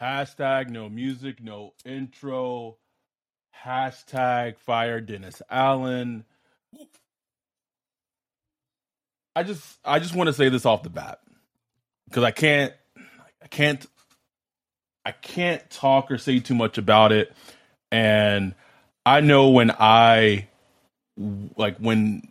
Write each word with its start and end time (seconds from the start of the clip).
Hashtag 0.00 0.70
no 0.70 0.88
music, 0.88 1.42
no 1.42 1.74
intro. 1.84 2.78
Hashtag 3.64 4.58
fire 4.58 5.00
Dennis 5.00 5.42
Allen. 5.50 6.24
I 9.36 9.42
just 9.42 9.78
I 9.84 9.98
just 9.98 10.14
want 10.14 10.28
to 10.28 10.32
say 10.32 10.48
this 10.48 10.64
off 10.64 10.82
the 10.82 10.90
bat 10.90 11.20
because 12.08 12.24
I 12.24 12.30
can't 12.30 12.72
I 13.42 13.48
can't 13.48 13.86
I 15.04 15.12
can't 15.12 15.68
talk 15.70 16.10
or 16.10 16.16
say 16.16 16.40
too 16.40 16.54
much 16.54 16.78
about 16.78 17.12
it 17.12 17.32
and 17.92 18.54
I 19.04 19.20
know 19.20 19.50
when 19.50 19.70
I 19.78 20.48
like 21.56 21.76
when 21.76 22.26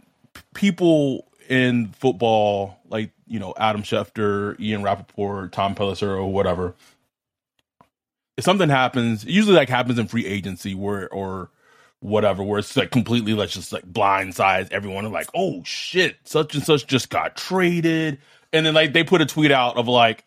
people 0.56 1.28
in 1.48 1.89
football 1.89 2.80
like 2.89 3.11
you 3.28 3.39
know 3.39 3.54
Adam 3.58 3.83
Schefter, 3.83 4.59
Ian 4.59 4.81
Rapoport, 4.81 5.52
Tom 5.52 5.76
Pelissero 5.76 6.17
or 6.17 6.33
whatever 6.33 6.73
if 8.40 8.45
something 8.45 8.70
happens, 8.70 9.26
usually 9.26 9.56
like 9.56 9.68
happens 9.68 10.00
in 10.00 10.08
free 10.08 10.26
agency 10.26 10.73
where 10.73 11.14
or 11.14 11.52
whatever, 12.00 12.42
where 12.42 12.59
it's 12.59 12.76
like 12.78 12.90
completely 12.90 13.34
let's 13.34 13.52
just 13.54 13.73
like 13.73 13.86
blindsides 13.86 14.72
everyone 14.72 15.04
and 15.04 15.14
like, 15.14 15.28
oh 15.36 15.61
shit, 15.66 16.16
such 16.23 16.55
and 16.55 16.64
such 16.64 16.88
just 16.88 17.10
got 17.10 17.36
traded. 17.36 18.17
And 18.54 18.66
then 18.66 18.73
like 18.73 18.94
they 18.94 19.04
put 19.04 19.20
a 19.20 19.26
tweet 19.26 19.52
out 19.52 19.76
of 19.76 19.89
like, 19.89 20.23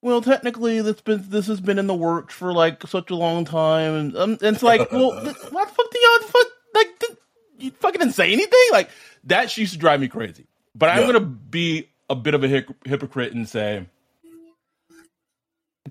well, 0.00 0.22
technically 0.22 0.80
this 0.80 1.02
been 1.02 1.22
this 1.28 1.46
has 1.48 1.60
been 1.60 1.78
in 1.78 1.86
the 1.86 1.94
works 1.94 2.34
for 2.34 2.50
like 2.50 2.86
such 2.86 3.10
a 3.10 3.14
long 3.14 3.44
time, 3.44 3.92
and, 3.92 4.16
um, 4.16 4.30
and 4.40 4.54
it's 4.54 4.62
like, 4.62 4.80
well, 4.92 5.12
what 5.12 5.24
the 5.24 5.34
fuck 5.34 5.90
do 5.90 5.98
y'all 6.00 6.28
fuck 6.28 6.46
like? 6.74 6.98
Did, 6.98 7.16
you 7.58 7.70
fucking 7.72 7.98
didn't 7.98 8.14
say 8.14 8.32
anything 8.32 8.58
like 8.72 8.88
that. 9.24 9.54
Used 9.58 9.74
to 9.74 9.78
drive 9.78 10.00
me 10.00 10.08
crazy. 10.08 10.46
But 10.74 10.88
I'm 10.88 11.04
gonna 11.04 11.20
be 11.20 11.90
a 12.08 12.14
bit 12.14 12.32
of 12.32 12.42
a 12.42 12.48
hypocrite 12.86 13.34
and 13.34 13.46
say 13.46 13.86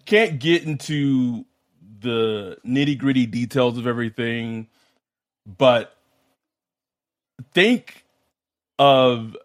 can't 0.06 0.40
get 0.40 0.64
into 0.64 1.46
the 2.00 2.58
nitty 2.66 2.98
gritty 2.98 3.26
details 3.26 3.78
of 3.78 3.88
everything, 3.88 4.68
but 5.46 5.96
think 7.54 8.06
of 8.78 9.36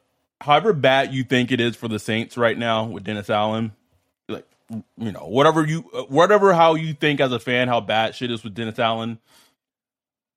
however 0.41 0.73
bad 0.73 1.13
you 1.13 1.25
think 1.25 1.53
it 1.53 1.61
is 1.61 1.77
for 1.77 1.89
the 1.89 1.99
Saints 1.99 2.37
right 2.37 2.57
now 2.57 2.85
with 2.85 3.05
Dennis 3.05 3.31
Allen. 3.31 3.73
Like, 4.29 4.47
you 4.97 5.13
know, 5.13 5.27
whatever 5.27 5.65
you, 5.67 5.81
whatever 6.09 6.53
how 6.53 6.75
you 6.75 6.95
think 6.95 7.21
as 7.21 7.33
a 7.33 7.41
fan 7.41 7.69
how 7.69 7.81
bad 7.81 8.15
shit 8.15 8.31
is 8.31 8.43
with 8.45 8.55
Dennis 8.55 8.79
Allen. 8.79 9.19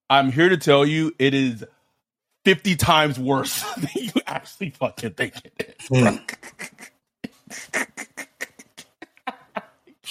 I'm 0.10 0.32
here 0.32 0.50
to 0.50 0.58
tell 0.58 0.86
you 0.86 1.14
it 1.20 1.34
is 1.34 1.64
50 2.46 2.76
times 2.76 3.20
worse 3.20 3.64
than 3.76 3.90
you 3.96 4.12
actually 4.28 4.72
fucking 4.72 5.12
think 5.12 5.34
it 5.46 5.76
is. 5.80 5.90
Mm. 5.90 6.22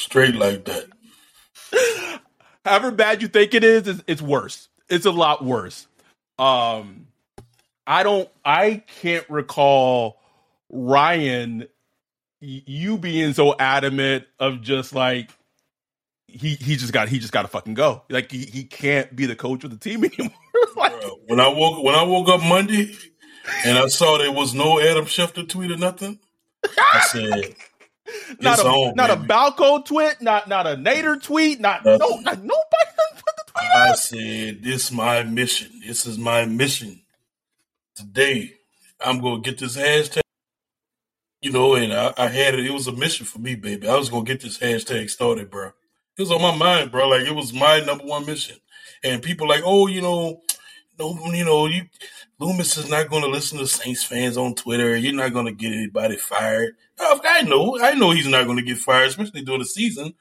Straight 0.00 0.34
like 0.34 0.64
that. 0.64 2.20
However 2.64 2.90
bad 2.90 3.20
you 3.20 3.28
think 3.28 3.52
it 3.52 3.62
is, 3.62 3.86
it's, 3.86 4.02
it's 4.06 4.22
worse. 4.22 4.68
It's 4.88 5.04
a 5.04 5.10
lot 5.10 5.44
worse. 5.44 5.86
Um, 6.38 7.06
I 7.86 8.02
don't. 8.02 8.28
I 8.42 8.82
can't 9.02 9.28
recall 9.28 10.18
Ryan 10.70 11.68
you 12.40 12.96
being 12.96 13.34
so 13.34 13.54
adamant 13.58 14.24
of 14.38 14.62
just 14.62 14.94
like 14.94 15.30
he 16.26 16.54
he 16.54 16.76
just 16.76 16.94
got 16.94 17.10
he 17.10 17.18
just 17.18 17.32
got 17.32 17.42
to 17.42 17.48
fucking 17.48 17.74
go. 17.74 18.02
Like 18.08 18.32
he, 18.32 18.46
he 18.46 18.64
can't 18.64 19.14
be 19.14 19.26
the 19.26 19.36
coach 19.36 19.64
of 19.64 19.70
the 19.70 19.76
team 19.76 20.04
anymore. 20.18 20.32
like, 20.76 20.92
when 21.26 21.40
I 21.40 21.48
woke 21.48 21.84
when 21.84 21.94
I 21.94 22.04
woke 22.04 22.28
up 22.30 22.42
Monday 22.42 22.96
and 23.66 23.76
I 23.76 23.88
saw 23.88 24.16
there 24.16 24.32
was 24.32 24.54
no 24.54 24.80
Adam 24.80 25.04
Schefter 25.04 25.46
tweet 25.46 25.70
or 25.70 25.76
nothing, 25.76 26.18
I 26.64 27.04
said 27.10 27.54
not 28.40 28.58
a 28.58 28.62
on, 28.62 28.94
not 28.96 29.08
baby. 29.08 29.24
a 29.24 29.26
Balco 29.28 29.84
tweet, 29.84 30.20
not 30.20 30.48
not 30.48 30.66
a 30.66 30.76
Nader 30.76 31.22
tweet, 31.22 31.60
not 31.60 31.84
Nothing. 31.84 31.98
no 31.98 32.16
not, 32.20 32.38
nobody 32.38 32.90
put 33.16 33.36
the 33.36 33.52
tweet 33.52 33.70
I 33.74 33.94
said, 33.94 34.62
"This 34.62 34.84
is 34.86 34.92
my 34.92 35.22
mission. 35.22 35.80
This 35.86 36.06
is 36.06 36.18
my 36.18 36.44
mission 36.44 37.02
today. 37.94 38.54
I'm 39.04 39.20
gonna 39.20 39.40
get 39.40 39.58
this 39.58 39.76
hashtag." 39.76 40.20
You 41.42 41.52
know, 41.52 41.74
and 41.74 41.92
I, 41.92 42.12
I 42.18 42.28
had 42.28 42.54
it. 42.54 42.66
It 42.66 42.72
was 42.72 42.86
a 42.86 42.92
mission 42.92 43.24
for 43.24 43.38
me, 43.38 43.54
baby. 43.54 43.88
I 43.88 43.96
was 43.96 44.10
gonna 44.10 44.24
get 44.24 44.40
this 44.40 44.58
hashtag 44.58 45.08
started, 45.10 45.50
bro. 45.50 45.68
It 46.16 46.22
was 46.22 46.30
on 46.30 46.42
my 46.42 46.54
mind, 46.54 46.90
bro. 46.90 47.08
Like 47.08 47.26
it 47.26 47.34
was 47.34 47.52
my 47.52 47.80
number 47.80 48.04
one 48.04 48.26
mission. 48.26 48.56
And 49.02 49.22
people 49.22 49.48
like, 49.48 49.62
oh, 49.64 49.86
you 49.86 50.02
know, 50.02 50.42
no, 51.00 51.32
you 51.32 51.44
know, 51.44 51.66
you 51.66 51.84
Loomis 52.38 52.76
is 52.76 52.88
not 52.88 53.10
going 53.10 53.22
to 53.22 53.28
listen 53.28 53.58
to 53.58 53.66
Saints 53.66 54.04
fans 54.04 54.36
on 54.36 54.54
Twitter. 54.54 54.96
You're 54.96 55.14
not 55.14 55.32
going 55.32 55.46
to 55.46 55.52
get 55.52 55.72
anybody 55.72 56.16
fired. 56.16 56.74
I 56.98 57.42
know, 57.42 57.78
I 57.80 57.94
know 57.94 58.12
he's 58.12 58.28
not 58.28 58.44
going 58.44 58.58
to 58.58 58.62
get 58.62 58.78
fired, 58.78 59.08
especially 59.08 59.42
during 59.42 59.60
the 59.60 59.66
season. 59.66 60.14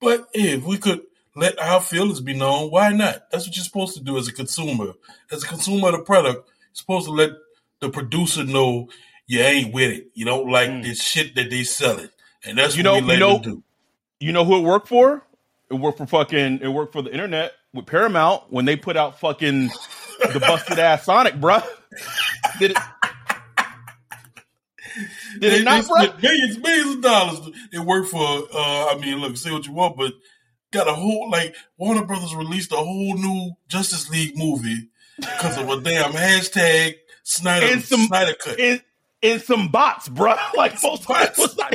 But 0.00 0.28
if 0.34 0.64
we 0.64 0.78
could 0.78 1.00
let 1.34 1.58
our 1.60 1.80
feelings 1.80 2.20
be 2.20 2.34
known, 2.34 2.70
why 2.70 2.92
not? 2.92 3.30
That's 3.30 3.46
what 3.46 3.56
you're 3.56 3.64
supposed 3.64 3.96
to 3.96 4.02
do 4.02 4.18
as 4.18 4.28
a 4.28 4.32
consumer. 4.32 4.92
As 5.30 5.44
a 5.44 5.46
consumer 5.46 5.88
of 5.88 5.96
the 5.96 6.02
product, 6.02 6.46
you're 6.46 6.74
supposed 6.74 7.06
to 7.06 7.12
let 7.12 7.30
the 7.80 7.90
producer 7.90 8.44
know 8.44 8.88
you 9.26 9.40
ain't 9.40 9.72
with 9.72 9.90
it. 9.90 10.08
You 10.14 10.24
don't 10.24 10.50
like 10.50 10.68
mm. 10.68 10.82
this 10.82 11.02
shit 11.02 11.34
that 11.34 11.50
they 11.50 11.64
selling, 11.64 12.10
and 12.44 12.58
that's 12.58 12.76
you 12.76 12.82
know, 12.82 12.96
you 12.96 13.18
know, 13.18 13.38
do. 13.38 13.62
You 14.20 14.32
know 14.32 14.44
who 14.44 14.58
it 14.58 14.62
worked 14.62 14.88
for? 14.88 15.22
It 15.70 15.74
worked 15.74 15.98
for 15.98 16.06
fucking. 16.06 16.60
It 16.62 16.68
worked 16.68 16.92
for 16.92 17.02
the 17.02 17.10
internet 17.10 17.52
with 17.74 17.86
Paramount 17.86 18.44
when 18.50 18.64
they 18.64 18.76
put 18.76 18.96
out 18.96 19.20
fucking 19.20 19.70
the 20.32 20.40
busted 20.40 20.78
ass 20.78 21.04
Sonic, 21.04 21.40
bro. 21.40 21.60
Did 22.58 22.72
it? 22.72 22.78
Did 25.40 25.52
it 25.52 25.64
not, 25.64 25.86
bro? 25.86 26.02
Millions, 26.22 26.58
millions 26.58 26.96
of 26.96 27.02
dollars. 27.02 27.50
It 27.72 27.80
worked 27.80 28.08
for. 28.08 28.18
uh 28.20 28.86
I 28.94 28.98
mean, 29.00 29.18
look, 29.18 29.36
say 29.36 29.50
what 29.50 29.66
you 29.66 29.72
want, 29.72 29.96
but 29.96 30.12
got 30.72 30.88
a 30.88 30.94
whole 30.94 31.30
like 31.30 31.54
Warner 31.78 32.04
Brothers 32.04 32.34
released 32.34 32.72
a 32.72 32.76
whole 32.76 33.16
new 33.16 33.52
Justice 33.68 34.10
League 34.10 34.36
movie 34.36 34.88
because 35.16 35.58
of 35.58 35.68
a 35.68 35.80
damn 35.80 36.12
hashtag 36.12 36.94
Snyder 37.22 37.66
and 37.66 37.82
some, 37.82 38.00
Snyder 38.06 38.34
cut. 38.34 38.60
And, 38.60 38.82
and 39.22 39.42
some 39.42 39.68
bots, 39.68 40.08
bro. 40.08 40.34
Like 40.56 40.82
most 40.82 41.06
bots 41.08 41.38
was 41.38 41.56
not, 41.56 41.74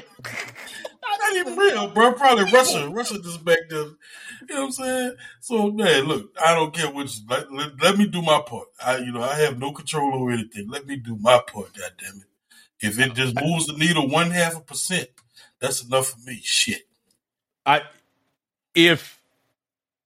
not 1.03 1.35
even 1.35 1.57
real, 1.57 1.87
bro. 1.89 2.13
Probably 2.13 2.45
Russia. 2.51 2.89
Russia 2.89 3.19
just 3.21 3.43
back 3.43 3.59
there 3.69 3.85
you 4.47 4.55
know 4.55 4.61
what 4.61 4.65
I'm 4.67 4.71
saying? 4.71 5.15
So 5.39 5.71
man, 5.71 6.03
look, 6.05 6.35
I 6.43 6.53
don't 6.53 6.73
care 6.73 6.91
which. 6.91 7.19
Let, 7.29 7.51
let, 7.51 7.81
let, 7.81 7.97
me 7.97 8.07
do 8.07 8.21
my 8.21 8.41
part. 8.45 8.67
I, 8.83 8.97
you 8.97 9.11
know, 9.11 9.21
I 9.21 9.35
have 9.35 9.59
no 9.59 9.71
control 9.71 10.13
over 10.15 10.31
anything. 10.31 10.69
Let 10.69 10.85
me 10.85 10.97
do 10.97 11.15
my 11.15 11.41
part. 11.45 11.73
God 11.73 11.91
damn 11.97 12.17
it! 12.17 12.27
If 12.79 12.99
it 12.99 13.13
just 13.13 13.35
moves 13.39 13.67
the 13.67 13.73
needle 13.73 14.09
one 14.09 14.31
half 14.31 14.57
a 14.57 14.61
percent, 14.61 15.09
that's 15.59 15.83
enough 15.83 16.09
for 16.09 16.19
me. 16.19 16.39
Shit. 16.43 16.81
I 17.65 17.83
if 18.73 19.21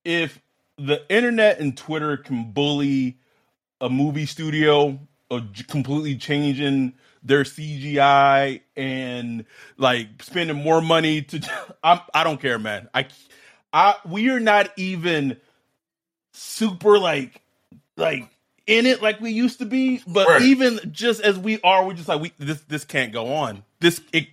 if 0.04 0.42
the 0.78 1.02
internet 1.10 1.60
and 1.60 1.76
Twitter 1.76 2.18
can 2.18 2.52
bully 2.52 3.18
a 3.80 3.90
movie 3.90 4.26
studio 4.26 5.00
of 5.32 5.44
completely 5.68 6.16
changing 6.16 6.94
their 7.24 7.44
CGI 7.44 8.62
and 8.76 9.46
like 9.78 10.22
spending 10.22 10.58
more 10.58 10.82
money 10.82 11.24
to 11.24 11.76
I'm 11.84 12.00
I 12.14 12.24
don't 12.24 12.40
care, 12.40 12.60
man. 12.60 12.90
I 12.94 13.08
I 13.76 13.96
we 14.08 14.30
are 14.30 14.40
not 14.40 14.72
even 14.78 15.36
super 16.32 16.98
like 16.98 17.42
like 17.98 18.30
in 18.66 18.86
it 18.86 19.02
like 19.02 19.20
we 19.20 19.32
used 19.32 19.60
to 19.60 19.66
be, 19.66 20.02
but 20.08 20.30
right. 20.30 20.42
even 20.44 20.80
just 20.94 21.20
as 21.20 21.38
we 21.38 21.60
are, 21.62 21.86
we're 21.86 21.94
just 21.94 22.08
like 22.08 22.22
we 22.22 22.32
this 22.40 22.62
this 22.62 22.86
can't 22.86 23.12
go 23.12 23.34
on. 23.34 23.66
This 23.82 24.00
it 24.14 24.30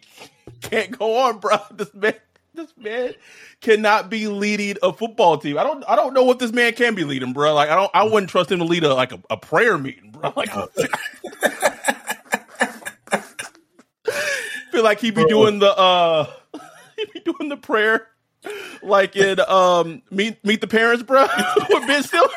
can't 0.60 0.96
go 0.96 1.18
on, 1.18 1.38
bro. 1.40 1.56
This 1.72 1.92
man 1.92 2.14
this 2.54 2.72
man 2.76 3.14
cannot 3.60 4.10
be 4.10 4.28
leading 4.28 4.76
a 4.80 4.92
football 4.92 5.38
team. 5.38 5.58
I 5.58 5.64
don't 5.64 5.82
I 5.88 5.96
don't 5.96 6.14
know 6.14 6.22
what 6.22 6.38
this 6.38 6.52
man 6.52 6.72
can 6.74 6.94
be 6.94 7.02
leading, 7.02 7.32
bro. 7.32 7.52
Like 7.52 7.68
I 7.68 7.74
don't 7.74 7.90
I 7.92 8.04
wouldn't 8.04 8.30
trust 8.30 8.52
him 8.52 8.60
to 8.60 8.64
lead 8.64 8.84
a 8.84 8.94
like 8.94 9.10
a, 9.10 9.20
a 9.28 9.36
prayer 9.36 9.76
meeting, 9.76 10.12
bro. 10.12 10.32
Like 10.36 10.50
feel 14.70 14.84
like 14.84 15.00
he'd 15.00 15.16
be 15.16 15.24
doing 15.26 15.58
the 15.58 15.76
uh 15.76 16.30
he'd 16.96 17.12
be 17.12 17.20
doing 17.20 17.48
the 17.48 17.56
prayer 17.56 18.06
like 18.82 19.16
in 19.16 19.40
um 19.40 20.02
meet 20.10 20.44
meet 20.44 20.60
the 20.60 20.66
parents, 20.66 21.02
bro, 21.02 21.26
with 21.70 21.86
Ben 21.86 22.02
Stiller. 22.02 22.28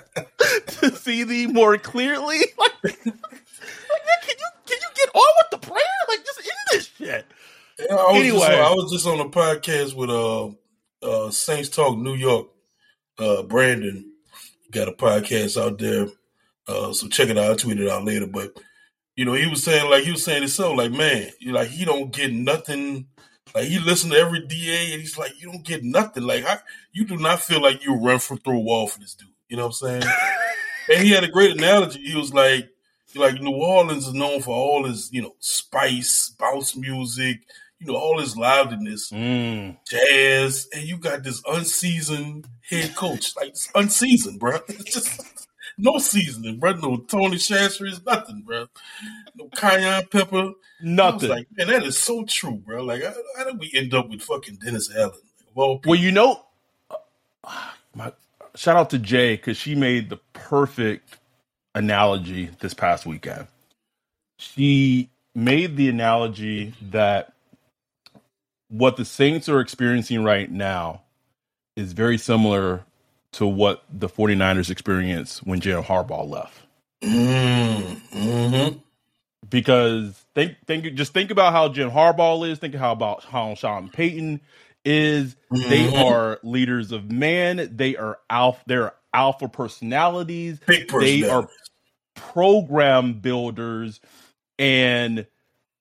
to 0.66 0.96
see 0.96 1.24
thee 1.24 1.46
more 1.46 1.78
clearly. 1.78 2.38
Like, 2.58 2.84
like 2.84 3.02
can 4.22 4.36
you 4.38 4.46
can 4.66 4.78
you 4.80 4.88
get 4.94 5.14
on 5.14 5.32
with 5.38 5.50
the 5.50 5.58
prayer? 5.66 5.82
Like 6.08 6.24
just 6.24 6.40
in 6.40 6.44
this 6.70 6.86
shit. 6.86 7.26
Yeah, 7.78 7.94
I 7.94 8.16
anyway, 8.16 8.38
just, 8.38 8.50
I 8.50 8.70
was 8.70 8.92
just 8.92 9.06
on 9.06 9.20
a 9.20 9.28
podcast 9.28 9.94
with 9.94 10.10
uh 10.10 10.46
uh 11.02 11.30
Saints 11.30 11.68
Talk 11.68 11.98
New 11.98 12.14
York. 12.14 12.48
Uh 13.18 13.42
Brandon 13.42 14.12
got 14.70 14.88
a 14.88 14.92
podcast 14.92 15.60
out 15.60 15.78
there. 15.78 16.06
Uh 16.66 16.92
so 16.92 17.08
check 17.08 17.28
it 17.28 17.36
out. 17.36 17.44
I'll 17.50 17.56
tweet 17.56 17.80
it 17.80 17.90
out 17.90 18.04
later. 18.04 18.26
But 18.26 18.56
you 19.16 19.24
know, 19.24 19.34
he 19.34 19.46
was 19.46 19.62
saying 19.62 19.90
like 19.90 20.04
he 20.04 20.12
was 20.12 20.24
saying 20.24 20.42
himself, 20.42 20.76
like, 20.76 20.92
man, 20.92 21.30
like 21.46 21.68
he 21.68 21.84
don't 21.84 22.10
get 22.10 22.32
nothing 22.32 23.06
like 23.54 23.64
he 23.64 23.78
listened 23.78 24.12
to 24.12 24.18
every 24.18 24.46
DA 24.46 24.92
and 24.92 25.00
he's 25.00 25.18
like, 25.18 25.40
you 25.40 25.50
don't 25.50 25.64
get 25.64 25.84
nothing. 25.84 26.24
Like 26.24 26.44
how, 26.44 26.58
you 26.92 27.04
do 27.04 27.16
not 27.16 27.40
feel 27.40 27.62
like 27.62 27.84
you 27.84 27.94
run 27.94 28.18
for 28.18 28.36
through 28.36 28.58
a 28.58 28.60
wall 28.60 28.86
for 28.86 29.00
this 29.00 29.14
dude. 29.14 29.28
You 29.48 29.56
know 29.56 29.66
what 29.66 29.82
I'm 29.82 30.00
saying? 30.02 30.02
and 30.92 31.02
he 31.02 31.10
had 31.10 31.24
a 31.24 31.28
great 31.28 31.56
analogy. 31.56 32.00
He 32.00 32.16
was 32.16 32.32
like, 32.32 32.70
like 33.14 33.40
New 33.40 33.56
Orleans 33.56 34.06
is 34.06 34.14
known 34.14 34.40
for 34.40 34.54
all 34.54 34.84
his, 34.84 35.12
you 35.12 35.22
know, 35.22 35.34
spice, 35.40 36.32
bounce 36.38 36.76
music, 36.76 37.40
you 37.80 37.86
know, 37.86 37.96
all 37.96 38.20
his 38.20 38.36
liveliness, 38.36 39.10
mm. 39.10 39.76
jazz, 39.88 40.68
and 40.72 40.84
you 40.84 40.98
got 40.98 41.24
this 41.24 41.42
unseasoned 41.46 42.46
head 42.68 42.94
coach, 42.94 43.34
like 43.36 43.48
it's 43.48 43.70
unseasoned, 43.74 44.38
bro. 44.38 44.58
It's 44.68 44.94
just 44.94 45.39
no 45.80 45.98
seasoning, 45.98 46.58
bro. 46.58 46.72
No 46.72 46.96
Tony 46.98 47.36
Chachere's 47.36 48.04
nothing, 48.04 48.42
bro. 48.46 48.66
No 49.36 49.48
cayenne 49.54 50.06
pepper, 50.10 50.52
nothing. 50.82 51.28
like, 51.28 51.46
man, 51.56 51.68
that 51.68 51.84
is 51.84 51.98
so 51.98 52.24
true, 52.24 52.56
bro. 52.56 52.82
Like, 52.82 53.02
how, 53.02 53.14
how 53.36 53.44
did 53.44 53.58
we 53.58 53.70
end 53.74 53.94
up 53.94 54.08
with 54.08 54.22
fucking 54.22 54.56
Dennis 54.56 54.90
Allen? 54.94 55.12
Well, 55.54 55.80
well, 55.84 55.98
you 55.98 56.12
know, 56.12 56.44
uh, 56.90 57.70
my 57.94 58.12
shout 58.54 58.76
out 58.76 58.90
to 58.90 58.98
Jay 58.98 59.36
because 59.36 59.56
she 59.56 59.74
made 59.74 60.10
the 60.10 60.18
perfect 60.32 61.18
analogy 61.74 62.50
this 62.60 62.74
past 62.74 63.06
weekend. 63.06 63.46
She 64.38 65.10
made 65.34 65.76
the 65.76 65.88
analogy 65.88 66.74
that 66.90 67.32
what 68.68 68.96
the 68.96 69.04
Saints 69.04 69.48
are 69.48 69.60
experiencing 69.60 70.24
right 70.24 70.50
now 70.50 71.02
is 71.76 71.92
very 71.92 72.18
similar 72.18 72.84
to 73.32 73.46
what 73.46 73.84
the 73.90 74.08
49ers 74.08 74.70
experienced 74.70 75.46
when 75.46 75.60
Jim 75.60 75.82
Harbaugh 75.82 76.28
left. 76.28 76.60
Mm-hmm. 77.02 78.78
Because 79.48 80.24
think 80.34 80.56
think 80.66 80.94
just 80.94 81.12
think 81.12 81.30
about 81.30 81.52
how 81.52 81.68
Jim 81.68 81.90
Harbaugh 81.90 82.48
is, 82.48 82.58
think 82.58 82.74
how 82.74 82.92
about 82.92 83.24
how 83.24 83.54
Sean 83.54 83.88
Payton 83.88 84.40
is. 84.84 85.36
Mm-hmm. 85.52 85.70
They 85.70 85.96
are 85.96 86.38
leaders 86.42 86.92
of 86.92 87.10
man, 87.10 87.68
they 87.74 87.96
are 87.96 88.18
alpha 88.28 88.62
they're 88.66 88.94
alpha 89.12 89.48
personalities. 89.48 90.60
They 90.66 91.28
are 91.28 91.48
program 92.14 93.14
builders 93.14 94.00
and 94.58 95.26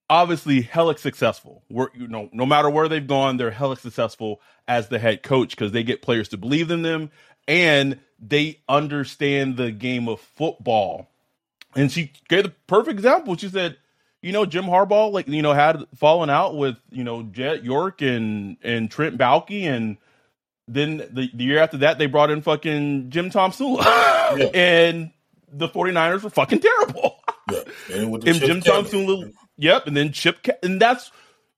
obviously 0.09 0.61
hella 0.61 0.97
successful. 0.97 1.63
We're, 1.69 1.89
you 1.93 2.07
know, 2.07 2.29
no 2.31 2.45
matter 2.45 2.69
where 2.69 2.87
they've 2.87 3.05
gone, 3.05 3.37
they're 3.37 3.51
hella 3.51 3.77
successful 3.77 4.41
as 4.67 4.89
the 4.89 4.99
head 4.99 5.23
coach 5.23 5.51
because 5.51 5.71
they 5.71 5.83
get 5.83 6.01
players 6.01 6.29
to 6.29 6.37
believe 6.37 6.71
in 6.71 6.81
them 6.81 7.11
and 7.49 7.99
they 8.19 8.59
understand 8.69 9.57
the 9.57 9.71
game 9.71 10.07
of 10.07 10.21
football. 10.21 11.09
And 11.75 11.91
she 11.91 12.13
gave 12.29 12.43
the 12.43 12.53
perfect 12.67 12.97
example. 12.97 13.35
She 13.35 13.49
said, 13.49 13.77
you 14.21 14.31
know, 14.31 14.45
Jim 14.45 14.65
Harbaugh, 14.65 15.11
like, 15.11 15.27
you 15.27 15.41
know, 15.41 15.53
had 15.53 15.83
fallen 15.95 16.29
out 16.29 16.55
with, 16.55 16.77
you 16.91 17.03
know, 17.03 17.23
Jed 17.23 17.65
York 17.65 18.01
and 18.01 18.57
and 18.63 18.89
Trent 18.89 19.17
Baalke 19.17 19.63
and 19.63 19.97
then 20.67 20.97
the, 20.97 21.29
the 21.33 21.43
year 21.43 21.59
after 21.59 21.77
that 21.77 21.97
they 21.97 22.05
brought 22.05 22.29
in 22.29 22.41
fucking 22.41 23.09
Jim 23.09 23.31
Tomsula. 23.31 23.83
yeah. 24.37 24.49
And 24.53 25.11
the 25.51 25.67
49ers 25.67 26.21
were 26.21 26.29
fucking 26.29 26.59
terrible. 26.59 27.19
Yeah. 27.51 27.63
And, 27.91 28.27
and 28.27 28.39
Jim 28.39 28.61
Tomsula 28.61 29.33
Yep, 29.57 29.87
and 29.87 29.97
then 29.97 30.11
Chip 30.13 30.47
and 30.63 30.79
that's 30.79 31.11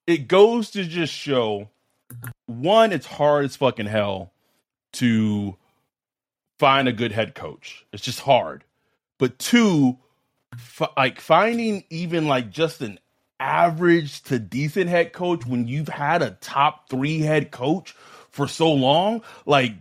it 0.07 0.27
goes 0.27 0.71
to 0.71 0.83
just 0.85 1.13
show 1.13 1.69
one, 2.47 2.91
it's 2.93 3.05
hard 3.05 3.45
as 3.45 3.55
fucking 3.55 3.85
hell 3.85 4.33
to 4.93 5.55
find 6.61 6.87
a 6.87 6.93
good 6.93 7.11
head 7.11 7.33
coach. 7.33 7.87
It's 7.91 8.03
just 8.03 8.19
hard. 8.19 8.63
But 9.17 9.39
two, 9.39 9.97
f- 10.53 10.91
like 10.95 11.19
finding 11.19 11.83
even 11.89 12.27
like 12.27 12.51
just 12.51 12.81
an 12.81 12.99
average 13.39 14.21
to 14.25 14.37
decent 14.37 14.87
head 14.87 15.11
coach 15.11 15.43
when 15.43 15.67
you've 15.67 15.87
had 15.87 16.21
a 16.21 16.37
top 16.39 16.87
three 16.87 17.21
head 17.21 17.49
coach 17.49 17.93
for 18.29 18.47
so 18.47 18.71
long, 18.71 19.23
like 19.47 19.73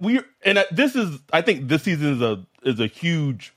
we 0.00 0.20
and 0.42 0.56
uh, 0.56 0.64
this 0.70 0.96
is 0.96 1.20
I 1.34 1.42
think 1.42 1.68
this 1.68 1.82
season 1.82 2.14
is 2.14 2.22
a 2.22 2.46
is 2.62 2.80
a 2.80 2.86
huge 2.86 3.52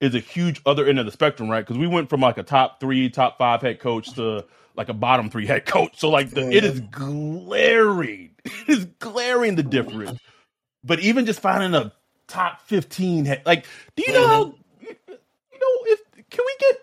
is 0.00 0.14
a 0.14 0.20
huge 0.20 0.62
other 0.64 0.86
end 0.86 0.98
of 0.98 1.04
the 1.04 1.12
spectrum, 1.12 1.50
right? 1.50 1.60
Because 1.60 1.76
we 1.76 1.86
went 1.86 2.08
from 2.08 2.22
like 2.22 2.38
a 2.38 2.42
top 2.42 2.80
three, 2.80 3.10
top 3.10 3.36
five 3.36 3.60
head 3.60 3.78
coach 3.78 4.14
to 4.14 4.46
like 4.74 4.88
a 4.88 4.94
bottom 4.94 5.28
three 5.28 5.44
head 5.44 5.66
coach. 5.66 6.00
So 6.00 6.08
like 6.08 6.30
the, 6.30 6.48
it 6.48 6.64
is 6.64 6.80
glaring, 6.80 8.30
it 8.46 8.68
is 8.70 8.86
glaring 8.86 9.56
the 9.56 9.62
difference 9.62 10.18
but 10.84 11.00
even 11.00 11.26
just 11.26 11.40
finding 11.40 11.74
a 11.74 11.92
top 12.26 12.60
15 12.62 13.42
like 13.44 13.66
do 13.96 14.04
you 14.06 14.12
know 14.12 14.28
how 14.28 14.44
mm-hmm. 14.44 14.84
you 14.86 15.58
know 15.60 15.92
if 15.92 16.00
can 16.30 16.44
we 16.46 16.56
get 16.58 16.76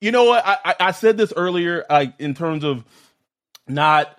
you 0.00 0.12
know 0.12 0.24
what 0.24 0.44
I, 0.46 0.74
I 0.78 0.90
said 0.92 1.16
this 1.16 1.32
earlier 1.36 1.84
like 1.90 2.14
in 2.18 2.34
terms 2.34 2.64
of 2.64 2.84
not 3.66 4.16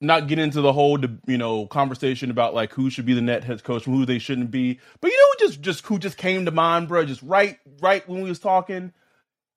not 0.00 0.28
get 0.28 0.38
into 0.38 0.60
the 0.60 0.72
whole 0.72 0.98
you 1.26 1.38
know 1.38 1.66
conversation 1.66 2.30
about 2.30 2.54
like 2.54 2.72
who 2.72 2.90
should 2.90 3.06
be 3.06 3.14
the 3.14 3.20
net 3.20 3.44
head 3.44 3.62
coach 3.64 3.86
and 3.86 3.96
who 3.96 4.04
they 4.04 4.18
shouldn't 4.18 4.50
be. 4.50 4.78
But 5.00 5.10
you 5.10 5.16
know 5.16 5.46
just 5.46 5.60
just 5.60 5.86
who 5.86 5.98
just 5.98 6.16
came 6.16 6.44
to 6.44 6.50
mind 6.50 6.88
bro 6.88 7.04
just 7.04 7.22
right 7.22 7.58
right 7.80 8.06
when 8.08 8.22
we 8.22 8.28
was 8.28 8.38
talking? 8.38 8.92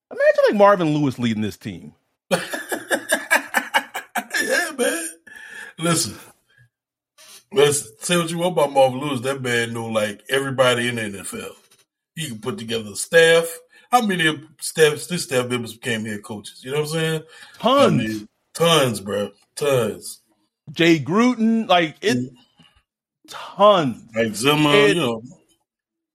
Imagine 0.09 0.43
like 0.49 0.57
marvin 0.57 0.93
lewis 0.93 1.19
leading 1.19 1.41
this 1.41 1.57
team. 1.57 1.93
Yeah 4.39 4.69
man. 4.77 5.07
Listen 5.79 6.15
Listen, 7.51 7.91
say 7.99 8.17
what 8.17 8.29
you 8.29 8.39
want 8.39 8.53
about 8.53 8.73
Marvin 8.73 8.99
Lewis. 8.99 9.21
That 9.21 9.41
man 9.41 9.73
know 9.73 9.87
like 9.87 10.21
everybody 10.29 10.87
in 10.87 10.95
the 10.95 11.01
NFL. 11.01 11.51
He 12.15 12.27
can 12.27 12.39
put 12.39 12.57
together 12.57 12.91
a 12.91 12.95
staff. 12.95 13.47
How 13.91 14.01
many 14.01 14.41
staff 14.59 15.07
this 15.07 15.23
staff 15.23 15.47
members 15.47 15.73
became 15.73 16.05
head 16.05 16.23
coaches? 16.23 16.61
You 16.63 16.71
know 16.71 16.81
what 16.81 16.89
I'm 16.89 16.93
saying? 16.93 17.23
Tons, 17.59 17.93
I 17.93 18.07
mean, 18.07 18.29
tons, 18.53 18.99
bro, 18.99 19.31
tons. 19.55 20.21
Jay 20.71 20.99
Gruden, 20.99 21.69
like 21.69 21.95
it, 22.01 22.17
mm. 22.17 22.29
tons. 23.29 24.03
Like 24.13 24.35
Zimmer, 24.35 24.87
you 24.87 24.95
know. 24.95 25.21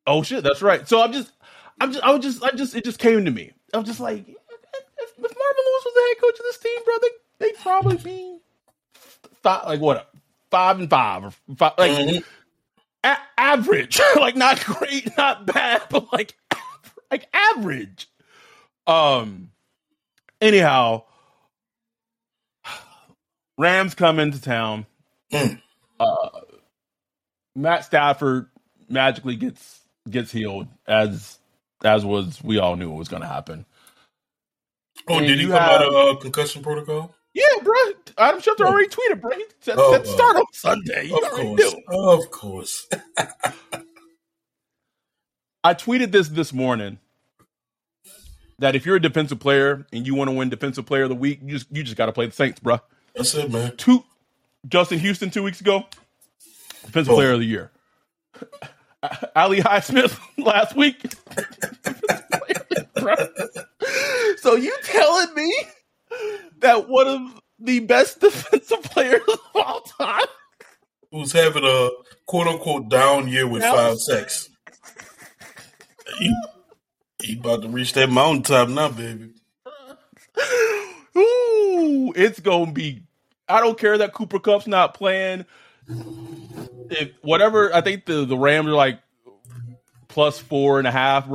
Oh 0.06 0.22
shit, 0.22 0.44
that's 0.44 0.60
right. 0.60 0.86
So 0.86 1.00
I'm 1.00 1.12
just, 1.12 1.32
I'm 1.80 1.92
just, 1.92 2.04
I 2.04 2.12
was 2.12 2.22
just, 2.22 2.42
I 2.42 2.50
just, 2.50 2.76
it 2.76 2.84
just 2.84 2.98
came 2.98 3.24
to 3.24 3.30
me. 3.30 3.52
I'm 3.72 3.84
just 3.84 4.00
like, 4.00 4.18
if, 4.18 4.28
if 4.28 5.16
Marvin 5.18 5.34
Lewis 5.38 5.84
was 5.84 5.94
the 5.94 6.08
head 6.08 6.20
coach 6.20 6.38
of 6.38 6.44
this 6.44 6.58
team, 6.58 6.78
bro, 6.84 6.94
they, 7.00 7.46
they'd 7.46 7.58
probably 7.60 7.96
be 7.96 8.38
thought 9.42 9.66
like 9.66 9.80
what 9.80 10.11
five 10.52 10.78
and 10.78 10.88
five 10.88 11.24
or 11.24 11.32
five, 11.56 11.72
like 11.76 11.90
mm-hmm. 11.90 12.18
a- 13.02 13.18
average, 13.36 14.00
like 14.16 14.36
not 14.36 14.64
great, 14.64 15.16
not 15.16 15.46
bad, 15.46 15.82
but 15.90 16.12
like 16.12 16.36
like 17.10 17.26
average. 17.32 18.08
Um. 18.86 19.50
Anyhow, 20.40 21.04
Rams 23.58 23.94
come 23.94 24.20
into 24.20 24.40
town. 24.40 24.86
Mm. 25.32 25.60
Uh, 25.98 26.28
Matt 27.56 27.84
Stafford 27.84 28.48
magically 28.88 29.36
gets 29.36 29.80
gets 30.08 30.30
healed 30.32 30.68
as 30.86 31.38
as 31.84 32.04
was 32.04 32.42
we 32.42 32.58
all 32.58 32.76
knew 32.76 32.92
it 32.92 32.96
was 32.96 33.08
going 33.08 33.22
to 33.22 33.28
happen. 33.28 33.64
Oh, 35.08 35.18
and 35.18 35.26
did 35.26 35.38
he 35.38 35.46
come 35.46 35.54
have, 35.54 35.80
out 35.80 35.86
of 35.86 35.94
uh, 35.94 36.20
concussion 36.20 36.62
protocol? 36.62 37.14
Yeah, 37.34 37.44
bro. 37.62 37.74
Adam 38.18 38.40
Schefter 38.40 38.66
already 38.66 38.88
tweeted, 38.88 39.20
bro. 39.20 39.30
He 39.36 39.44
said, 39.60 39.76
Oh, 39.78 39.94
uh, 39.94 40.04
start 40.04 40.36
on 40.36 40.44
Sunday. 40.52 41.06
You 41.06 41.16
Of 41.16 41.30
course, 41.30 41.74
of 41.88 42.30
course. 42.30 42.88
I 45.64 45.74
tweeted 45.74 46.12
this 46.12 46.28
this 46.28 46.52
morning 46.52 46.98
that 48.58 48.74
if 48.76 48.84
you're 48.84 48.96
a 48.96 49.00
defensive 49.00 49.40
player 49.40 49.86
and 49.92 50.06
you 50.06 50.14
want 50.14 50.28
to 50.28 50.36
win 50.36 50.48
defensive 50.50 50.84
player 50.86 51.04
of 51.04 51.08
the 51.08 51.14
week, 51.14 51.40
you 51.42 51.52
just 51.52 51.66
you 51.70 51.82
just 51.82 51.96
got 51.96 52.06
to 52.06 52.12
play 52.12 52.26
the 52.26 52.32
Saints, 52.32 52.60
bro. 52.60 52.80
That's 53.14 53.34
it, 53.34 53.50
man. 53.50 53.76
Two 53.76 54.04
Justin 54.68 54.98
Houston 54.98 55.30
two 55.30 55.42
weeks 55.42 55.60
ago, 55.60 55.86
defensive 56.84 57.12
Oh. 57.12 57.16
player 57.16 57.32
of 57.32 57.40
the 57.40 57.46
year. 57.46 57.70
Ali 59.36 59.60
Highsmith 59.60 60.18
last 60.44 60.76
week. 60.76 61.00
Bro. 62.94 63.14
so 64.38 64.54
you 64.54 64.76
telling 64.84 65.34
me 65.34 65.52
that 66.62 66.88
one 66.88 67.06
of 67.08 67.40
the 67.58 67.80
best 67.80 68.20
defensive 68.20 68.82
players 68.82 69.22
of 69.28 69.38
all 69.54 69.80
time 69.82 70.26
Who's 71.12 71.32
having 71.32 71.64
a 71.64 71.90
quote 72.24 72.46
unquote 72.46 72.88
down 72.88 73.28
year 73.28 73.46
with 73.46 73.60
Down. 73.60 73.76
five 73.76 73.98
sacks? 73.98 74.48
He, 76.18 76.34
he 77.22 77.38
about 77.38 77.62
to 77.62 77.68
reach 77.68 77.92
that 77.92 78.08
mountaintop 78.08 78.70
now, 78.70 78.88
baby. 78.88 79.34
Ooh, 81.16 82.12
it's 82.16 82.40
gonna 82.40 82.72
be. 82.72 83.02
I 83.46 83.60
don't 83.60 83.78
care 83.78 83.98
that 83.98 84.14
Cooper 84.14 84.38
Kupp's 84.38 84.66
not 84.66 84.94
playing. 84.94 85.44
If 86.90 87.10
whatever, 87.20 87.74
I 87.74 87.82
think 87.82 88.06
the 88.06 88.24
the 88.24 88.38
Rams 88.38 88.68
are 88.68 88.72
like 88.72 88.98
plus 90.08 90.38
four 90.38 90.78
and 90.78 90.88
a 90.88 90.92
half. 90.92 91.26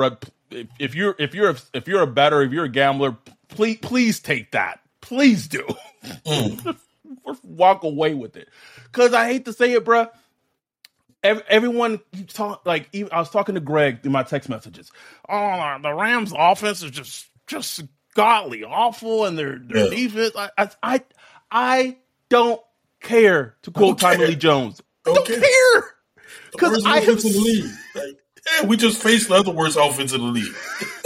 If, 0.49 0.67
if 0.79 0.95
you're 0.95 1.15
if 1.19 1.35
you're 1.35 1.51
a, 1.51 1.57
if 1.73 1.87
you're 1.87 2.01
a 2.01 2.07
better 2.07 2.41
if 2.41 2.51
you're 2.51 2.65
a 2.65 2.69
gambler, 2.69 3.15
please 3.49 3.77
please 3.81 4.19
take 4.19 4.51
that. 4.51 4.79
Please 5.07 5.47
do. 5.47 5.65
Mm. 6.25 6.77
Walk 7.43 7.83
away 7.83 8.13
with 8.13 8.37
it, 8.37 8.47
because 8.83 9.13
I 9.13 9.27
hate 9.27 9.45
to 9.45 9.53
say 9.53 9.73
it, 9.73 9.83
bruh. 9.83 10.09
Ev- 11.23 11.43
Everyone 11.49 11.99
talking 12.27 12.61
like 12.65 12.87
even, 12.93 13.11
I 13.11 13.19
was 13.19 13.29
talking 13.29 13.55
to 13.55 13.61
Greg 13.61 13.99
in 14.05 14.11
my 14.11 14.23
text 14.23 14.47
messages. 14.47 14.91
Oh, 15.27 15.77
the 15.81 15.93
Rams' 15.93 16.31
offense 16.37 16.83
is 16.83 16.91
just 16.91 17.25
just 17.47 17.83
godly 18.13 18.63
awful, 18.63 19.25
and 19.25 19.37
their 19.37 19.57
their 19.59 19.85
Yeah. 19.85 19.89
defense. 19.89 20.31
I, 20.37 20.49
I 20.57 20.69
I 20.83 21.01
I 21.51 21.97
don't 22.29 22.61
care. 23.01 23.55
To 23.63 23.71
quote 23.71 23.99
Tommy. 23.99 24.27
Lee 24.27 24.35
Jones, 24.35 24.81
Don't 25.03 25.15
don't 25.15 25.27
care. 25.27 25.83
because 26.53 26.85
I 26.85 26.99
have 26.99 27.03
offense 27.03 27.25
in 27.25 27.31
the 27.33 27.39
league. 27.39 27.71
Like, 27.95 28.17
yeah, 28.61 28.65
we 28.67 28.77
just 28.77 29.01
faced 29.01 29.27
the 29.29 29.35
other 29.35 29.51
worst 29.51 29.77
offense 29.81 30.13
in 30.13 30.21
the 30.21 30.27
league. 30.27 30.55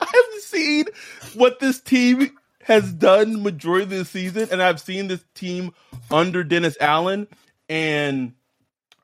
I 0.00 0.04
have 0.32 0.42
seen 0.42 0.86
what 1.34 1.60
this 1.60 1.80
team 1.80 2.36
has 2.62 2.92
done 2.92 3.42
majority 3.42 3.84
of 3.84 3.90
the 3.90 4.04
season, 4.04 4.48
and 4.50 4.62
I've 4.62 4.80
seen 4.80 5.08
this 5.08 5.24
team 5.34 5.74
under 6.10 6.44
Dennis 6.44 6.76
Allen, 6.80 7.26
and 7.68 8.32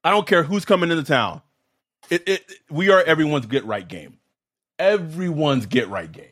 I 0.04 0.10
don't 0.10 0.26
care 0.26 0.42
who's 0.42 0.64
coming 0.64 0.90
into 0.90 1.04
town. 1.04 1.42
It, 2.10 2.28
it 2.28 2.52
we 2.70 2.90
are 2.90 3.02
everyone's 3.02 3.46
get 3.46 3.64
right 3.64 3.86
game. 3.86 4.18
Everyone's 4.78 5.66
get 5.66 5.88
right 5.88 6.10
game. 6.10 6.24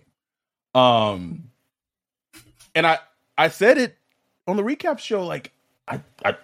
Um, 0.75 1.50
and 2.75 2.87
I 2.87 2.99
I 3.37 3.49
said 3.49 3.78
it 3.78 3.97
on 4.47 4.56
the 4.56 4.62
recap 4.62 4.99
show. 4.99 5.26
Like 5.26 5.52
I 5.88 6.00
I 6.25 6.37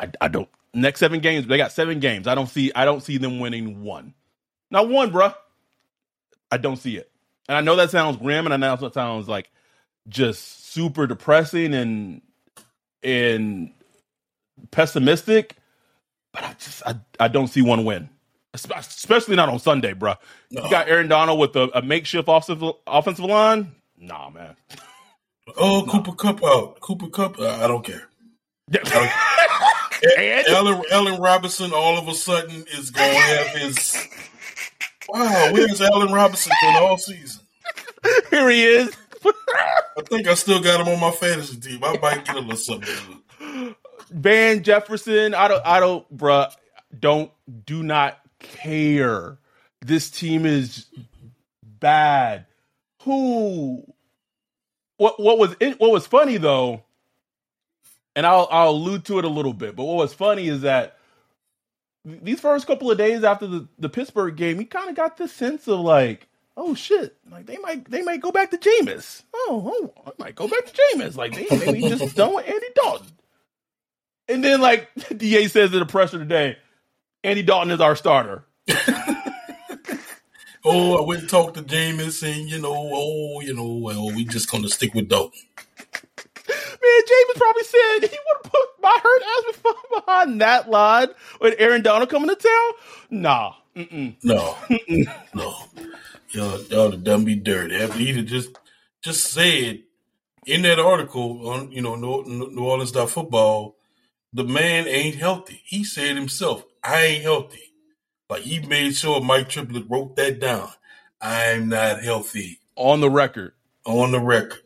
I, 0.00 0.08
I 0.20 0.28
don't 0.28 0.48
next 0.74 1.00
seven 1.00 1.20
games. 1.20 1.46
They 1.46 1.56
got 1.58 1.72
seven 1.72 2.00
games. 2.00 2.26
I 2.26 2.34
don't 2.34 2.48
see 2.48 2.72
I 2.74 2.84
don't 2.84 3.02
see 3.02 3.18
them 3.18 3.38
winning 3.38 3.82
one. 3.84 4.14
Not 4.70 4.88
one, 4.88 5.12
bruh. 5.12 5.34
I 6.50 6.56
don't 6.56 6.76
see 6.76 6.96
it. 6.96 7.10
And 7.48 7.56
I 7.56 7.60
know 7.60 7.76
that 7.76 7.90
sounds 7.90 8.16
grim, 8.16 8.46
and 8.46 8.54
I 8.54 8.56
know 8.56 8.76
that 8.76 8.94
sounds 8.94 9.28
like 9.28 9.50
just 10.08 10.72
super 10.72 11.06
depressing 11.06 11.74
and 11.74 12.22
and 13.02 13.72
pessimistic. 14.70 15.56
But 16.32 16.44
I 16.44 16.52
just 16.58 16.82
I, 16.86 16.94
I 17.20 17.28
don't 17.28 17.48
see 17.48 17.62
one 17.62 17.84
win, 17.84 18.08
especially 18.54 19.36
not 19.36 19.48
on 19.48 19.58
Sunday, 19.58 19.92
bro. 19.92 20.14
No. 20.50 20.64
You 20.64 20.70
got 20.70 20.88
Aaron 20.88 21.08
Donald 21.08 21.38
with 21.38 21.54
a, 21.56 21.70
a 21.76 21.82
makeshift 21.82 22.28
offensive 22.28 22.62
offensive 22.86 23.24
line. 23.24 23.72
Nah, 23.98 24.30
man. 24.30 24.56
Oh, 25.56 25.86
Cooper 25.90 26.12
Kupp 26.12 26.42
out. 26.44 26.80
Cooper 26.80 27.08
Kupp. 27.08 27.38
Uh, 27.38 27.58
I 27.62 27.66
don't 27.66 27.84
care. 27.84 28.08
and 30.18 30.46
Allen, 30.48 30.82
Allen 30.90 31.20
Robinson 31.20 31.72
all 31.74 31.98
of 31.98 32.08
a 32.08 32.14
sudden 32.14 32.64
is 32.72 32.90
going 32.90 33.10
to 33.10 33.20
have 33.20 33.46
his. 33.48 34.08
Wow, 35.08 35.50
where's 35.52 35.80
Allen 35.80 36.12
Robinson 36.12 36.52
been 36.62 36.76
all 36.76 36.96
season? 36.96 37.42
here 38.30 38.48
he 38.48 38.64
is. 38.64 38.96
I 39.24 40.02
think 40.08 40.26
I 40.26 40.34
still 40.34 40.60
got 40.60 40.80
him 40.80 40.88
on 40.92 41.00
my 41.00 41.10
fantasy 41.10 41.58
team. 41.58 41.82
I 41.82 41.98
might 41.98 42.24
get 42.24 42.36
a 42.36 42.46
or 42.46 42.56
something. 42.56 43.74
Van 44.10 44.62
Jefferson. 44.62 45.34
I 45.34 45.48
don't. 45.48 45.66
I 45.66 45.80
don't, 45.80 46.16
bruh. 46.16 46.52
Don't. 46.98 47.30
Do 47.64 47.82
not 47.82 48.18
care. 48.38 49.38
This 49.80 50.10
team 50.10 50.46
is 50.46 50.86
bad. 51.62 52.46
Who? 53.02 53.84
What? 54.96 55.20
What 55.20 55.38
was? 55.38 55.56
It, 55.60 55.80
what 55.80 55.90
was 55.92 56.06
funny 56.06 56.36
though? 56.36 56.84
And 58.14 58.26
I'll 58.26 58.48
I'll 58.50 58.70
allude 58.70 59.04
to 59.06 59.18
it 59.18 59.24
a 59.24 59.28
little 59.28 59.54
bit. 59.54 59.76
But 59.76 59.84
what 59.84 59.96
was 59.96 60.14
funny 60.14 60.48
is 60.48 60.62
that 60.62 60.98
these 62.04 62.40
first 62.40 62.66
couple 62.66 62.90
of 62.90 62.98
days 62.98 63.24
after 63.24 63.46
the, 63.46 63.68
the 63.78 63.88
Pittsburgh 63.88 64.36
game, 64.36 64.58
he 64.58 64.64
kind 64.64 64.90
of 64.90 64.96
got 64.96 65.16
this 65.16 65.32
sense 65.32 65.68
of 65.68 65.80
like, 65.80 66.28
oh 66.56 66.74
shit, 66.74 67.16
like 67.30 67.46
they 67.46 67.58
might 67.58 67.90
they 67.90 68.02
might 68.02 68.20
go 68.20 68.32
back 68.32 68.50
to 68.50 68.58
Jameis. 68.58 69.22
Oh, 69.34 69.92
oh, 69.96 70.02
I 70.06 70.12
might 70.18 70.34
go 70.34 70.48
back 70.48 70.66
to 70.66 70.72
Jameis. 70.72 71.16
Like 71.16 71.34
they 71.34 71.46
maybe 71.56 71.80
just 71.88 72.16
done 72.16 72.34
with 72.34 72.48
Andy 72.48 72.66
Dalton. 72.74 73.06
And 74.28 74.44
then 74.44 74.60
like 74.60 74.88
Da 75.16 75.48
says 75.48 75.72
in 75.72 75.78
the 75.78 75.86
presser 75.86 76.18
today, 76.18 76.56
Andy 77.24 77.42
Dalton 77.42 77.70
is 77.70 77.80
our 77.80 77.96
starter. 77.96 78.44
Oh, 80.64 81.02
I 81.02 81.06
went 81.06 81.22
and 81.22 81.28
talked 81.30 81.56
to 81.56 81.62
Jameis, 81.62 82.22
and 82.22 82.48
you 82.48 82.60
know, 82.60 82.72
oh, 82.72 83.40
you 83.40 83.52
know, 83.54 83.66
well, 83.66 84.06
we 84.14 84.24
just 84.24 84.48
gonna 84.48 84.68
stick 84.68 84.94
with 84.94 85.08
Dalton. 85.08 85.40
Man, 85.56 87.02
Jameis 87.02 87.36
probably 87.36 87.64
said 87.64 87.98
he 88.00 88.00
would 88.00 88.44
have 88.44 88.52
put 88.52 88.68
my 88.80 88.98
hurt 89.02 89.22
ass 89.22 89.74
behind 89.90 90.40
that 90.40 90.70
line 90.70 91.08
with 91.40 91.56
Aaron 91.58 91.82
Donald 91.82 92.10
coming 92.10 92.28
to 92.28 92.36
town. 92.36 92.72
Nah, 93.10 93.54
mm-mm. 93.76 94.14
No, 94.22 94.56
no, 95.34 95.56
y'all, 96.34 96.62
y'all 96.64 96.90
have 96.90 97.04
done 97.04 97.24
me 97.24 97.34
dirty. 97.34 97.76
After 97.76 97.98
he'd 97.98 98.26
just 98.26 98.58
just 99.02 99.32
said 99.32 99.82
in 100.46 100.62
that 100.62 100.78
article 100.78 101.48
on 101.48 101.72
you 101.72 101.82
know 101.82 101.94
New, 101.94 102.24
New 102.24 102.64
Orleans 102.64 102.90
football, 102.90 103.76
the 104.32 104.44
man 104.44 104.86
ain't 104.88 105.16
healthy. 105.16 105.62
He 105.64 105.84
said 105.84 106.16
himself, 106.16 106.64
"I 106.82 107.02
ain't 107.02 107.22
healthy." 107.22 107.74
Like 108.28 108.42
he 108.42 108.60
made 108.60 108.96
sure 108.96 109.20
Mike 109.20 109.48
Triplett 109.48 109.90
wrote 109.90 110.16
that 110.16 110.40
down. 110.40 110.70
I'm 111.20 111.68
not 111.68 112.02
healthy 112.02 112.60
on 112.76 113.00
the 113.00 113.10
record. 113.10 113.52
on 113.84 114.12
the 114.12 114.20
record. 114.20 114.60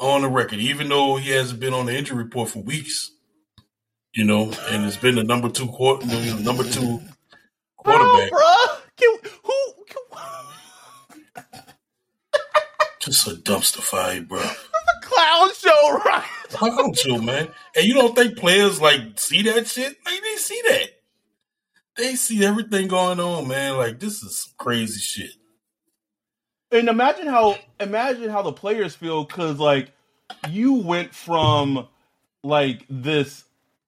On 0.00 0.22
the 0.22 0.28
record, 0.28 0.60
even 0.60 0.88
though 0.88 1.16
he 1.16 1.30
hasn't 1.30 1.58
been 1.58 1.74
on 1.74 1.86
the 1.86 1.96
injury 1.96 2.18
report 2.18 2.50
for 2.50 2.60
weeks, 2.60 3.10
you 4.14 4.24
know, 4.24 4.52
and 4.68 4.84
it's 4.84 4.96
been 4.96 5.16
the 5.16 5.24
number 5.24 5.48
two 5.48 5.66
quarter, 5.66 6.06
number 6.40 6.62
two 6.62 7.00
quarterback. 7.76 8.30
Oh, 8.32 8.78
bruh. 8.78 8.80
Can, 8.96 9.18
who? 9.42 9.58
Just 13.08 13.26
a 13.26 13.30
dumpster 13.30 13.80
fire, 13.80 14.20
bro. 14.20 14.38
It's 14.38 14.50
a 14.52 15.06
clown 15.06 15.50
show, 15.54 15.98
right? 16.04 16.24
How 16.54 16.76
don't 16.76 17.04
you, 17.06 17.22
man? 17.22 17.48
And 17.74 17.86
you 17.86 17.94
don't 17.94 18.14
think 18.14 18.36
players 18.36 18.82
like 18.82 19.18
see 19.18 19.40
that 19.44 19.66
shit? 19.66 19.96
Like 20.04 20.22
they 20.22 20.36
see 20.36 20.60
that. 20.68 20.88
They 21.96 22.16
see 22.16 22.44
everything 22.44 22.88
going 22.88 23.18
on, 23.18 23.48
man. 23.48 23.78
Like 23.78 23.98
this 23.98 24.22
is 24.22 24.52
crazy 24.58 25.00
shit. 25.00 25.30
And 26.70 26.90
imagine 26.90 27.28
how 27.28 27.56
imagine 27.80 28.28
how 28.28 28.42
the 28.42 28.52
players 28.52 28.94
feel 28.94 29.24
because 29.24 29.58
like 29.58 29.90
you 30.50 30.74
went 30.74 31.14
from 31.14 31.88
like 32.44 32.84
this 32.90 33.42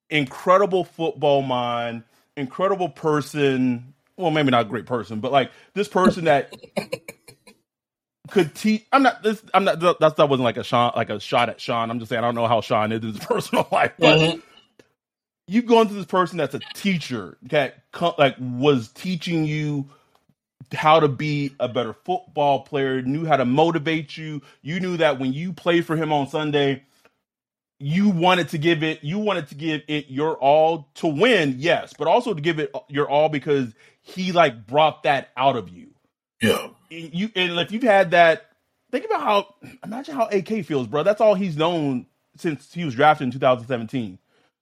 incredible 0.09 0.85
football 0.85 1.43
mind, 1.43 2.05
incredible 2.39 2.89
person. 2.89 3.93
Well, 4.17 4.31
maybe 4.31 4.51
not 4.51 4.63
a 4.63 4.69
great 4.69 4.87
person, 4.87 5.21
but 5.21 5.31
like 5.31 5.51
this 5.75 5.89
person 5.89 6.25
that 6.25 6.55
could 8.31 8.55
teach. 8.55 8.87
I'm 8.93 9.03
not 9.03 9.23
this. 9.23 9.43
I'm 9.55 9.65
not. 9.65 9.81
That's 10.01 10.15
that 10.17 10.29
wasn't 10.29 10.45
like 10.45 10.59
a 10.59 10.65
shot 10.65 10.97
like 10.97 11.11
a 11.11 11.21
shot 11.21 11.49
at 11.51 11.61
Sean. 11.61 11.91
I'm 11.91 11.99
just 12.01 12.11
saying 12.11 12.25
I 12.25 12.27
don't 12.29 12.37
know 12.37 12.49
how 12.49 12.61
Sean 12.63 12.93
is 12.93 13.03
in 13.03 13.09
his 13.15 13.19
personal 13.27 13.69
life, 13.73 13.95
but 14.01 14.23
Mhm. 14.23 14.43
you've 15.49 15.67
gone 15.67 15.89
to 15.89 15.95
this 15.95 16.07
person 16.07 16.39
that's 16.39 16.55
a 16.55 16.63
teacher 16.75 17.39
that 17.45 17.77
like 18.19 18.37
was 18.41 18.89
teaching 18.91 19.45
you 19.47 19.89
how 20.75 21.01
to 21.01 21.09
be 21.09 21.57
a 21.61 21.69
better 21.69 21.93
football 21.93 22.61
player, 22.63 23.03
knew 23.03 23.27
how 23.27 23.37
to 23.37 23.45
motivate 23.47 24.17
you. 24.17 24.43
You 24.63 24.81
knew 24.81 24.99
that 24.99 25.19
when 25.21 25.33
you 25.33 25.53
played 25.53 25.87
for 25.87 25.97
him 25.97 26.13
on 26.13 26.29
Sunday, 26.29 26.85
you 27.79 28.11
wanted 28.11 28.51
to 28.51 28.59
give 28.59 28.83
it 28.83 29.05
you 29.05 29.19
wanted 29.19 29.49
to 29.49 29.57
give 29.57 29.83
it 29.89 30.11
your 30.11 30.37
all 30.39 30.89
to 30.97 31.09
win, 31.09 31.57
yes, 31.59 31.95
but 31.99 32.09
also 32.09 32.35
to 32.35 32.41
give 32.43 32.61
it 32.61 32.73
your 32.89 33.09
all 33.11 33.29
because 33.29 33.75
he 34.03 34.33
like 34.33 34.67
brought 34.67 35.05
that 35.05 35.31
out 35.37 35.57
of 35.57 35.71
you. 35.71 35.90
Yeah. 36.41 36.69
And 36.91 37.15
you 37.15 37.31
and 37.37 37.59
if 37.59 37.73
you've 37.73 37.83
had 37.83 38.13
that 38.13 38.51
think 38.91 39.05
about 39.05 39.21
how 39.23 39.55
imagine 39.85 40.15
how 40.15 40.27
AK 40.27 40.65
feels, 40.65 40.87
bro. 40.87 41.03
That's 41.03 41.21
all 41.21 41.35
he's 41.35 41.57
known 41.57 42.07
since 42.37 42.73
he 42.73 42.85
was 42.85 42.95
drafted 42.95 43.27
in 43.27 43.31
2017. 43.33 44.19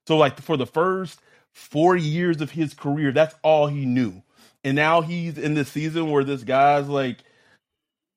So 0.06 0.16
like 0.16 0.40
for 0.40 0.56
the 0.56 0.66
first 0.66 1.20
four 1.52 1.96
years 1.96 2.40
of 2.40 2.50
his 2.50 2.74
career, 2.74 3.12
that's 3.12 3.34
all 3.42 3.66
he 3.66 3.84
knew. 3.84 4.22
And 4.64 4.76
now 4.76 5.00
he's 5.02 5.38
in 5.38 5.54
this 5.54 5.68
season 5.68 6.10
where 6.10 6.24
this 6.24 6.42
guy's 6.42 6.88
like 6.88 7.18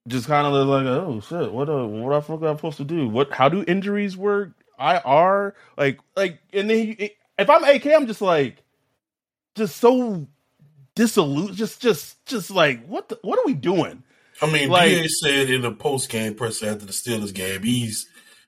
just 0.07 0.27
kind 0.27 0.47
of 0.47 0.53
like, 0.67 0.85
oh 0.85 1.21
shit, 1.21 1.51
what 1.51 1.69
uh, 1.69 1.85
what 1.85 2.13
the 2.13 2.21
fuck 2.21 2.41
am 2.41 2.47
I 2.47 2.55
supposed 2.55 2.77
to 2.77 2.83
do? 2.83 3.07
What 3.07 3.31
how 3.31 3.49
do 3.49 3.63
injuries 3.67 4.17
work? 4.17 4.51
IR 4.79 5.53
like 5.77 5.99
like 6.15 6.39
and 6.53 6.69
then 6.69 6.77
he, 6.77 7.11
if 7.37 7.49
I'm 7.49 7.63
AK, 7.63 7.85
I'm 7.87 8.07
just 8.07 8.21
like 8.21 8.63
just 9.55 9.77
so 9.77 10.27
dissolute, 10.95 11.55
just 11.55 11.81
just 11.81 12.25
just 12.25 12.51
like 12.51 12.85
what 12.85 13.09
the, 13.09 13.19
what 13.21 13.39
are 13.39 13.45
we 13.45 13.53
doing? 13.53 14.03
I 14.41 14.51
mean, 14.51 14.69
like, 14.69 14.89
DA 14.89 15.07
said 15.07 15.49
in 15.49 15.61
the 15.61 15.71
post 15.71 16.09
game 16.09 16.33
press 16.33 16.63
after 16.63 16.85
the 16.85 16.93
Steelers 16.93 17.33
game, 17.33 17.61
he's 17.63 18.07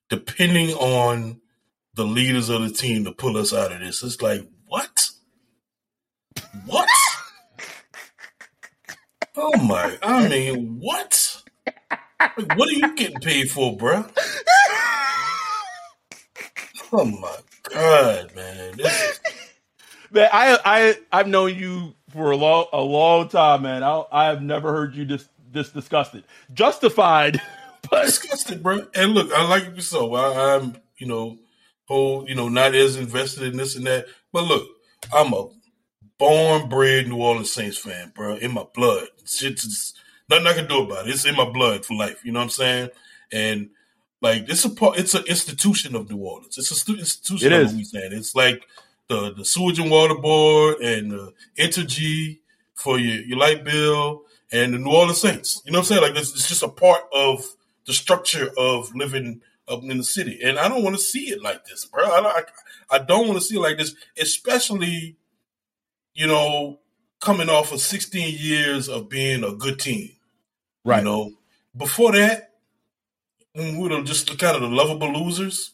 depending 0.09 0.71
on 0.71 1.39
the 1.93 2.05
leaders 2.05 2.50
of 2.50 2.62
the 2.63 2.71
team 2.71 3.05
to 3.05 3.12
pull 3.12 3.38
us 3.38 3.53
out 3.53 3.71
of 3.71 3.79
this. 3.79 4.01
It's 4.03 4.21
like, 4.21 4.47
what? 4.65 5.09
What? 6.65 6.89
oh 9.35 9.57
my! 9.63 9.97
I 10.01 10.27
mean, 10.27 10.79
what? 10.79 11.43
Like, 12.19 12.57
what 12.57 12.69
are 12.69 12.73
you 12.73 12.95
getting 12.95 13.19
paid 13.19 13.51
for, 13.51 13.75
bro? 13.77 14.05
Oh 16.95 17.05
my 17.05 17.38
god, 17.71 18.35
man! 18.35 18.77
This 18.77 19.19
man, 20.12 20.29
I 20.31 20.59
I 20.63 20.97
I've 21.12 21.27
known 21.27 21.55
you 21.55 21.95
for 22.13 22.32
a 22.32 22.38
long 22.38 22.67
a 22.72 22.82
long 22.82 23.27
time, 23.27 23.63
man. 23.63 23.84
I 23.84 24.03
I 24.12 24.25
have 24.25 24.41
never 24.41 24.72
heard 24.72 24.96
you 24.96 25.03
just 25.05 25.27
this 25.51 25.70
disgusted, 25.70 26.24
justified, 26.53 27.41
but 27.89 28.05
disgusted, 28.05 28.63
bro. 28.63 28.88
And 28.96 29.13
look, 29.13 29.32
I 29.34 29.48
like 29.48 29.75
you 29.75 29.82
so. 29.82 30.13
I, 30.15 30.55
I'm 30.55 30.75
you 30.98 31.08
know 31.08 31.38
whole 31.86 32.27
you 32.29 32.36
know 32.36 32.50
not 32.50 32.75
as 32.75 32.96
invested 32.96 33.43
in 33.51 33.58
this 33.58 33.75
and 33.75 33.86
that, 33.88 34.05
but 34.32 34.43
look, 34.43 34.67
I'm 35.13 35.34
a 35.34 35.48
born 36.17 36.70
bred 36.70 37.08
New 37.08 37.17
Orleans 37.17 37.51
Saints 37.51 37.77
fan, 37.77 38.12
bro. 38.15 38.36
In 38.36 38.53
my 38.53 38.65
blood, 38.74 39.08
shit's 39.25 39.63
just, 39.63 39.98
nothing 40.29 40.48
I 40.48 40.53
can 40.53 40.67
do 40.67 40.84
about 40.84 41.08
it. 41.08 41.12
It's 41.12 41.25
in 41.25 41.36
my 41.36 41.50
blood 41.50 41.86
for 41.86 41.96
life. 41.96 42.24
You 42.24 42.32
know 42.32 42.39
what 42.39 42.46
I'm 42.46 42.50
saying? 42.50 42.89
And 43.32 43.70
like 44.22 44.48
it's 44.48 44.63
a 44.65 44.70
part, 44.70 45.00
it's 45.00 45.15
an 45.15 45.25
institution 45.27 45.96
of 45.96 46.10
New 46.10 46.17
Orleans. 46.17 46.58
It's 46.58 46.72
a 46.72 46.93
institution 46.93 47.51
it 47.51 47.62
of 47.62 47.67
is. 47.67 47.74
Louisiana. 47.74 48.15
It's 48.15 48.36
like 48.36 48.63
the 49.10 49.33
the 49.33 49.45
sewage 49.45 49.79
and 49.79 49.91
water 49.91 50.15
board 50.15 50.77
and 50.77 51.12
the 51.12 51.33
Entergy 51.57 52.39
for 52.75 53.00
your 53.00 53.22
your 53.22 53.38
light 53.38 53.63
bill 53.63 54.24
and 54.51 54.74
the 54.74 54.77
New 54.77 54.91
Orleans 54.91 55.22
Saints. 55.22 55.62
You 55.65 55.72
know 55.72 55.79
what 55.79 55.91
I'm 55.91 55.95
saying? 55.95 56.01
Like 56.01 56.22
it's, 56.22 56.31
it's 56.33 56.48
just 56.48 56.63
a 56.63 56.69
part 56.69 57.03
of 57.13 57.43
the 57.86 57.93
structure 57.93 58.50
of 58.57 58.93
living 58.95 59.41
up 59.67 59.81
in 59.83 59.98
the 59.98 60.03
city, 60.03 60.39
and 60.43 60.60
I 60.60 60.67
don't 60.67 60.83
want 60.83 60.95
to 60.95 61.01
see 61.01 61.29
it 61.29 61.41
like 61.41 61.65
this, 61.65 61.86
bro. 61.86 62.03
I, 62.03 62.19
I, 62.19 62.43
I 62.95 63.00
don't 63.00 63.27
want 63.27 63.39
to 63.39 63.45
see 63.45 63.55
it 63.55 63.62
like 63.62 63.77
this, 63.77 63.95
especially 64.17 65.17
you 66.13 66.27
know 66.27 66.79
coming 67.24 67.50
off 67.50 67.72
of 67.72 67.79
16 67.79 68.36
years 68.38 68.89
of 68.89 69.07
being 69.10 69.43
a 69.43 69.53
good 69.53 69.79
team. 69.79 70.10
Right. 70.83 71.00
You 71.00 71.05
know, 71.05 71.31
before 71.75 72.12
that, 72.12 72.51
when 73.53 73.77
we 73.77 73.88
were 73.88 74.03
just 74.03 74.27
kind 74.38 74.55
of 74.55 74.62
the 74.62 74.67
lovable 74.67 75.13
losers, 75.13 75.72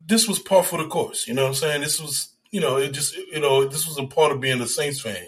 this 0.00 0.28
was 0.28 0.38
part 0.38 0.66
for 0.66 0.80
the 0.80 0.88
course. 0.88 1.26
You 1.26 1.34
know 1.34 1.42
what 1.42 1.48
I'm 1.48 1.54
saying? 1.54 1.80
This 1.80 2.00
was, 2.00 2.28
you 2.50 2.60
know, 2.60 2.76
it 2.76 2.92
just, 2.92 3.16
you 3.16 3.40
know, 3.40 3.66
this 3.66 3.86
was 3.86 3.98
a 3.98 4.06
part 4.06 4.32
of 4.32 4.40
being 4.40 4.60
a 4.60 4.66
Saints 4.66 5.00
fan. 5.00 5.26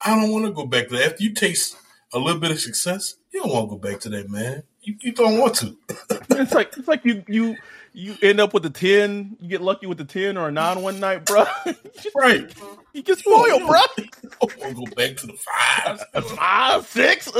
I 0.00 0.16
don't 0.20 0.32
want 0.32 0.44
to 0.46 0.52
go 0.52 0.66
back 0.66 0.88
to 0.88 0.96
that. 0.96 1.12
After 1.12 1.22
you 1.22 1.32
taste 1.32 1.76
a 2.12 2.18
little 2.18 2.40
bit 2.40 2.50
of 2.50 2.60
success, 2.60 3.14
you 3.32 3.40
don't 3.40 3.52
want 3.52 3.70
to 3.70 3.76
go 3.76 3.78
back 3.78 4.00
to 4.00 4.08
that, 4.10 4.28
man. 4.28 4.64
You, 4.82 4.96
you 5.00 5.12
don't 5.12 5.38
want 5.38 5.54
to. 5.56 5.76
it's 6.30 6.52
like 6.52 6.76
it's 6.76 6.88
like 6.88 7.04
you 7.04 7.24
you 7.28 7.56
you 7.92 8.16
end 8.20 8.40
up 8.40 8.52
with 8.52 8.66
a 8.66 8.70
ten, 8.70 9.36
you 9.40 9.48
get 9.48 9.62
lucky 9.62 9.86
with 9.86 9.98
the 9.98 10.04
ten 10.04 10.36
or 10.36 10.48
a 10.48 10.52
nine 10.52 10.82
one 10.82 10.98
night, 10.98 11.24
bro. 11.24 11.44
right. 12.16 12.52
You 12.92 13.02
get 13.02 13.18
spoiled, 13.18 13.66
bro. 13.66 13.80
You 14.22 14.48
don't 14.48 14.58
want 14.58 14.76
to 14.76 14.84
go 14.84 14.96
back 14.96 15.16
to 15.18 15.26
the 15.26 15.34
five, 15.34 16.00
five, 16.36 16.86
six. 16.86 17.30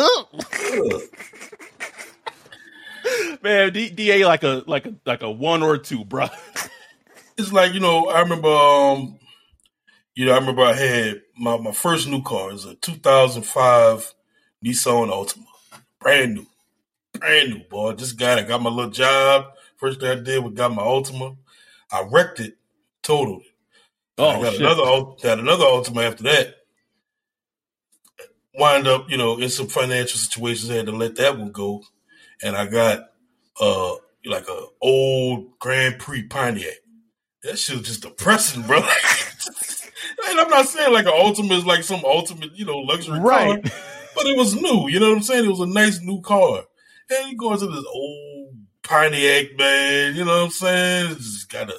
Man, 3.42 3.72
D- 3.72 3.90
DA 3.90 4.25
like 4.25 4.44
a 4.44 4.62
like 4.66 4.87
a 4.87 4.94
like 5.05 5.22
a 5.22 5.31
one 5.31 5.62
or 5.62 5.75
a 5.75 5.79
two, 5.79 6.05
bro. 6.05 6.29
It's 7.37 7.53
like 7.53 7.75
you 7.75 7.81
know, 7.81 8.07
I 8.07 8.21
remember, 8.21 8.49
um, 8.49 9.18
you 10.14 10.27
know, 10.27 10.33
I 10.33 10.38
remember 10.38 10.62
I 10.62 10.75
had 10.75 11.23
my, 11.37 11.57
my 11.57 11.73
first 11.73 12.09
new 12.09 12.23
car 12.23 12.53
is 12.53 12.64
a 12.64 12.75
2005 12.77 14.14
Nissan 14.64 15.09
Altima, 15.11 15.45
brand 15.99 16.35
new, 16.35 16.47
brand 17.18 17.51
new, 17.51 17.61
boy. 17.71 17.95
Just 17.95 18.18
got 18.18 18.38
it. 18.38 18.49
Got 18.49 18.62
my 18.62 18.71
little 18.71 18.90
job. 18.90 19.47
First 19.77 20.01
thing 20.01 20.11
I 20.11 20.21
did 20.23 20.45
was 20.45 20.55
got 20.55 20.75
my 20.75 20.83
Altima. 20.83 21.37
I 21.90 22.07
wrecked 22.11 22.40
it, 22.40 22.57
totaled 23.03 23.42
it. 23.42 23.53
Oh, 24.18 24.29
I 24.29 24.42
got 24.42 24.53
shit. 24.53 24.61
another 24.61 24.83
got 25.23 25.38
another 25.38 25.64
Altima 25.64 26.07
after 26.07 26.25
that. 26.25 26.57
Wind 28.55 28.87
up, 28.87 29.11
you 29.11 29.16
know, 29.16 29.38
in 29.38 29.49
some 29.49 29.66
financial 29.66 30.18
situations, 30.18 30.71
I 30.71 30.75
had 30.75 30.87
to 30.87 30.92
let 30.92 31.16
that 31.16 31.38
one 31.38 31.53
go, 31.53 31.83
and 32.42 32.55
I 32.55 32.66
got 32.66 33.11
uh 33.61 33.95
like 34.27 34.47
a 34.49 34.66
old 34.81 35.59
Grand 35.59 35.99
Prix 35.99 36.25
Pontiac. 36.25 36.82
That 37.44 37.59
shit 37.59 37.78
was 37.78 37.87
just 37.87 38.02
depressing, 38.02 38.62
bro. 38.62 38.78
and 40.28 40.40
I'm 40.40 40.48
not 40.48 40.68
saying 40.68 40.92
like 40.92 41.07
an 41.07 41.12
Altima 41.12 41.57
is 41.59 41.66
like 41.66 41.83
some 41.83 42.02
ultimate, 42.05 42.57
you 42.57 42.64
know, 42.64 42.78
luxury 42.78 43.18
Right. 43.18 43.62
car, 43.62 43.72
but 44.14 44.26
it 44.26 44.37
was 44.37 44.55
new. 44.55 44.88
You 44.88 45.00
know 45.00 45.09
what 45.11 45.16
I'm 45.18 45.22
saying? 45.22 45.44
It 45.44 45.50
was 45.50 45.61
a 45.61 45.66
nice 45.66 46.00
new 46.00 46.20
car. 46.20 46.62
And 47.11 47.31
you 47.33 47.37
go 47.37 47.52
into 47.52 47.66
this 47.66 47.85
old 47.92 48.55
Pontiac, 48.83 49.57
man. 49.59 50.14
You 50.14 50.24
know 50.24 50.37
what 50.38 50.44
I'm 50.44 50.50
saying? 50.50 51.16
Just 51.16 51.48
gotta 51.50 51.74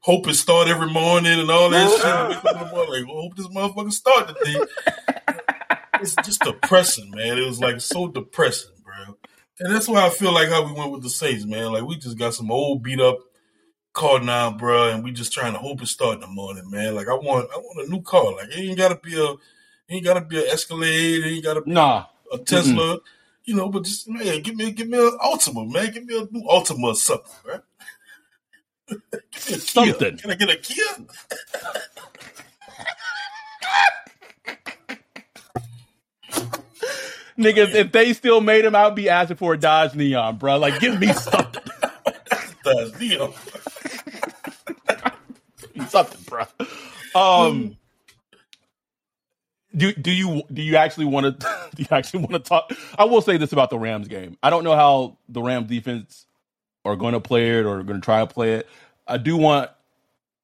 hope 0.00 0.26
it 0.28 0.34
start 0.34 0.68
every 0.68 0.90
morning 0.90 1.38
and 1.38 1.50
all 1.50 1.70
that 1.70 1.90
shit. 1.90 2.04
I 2.04 2.28
wake 2.28 2.38
up 2.38 2.52
in 2.56 2.58
the 2.68 2.74
morning, 2.74 3.04
like, 3.06 3.14
hope 3.14 3.36
this 3.36 3.48
motherfucker 3.48 3.92
start 3.92 4.28
today. 4.28 4.66
it's 6.00 6.14
just 6.24 6.40
depressing, 6.42 7.10
man. 7.10 7.38
It 7.38 7.46
was 7.46 7.60
like 7.60 7.80
so 7.80 8.08
depressing, 8.08 8.72
bro. 8.82 9.16
And 9.60 9.74
that's 9.74 9.88
why 9.88 10.06
I 10.06 10.10
feel 10.10 10.32
like 10.32 10.48
how 10.48 10.64
we 10.66 10.72
went 10.72 10.90
with 10.92 11.02
the 11.02 11.10
Saints, 11.10 11.44
man. 11.44 11.72
Like 11.72 11.84
we 11.84 11.96
just 11.96 12.18
got 12.18 12.34
some 12.34 12.50
old 12.50 12.82
beat 12.82 13.00
up 13.00 13.18
car 13.92 14.20
now, 14.20 14.50
bro, 14.50 14.88
and 14.90 15.04
we 15.04 15.12
just 15.12 15.32
trying 15.32 15.52
to 15.52 15.58
hope 15.58 15.82
it 15.82 15.86
start 15.86 16.14
in 16.16 16.20
the 16.20 16.26
morning, 16.26 16.70
man. 16.70 16.94
Like 16.94 17.08
I 17.08 17.14
want, 17.14 17.48
I 17.52 17.58
want 17.58 17.86
a 17.88 17.90
new 17.90 18.02
car. 18.02 18.32
Like 18.34 18.48
it 18.48 18.58
ain't 18.58 18.78
gotta 18.78 18.96
be 18.96 19.20
a, 19.20 19.34
ain't 19.92 20.04
gotta 20.04 20.20
be 20.22 20.38
an 20.38 20.48
Escalade. 20.50 21.24
It 21.24 21.26
ain't 21.26 21.44
gotta 21.44 21.60
be 21.62 21.70
Nah. 21.72 22.06
a 22.32 22.38
Tesla. 22.38 22.98
You 23.44 23.56
know, 23.56 23.68
but 23.68 23.84
just 23.84 24.08
man, 24.08 24.40
give 24.42 24.54
me, 24.56 24.70
give 24.70 24.88
me 24.88 24.98
an 24.98 25.18
Altima, 25.22 25.70
man. 25.70 25.92
Give 25.92 26.04
me 26.06 26.16
a 26.16 26.28
new 26.30 26.42
Altima 26.48 26.84
or 26.84 26.94
something, 26.94 27.32
bro. 27.44 27.58
give 28.88 29.02
me 29.10 29.54
a 29.54 29.58
Kia. 29.58 29.58
Something. 29.58 30.16
Can 30.18 30.30
I 30.30 30.34
get 30.34 30.50
a 30.50 30.56
Kia? 30.56 30.84
Nigga, 37.38 37.58
if, 37.68 37.74
if 37.74 37.92
they 37.92 38.12
still 38.12 38.40
made 38.40 38.64
him, 38.64 38.76
I'd 38.76 38.94
be 38.94 39.08
asking 39.08 39.36
for 39.36 39.54
a 39.54 39.58
Dodge 39.58 39.94
Neon, 39.94 40.36
bro. 40.36 40.58
Like, 40.58 40.80
give 40.80 41.00
me 41.00 41.12
something. 41.12 41.62
That's 42.64 43.00
Neo. 43.00 43.34
Something, 45.92 46.20
bro. 46.26 46.44
Um, 47.14 47.76
do 49.76 49.92
do 49.92 50.10
you 50.10 50.42
do 50.52 50.62
you 50.62 50.76
actually 50.76 51.06
want 51.06 51.40
to 51.40 51.70
do 51.74 51.82
you 51.82 51.88
actually 51.90 52.20
want 52.20 52.32
to 52.32 52.38
talk? 52.40 52.72
I 52.98 53.04
will 53.04 53.22
say 53.22 53.36
this 53.36 53.52
about 53.52 53.70
the 53.70 53.78
Rams 53.78 54.08
game. 54.08 54.36
I 54.42 54.50
don't 54.50 54.64
know 54.64 54.74
how 54.74 55.18
the 55.28 55.42
Rams 55.42 55.68
defense 55.68 56.26
are 56.84 56.96
going 56.96 57.12
to 57.12 57.20
play 57.20 57.58
it 57.58 57.64
or 57.64 57.82
going 57.82 58.00
to 58.00 58.04
try 58.04 58.20
to 58.20 58.26
play 58.26 58.54
it. 58.54 58.68
I 59.06 59.18
do 59.18 59.36
want. 59.36 59.70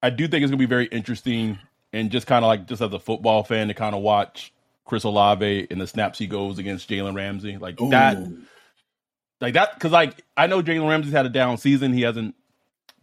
I 0.02 0.10
do 0.10 0.28
think 0.28 0.44
it's 0.44 0.50
going 0.50 0.58
to 0.58 0.64
be 0.64 0.66
very 0.66 0.86
interesting 0.86 1.58
and 1.92 2.10
just 2.10 2.26
kind 2.26 2.44
of 2.44 2.48
like 2.48 2.66
just 2.66 2.80
as 2.80 2.92
a 2.92 2.98
football 2.98 3.42
fan 3.42 3.68
to 3.68 3.74
kind 3.74 3.94
of 3.94 4.02
watch 4.02 4.52
Chris 4.84 5.04
Olave 5.04 5.66
and 5.70 5.80
the 5.80 5.86
snaps 5.86 6.18
he 6.18 6.26
goes 6.26 6.58
against 6.58 6.88
Jalen 6.88 7.16
Ramsey 7.16 7.56
like 7.56 7.78
that 7.90 8.18
like 9.40 9.54
that 9.54 9.74
because 9.74 9.92
like 9.92 10.24
I 10.36 10.46
know 10.46 10.62
Jalen 10.62 10.88
Ramsey's 10.88 11.12
had 11.12 11.26
a 11.26 11.30
down 11.30 11.58
season. 11.58 11.92
He 11.92 12.02
hasn't 12.02 12.34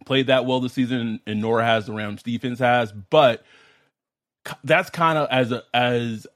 played 0.06 0.28
that 0.28 0.46
well 0.46 0.60
this 0.60 0.72
season, 0.72 1.20
and 1.26 1.42
nor 1.42 1.60
has 1.62 1.84
the 1.86 1.92
Rams 1.92 2.22
defense 2.22 2.58
has. 2.60 2.90
But 2.92 3.44
that's 4.64 4.88
kind 4.90 5.18
of 5.18 5.28
as 5.30 5.52
a 5.52 5.62
as 5.74 6.26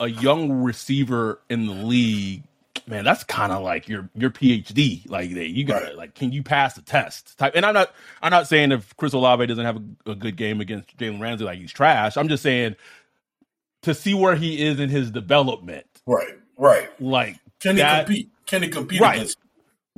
a 0.00 0.08
young 0.08 0.50
receiver 0.62 1.40
in 1.50 1.66
the 1.66 1.72
league, 1.74 2.42
man. 2.86 3.04
That's 3.04 3.24
kind 3.24 3.52
of 3.52 3.62
like 3.62 3.88
your 3.88 4.08
your 4.14 4.30
PhD. 4.30 5.08
Like 5.08 5.30
you 5.30 5.64
got 5.64 5.80
to 5.80 5.84
Right. 5.86 5.96
like, 5.96 6.14
can 6.14 6.32
you 6.32 6.42
pass 6.42 6.74
the 6.74 6.82
test? 6.82 7.38
Type. 7.38 7.52
And 7.54 7.64
I'm 7.66 7.74
not 7.74 7.92
I'm 8.22 8.30
not 8.30 8.48
saying 8.48 8.72
if 8.72 8.96
Chris 8.96 9.12
Olave 9.12 9.46
doesn't 9.46 9.64
have 9.64 9.76
a, 10.06 10.10
a 10.12 10.14
good 10.14 10.36
game 10.36 10.60
against 10.60 10.96
Jalen 10.96 11.20
Ramsey, 11.20 11.44
like 11.44 11.58
he's 11.58 11.72
trash. 11.72 12.16
I'm 12.16 12.28
just 12.28 12.42
saying 12.42 12.76
to 13.82 13.94
see 13.94 14.14
where 14.14 14.34
he 14.34 14.60
is 14.66 14.80
in 14.80 14.88
his 14.88 15.10
development, 15.10 15.86
Right, 16.06 16.36
right. 16.56 16.88
like 17.00 17.36
Can 17.60 17.76
he 17.76 17.82
that- 17.82 18.06
compete? 18.06 18.30
Can 18.46 18.62
he 18.62 18.68
compete 18.70 19.00
Right. 19.00 19.16
against? 19.16 19.36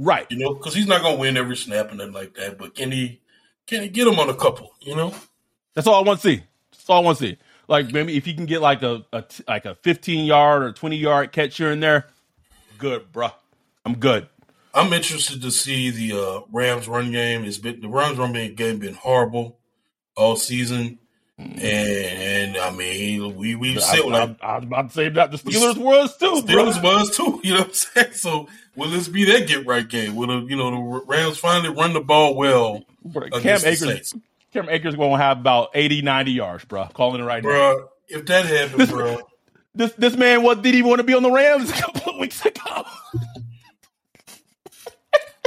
Right. 0.01 0.27
You 0.31 0.39
know, 0.39 0.55
because 0.55 0.75
he's 0.75 0.87
not 0.87 1.03
gonna 1.03 1.19
win 1.19 1.37
every 1.37 1.57
snap 1.57 1.89
and 1.91 1.99
nothing 1.99 2.15
like 2.15 2.35
that. 2.35 2.59
But 2.59 2.75
can 2.75 2.93
he? 2.93 3.21
Can 3.67 3.83
he 3.83 3.89
get 3.89 4.07
him 4.07 4.19
on 4.19 4.29
a 4.29 4.35
couple? 4.35 4.73
You 4.81 4.97
know. 4.97 5.15
That's 5.75 5.87
all 5.87 6.03
I 6.03 6.07
want 6.07 6.21
to 6.21 6.29
see. 6.29 6.43
That's 6.73 6.91
all 6.91 7.03
I 7.03 7.05
want 7.05 7.19
to 7.19 7.25
see. 7.25 7.39
Like 7.69 7.93
maybe 7.93 8.17
if 8.17 8.27
you 8.27 8.35
can 8.35 8.47
get 8.47 8.61
like 8.61 8.83
a, 8.83 9.05
a 9.13 9.25
like 9.47 9.65
a 9.65 9.77
15 9.77 10.25
yard 10.25 10.63
or 10.65 10.73
20 10.73 10.97
yard 10.97 11.33
catch 11.33 11.57
here 11.57 11.71
and 11.71 11.83
there, 11.83 12.09
good, 12.79 13.13
bruh. 13.13 13.33
I'm 13.85 13.97
good. 13.97 14.29
I'm 14.75 14.93
interested 14.93 15.43
to 15.43 15.51
see 15.51 15.91
the 15.91 16.19
uh, 16.19 16.41
Rams 16.53 16.87
run 16.89 17.11
game. 17.13 17.45
It's 17.45 17.59
been 17.59 17.81
the 17.81 17.89
Rams 17.89 18.19
run 18.19 18.33
game 18.33 18.79
been 18.79 18.95
horrible 18.95 19.59
all 20.17 20.37
season. 20.37 20.99
And, 21.41 21.63
and 21.63 22.57
I 22.57 22.71
mean, 22.71 23.37
we 23.37 23.55
we 23.55 23.77
I, 23.77 23.81
said 23.81 24.05
like 24.05 24.37
I, 24.43 24.47
I 24.47 24.57
was 24.57 24.65
about 24.65 24.89
to 24.89 24.95
say 24.95 25.09
that 25.09 25.31
the 25.31 25.39
Steelers 25.39 25.77
was 25.77 26.17
too, 26.17 26.43
bro. 26.43 26.67
Steelers 26.67 26.83
was 26.83 27.17
too. 27.17 27.41
You 27.45 27.55
know 27.55 27.61
what 27.61 27.69
I'm 27.69 27.73
saying? 27.75 28.13
So 28.13 28.49
will 28.77 28.91
this 28.91 29.09
be 29.09 29.25
that 29.27 29.49
get 29.49 29.67
right 29.67 29.89
game? 29.89 30.17
Will 30.17 30.27
the, 30.27 30.47
you 30.47 30.57
know 30.57 30.71
the 30.71 31.05
Rams 31.07 31.39
finally 31.39 31.75
run 31.75 31.93
the 31.93 32.01
ball 32.01 32.35
well? 32.35 32.85
Bro, 33.05 33.31
Cam 33.41 33.61
Akers, 33.65 34.15
Cam 34.53 34.69
Akers 34.69 34.97
going 34.97 35.13
to 35.13 35.25
have 35.25 35.39
about 35.39 35.71
80, 35.75 36.03
90 36.03 36.33
yards, 36.33 36.65
bro. 36.67 36.87
Calling 36.93 37.23
it 37.23 37.25
right 37.25 37.43
now. 37.43 37.49
bro. 37.49 37.89
If 38.09 38.27
that 38.27 38.45
happened, 38.45 38.89
bro, 38.89 39.21
This 39.75 39.93
this 39.93 40.17
man, 40.17 40.43
what 40.43 40.63
did 40.63 40.75
he 40.75 40.83
want 40.83 40.99
to 40.99 41.05
be 41.05 41.15
on 41.15 41.23
the 41.23 41.31
Rams 41.31 41.71
a 41.71 41.75
couple 41.75 42.15
of 42.15 42.19
weeks 42.19 42.45
ago? 42.45 42.85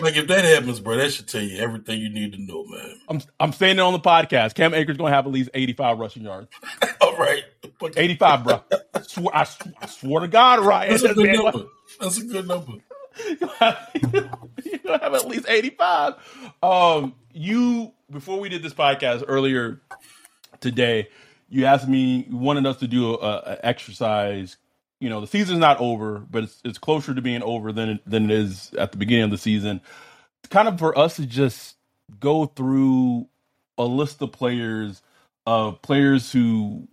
like 0.04 0.16
if 0.18 0.28
that 0.28 0.44
happens, 0.46 0.80
bro, 0.80 0.98
that 0.98 1.12
should 1.13 1.28
tell 1.28 1.42
you 1.42 1.58
everything 1.60 2.00
you 2.02 2.10
need 2.10 2.34
to 2.34 2.42
know, 2.42 2.66
man. 2.66 3.00
I'm 3.10 3.22
I'm 3.39 3.54
saying 3.54 3.78
it 3.78 3.82
on 3.82 3.94
the 3.94 4.00
podcast. 4.00 4.56
Cam 4.56 4.74
Akers 4.74 4.98
going 4.98 5.12
to 5.12 5.16
have 5.16 5.26
at 5.26 5.32
least 5.32 5.50
85 5.54 6.00
rushing 6.00 6.24
yards. 6.24 6.50
All 7.02 7.16
right, 7.18 7.44
85, 7.98 8.44
bro. 8.44 8.63
I 8.94 9.02
swear, 9.02 9.36
I, 9.36 9.44
sw- 9.46 9.62
I 9.82 9.86
swear 9.88 10.22
to 10.22 10.28
God, 10.28 10.60
Ryan. 10.60 10.89
that's 10.92 11.04
a 11.04 11.13
good 11.13 11.26
man- 11.28 11.36
number. 11.44 11.66
That's 12.00 12.18
a 12.18 12.24
good 12.26 12.48
number. 12.48 12.74
you 13.30 13.38
gonna 14.84 15.00
have 15.04 15.13
at 15.13 15.28
least 15.28 15.46
85 15.48 16.16
um 16.63 17.13
you 17.32 17.92
before 18.10 18.39
we 18.39 18.50
did 18.50 18.63
this 18.63 18.74
podcast 18.74 19.24
earlier 19.28 19.80
today 20.62 21.10
you 21.48 21.66
asked 21.66 21.88
me 21.88 22.26
you 22.28 22.36
wanted 22.38 22.66
us 22.66 22.78
to 22.78 22.88
do 22.88 23.13
a, 23.13 23.18
a 23.20 23.60
exercise 23.63 24.58
you 25.04 25.10
know 25.10 25.20
the 25.20 25.28
season's 25.28 25.60
not 25.60 25.78
over 25.82 26.20
but 26.20 26.44
it's, 26.44 26.62
it's 26.63 26.78
closer 26.78 27.13
to 27.13 27.22
being 27.22 27.44
over 27.44 27.74
than 27.74 27.89
it, 27.89 28.10
than 28.10 28.24
it 28.24 28.32
is 28.32 28.74
at 28.76 28.94
the 28.94 28.98
beginning 28.98 29.26
of 29.26 29.32
the 29.32 29.38
season. 29.38 29.82
Kind 30.50 30.70
of 30.70 30.80
for 30.80 30.98
us 30.98 31.18
to 31.18 31.26
just 31.26 31.76
go 32.22 32.46
through 32.46 33.28
a 33.78 33.84
list 33.84 34.22
of 34.22 34.32
players 34.32 35.02
of 35.46 35.82
players 35.82 36.32
who 36.32 36.88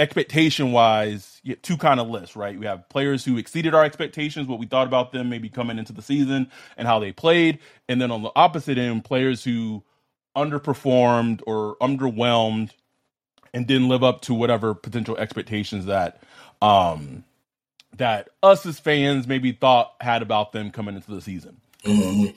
expectation 0.00 0.72
wise 0.72 1.40
two 1.62 1.76
kind 1.76 2.00
of 2.00 2.08
lists 2.08 2.34
right? 2.34 2.58
We 2.58 2.66
have 2.66 2.88
players 2.88 3.24
who 3.24 3.38
exceeded 3.38 3.74
our 3.74 3.84
expectations 3.84 4.48
what 4.48 4.58
we 4.58 4.66
thought 4.66 4.88
about 4.88 5.12
them 5.12 5.28
maybe 5.28 5.48
coming 5.48 5.78
into 5.78 5.92
the 5.92 6.02
season 6.02 6.50
and 6.76 6.88
how 6.88 6.98
they 6.98 7.12
played. 7.12 7.60
And 7.88 8.00
then 8.00 8.10
on 8.10 8.22
the 8.22 8.32
opposite 8.34 8.76
end 8.76 9.04
players 9.04 9.44
who 9.44 9.84
underperformed 10.36 11.42
or 11.46 11.76
underwhelmed 11.80 12.70
and 13.54 13.68
didn't 13.68 13.88
live 13.88 14.02
up 14.02 14.22
to 14.22 14.34
whatever 14.34 14.74
potential 14.74 15.16
expectations 15.16 15.86
that 15.86 16.20
um 16.60 17.22
that 17.98 18.28
us 18.42 18.64
as 18.66 18.78
fans 18.80 19.26
maybe 19.26 19.52
thought 19.52 19.94
had 20.00 20.22
about 20.22 20.52
them 20.52 20.70
coming 20.70 20.94
into 20.96 21.10
the 21.10 21.20
season 21.20 21.56
Mhm. 21.84 22.34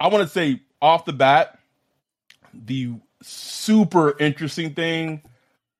I 0.00 0.08
want 0.08 0.22
to 0.26 0.28
say 0.32 0.60
off 0.82 1.04
the 1.06 1.12
bat, 1.12 1.58
the 2.52 2.92
super 3.22 4.16
interesting 4.18 4.74
thing, 4.74 5.22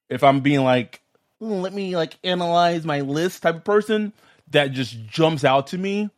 if 0.09 0.23
I'm 0.25 0.41
being 0.41 0.63
like, 0.65 1.01
"Hmm, 1.41 1.61
let 1.61 1.73
me 1.75 1.97
like 1.97 2.17
analyze 2.25 2.85
my 2.87 3.01
list 3.01 3.43
type 3.43 3.57
of 3.57 3.65
person, 3.65 4.13
that 4.51 4.73
just 4.73 5.05
jumps 5.07 5.45
out 5.45 5.67
to 5.69 5.79
me 5.79 6.09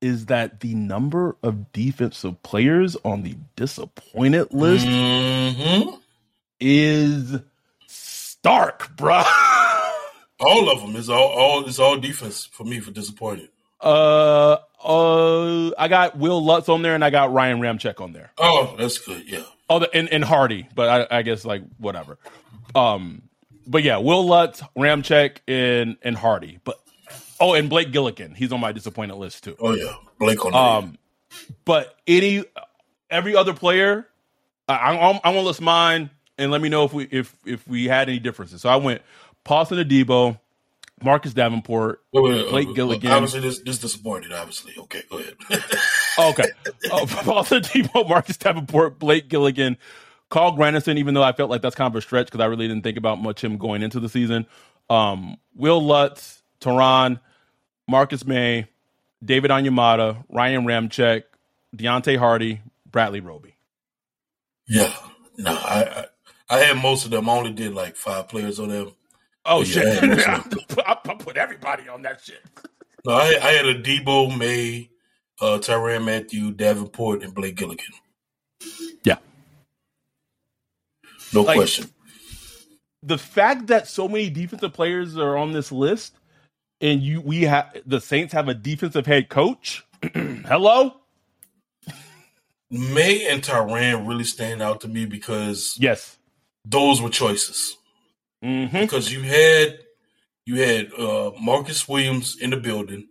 is 0.00 0.26
that 0.26 0.60
the 0.60 0.74
number 0.74 1.34
of 1.42 1.72
defensive 1.72 2.40
players 2.44 2.96
on 3.04 3.22
the 3.24 3.34
disappointed 3.56 4.52
list 4.54 4.86
Mhm. 4.86 5.98
is 6.60 7.40
stark, 7.88 8.94
bruh. 8.96 9.26
All 10.40 10.70
of 10.70 10.80
them 10.80 10.96
is 10.96 11.08
all 11.08 11.28
all 11.28 11.64
is 11.64 11.78
all 11.80 11.98
defense 11.98 12.46
for 12.46 12.64
me 12.64 12.80
for 12.80 12.90
disappointed. 12.90 13.48
uh, 13.80 14.58
uh, 14.84 15.70
I 15.76 15.88
got 15.88 16.16
Will 16.16 16.44
Lutz 16.44 16.68
on 16.68 16.82
there 16.82 16.94
and 16.94 17.04
I 17.04 17.10
got 17.10 17.32
Ryan 17.32 17.60
Ramczyk 17.60 18.00
on 18.00 18.12
there. 18.12 18.30
Oh, 18.38 18.76
that's 18.78 18.98
good. 18.98 19.24
Yeah. 19.26 19.42
Oh, 19.68 19.80
the, 19.80 19.94
and, 19.94 20.08
and 20.10 20.24
Harty, 20.24 20.68
but 20.74 21.10
I, 21.12 21.18
I 21.18 21.22
guess 21.22 21.44
like 21.44 21.62
whatever. 21.78 22.18
Um, 22.74 23.22
but 23.66 23.82
yeah, 23.82 23.98
Will 23.98 24.26
Lutz, 24.26 24.62
Ramczyk, 24.76 25.38
and 25.48 25.96
and 26.02 26.16
Harty. 26.16 26.60
But 26.64 26.80
oh, 27.40 27.54
and 27.54 27.68
Blake 27.68 27.92
Gillikin, 27.92 28.36
he's 28.36 28.52
on 28.52 28.60
my 28.60 28.72
disappointed 28.72 29.16
list 29.16 29.44
too. 29.44 29.56
Oh 29.58 29.74
yeah. 29.74 29.94
Blake 30.18 30.44
on. 30.44 30.54
Um, 30.54 30.98
but 31.64 31.96
any 32.06 32.44
every 33.10 33.36
other 33.36 33.54
player, 33.54 34.06
I, 34.68 34.74
I, 34.74 34.94
I 34.94 35.10
want 35.10 35.22
to 35.22 35.40
list 35.40 35.60
mine 35.60 36.10
and 36.38 36.50
let 36.50 36.60
me 36.60 36.68
know 36.68 36.84
if 36.84 36.92
we 36.92 37.04
if 37.10 37.36
if 37.44 37.66
we 37.68 37.86
had 37.86 38.08
any 38.08 38.18
differences. 38.20 38.62
So 38.62 38.68
I 38.68 38.76
went 38.76 39.02
Paulson 39.48 39.78
Adebo, 39.78 40.38
Marcus 41.02 41.32
Davenport, 41.32 42.02
Wait, 42.12 42.22
wait, 42.22 42.34
wait, 42.34 42.50
Blake. 42.50 42.68
Gillikin. 42.76 43.10
Obviously, 43.10 43.40
this 43.40 43.60
this 43.60 43.78
disappointed. 43.78 44.30
Obviously, 44.30 44.74
okay, 44.76 45.02
go 45.10 45.18
ahead. 45.18 45.36
Okay. 46.18 46.48
Oh, 46.90 47.06
Paulson 47.08 47.62
Debo, 47.62 48.06
Marcus 48.08 48.36
Davenport, 48.36 48.98
Blake 48.98 49.28
Gillikin, 49.28 49.76
Carl 50.30 50.56
Granderson, 50.56 50.98
even 50.98 51.14
though 51.14 51.22
I 51.22 51.30
felt 51.30 51.48
like 51.48 51.62
that's 51.62 51.76
kind 51.76 51.90
of 51.90 51.96
a 51.96 52.02
stretch 52.02 52.26
because 52.26 52.40
I 52.40 52.46
really 52.46 52.66
didn't 52.66 52.82
think 52.82 52.98
about 52.98 53.22
much 53.22 53.42
him 53.42 53.56
going 53.56 53.82
into 53.82 54.00
the 54.00 54.08
season. 54.08 54.44
Um, 54.90 55.36
Will 55.54 55.80
Lutz, 55.80 56.42
Tyrann, 56.60 57.20
Marcus 57.86 58.26
Maye, 58.26 58.66
David 59.24 59.52
Onyemata, 59.52 60.24
Ryan 60.28 60.64
Ramczyk, 60.64 61.22
Deonte 61.76 62.18
Harty, 62.18 62.62
Bradley 62.84 63.20
Roby. 63.20 63.54
yeah, 64.66 64.92
no, 65.36 65.52
I, 65.52 65.84
I 65.84 66.04
I 66.50 66.58
had 66.60 66.82
most 66.82 67.04
of 67.04 67.12
them. 67.12 67.28
I 67.28 67.32
only 67.32 67.52
did 67.52 67.74
like 67.74 67.94
five 67.94 68.28
players 68.28 68.58
on 68.58 68.70
them. 68.70 68.92
Oh, 69.48 69.62
Yeah, 69.62 69.64
shit. 70.00 70.04
most 70.08 70.28
I, 70.28 70.34
of 70.36 70.50
put, 70.68 70.84
I 70.86 70.94
put 70.94 71.36
everybody 71.36 71.88
on 71.88 72.02
that 72.02 72.20
shit. 72.20 72.42
No, 73.06 73.14
I, 73.14 73.36
I 73.42 73.50
had 73.52 73.66
a 73.66 73.80
Debo, 73.82 74.36
Maye, 74.36 74.90
uh, 75.40 75.58
Tyrann 75.58 76.04
Mathieu, 76.04 76.52
Davenport, 76.52 77.22
and 77.22 77.34
Blake 77.34 77.56
Gillikin. 77.56 77.94
Yeah. 79.04 79.16
No 81.32 81.42
Like- 81.42 81.56
question. 81.56 81.90
the 83.02 83.18
fact 83.18 83.68
that 83.68 83.86
so 83.88 84.08
many 84.08 84.28
defensive 84.30 84.72
players 84.72 85.16
are 85.16 85.36
on 85.36 85.52
this 85.52 85.70
list 85.72 86.14
and 86.80 87.02
you 87.02 87.20
we 87.20 87.42
have 87.42 87.76
the 87.86 88.00
Saints 88.00 88.32
have 88.32 88.48
a 88.48 88.54
defensive 88.54 89.06
head 89.06 89.28
coach. 89.28 89.84
Hello? 90.14 90.94
Maye 92.70 93.26
and 93.28 93.42
Tyrann 93.42 94.06
really 94.06 94.24
stand 94.24 94.60
out 94.62 94.80
to 94.82 94.88
me 94.88 95.06
because 95.06 95.74
Yes. 95.78 96.18
those 96.64 97.00
were 97.00 97.08
choices. 97.10 97.76
Mm-hmm. 98.44 98.80
Because 98.80 99.12
you 99.12 99.22
had 99.22 99.78
you 100.46 100.56
had 100.62 100.92
uh, 100.98 101.32
Marcus 101.40 101.88
Williams 101.88 102.36
in 102.40 102.50
the 102.50 102.56
building 102.56 103.08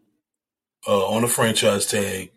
uh, 0.88 1.08
on 1.08 1.24
a 1.24 1.28
franchise 1.28 1.86
tag, 1.86 2.32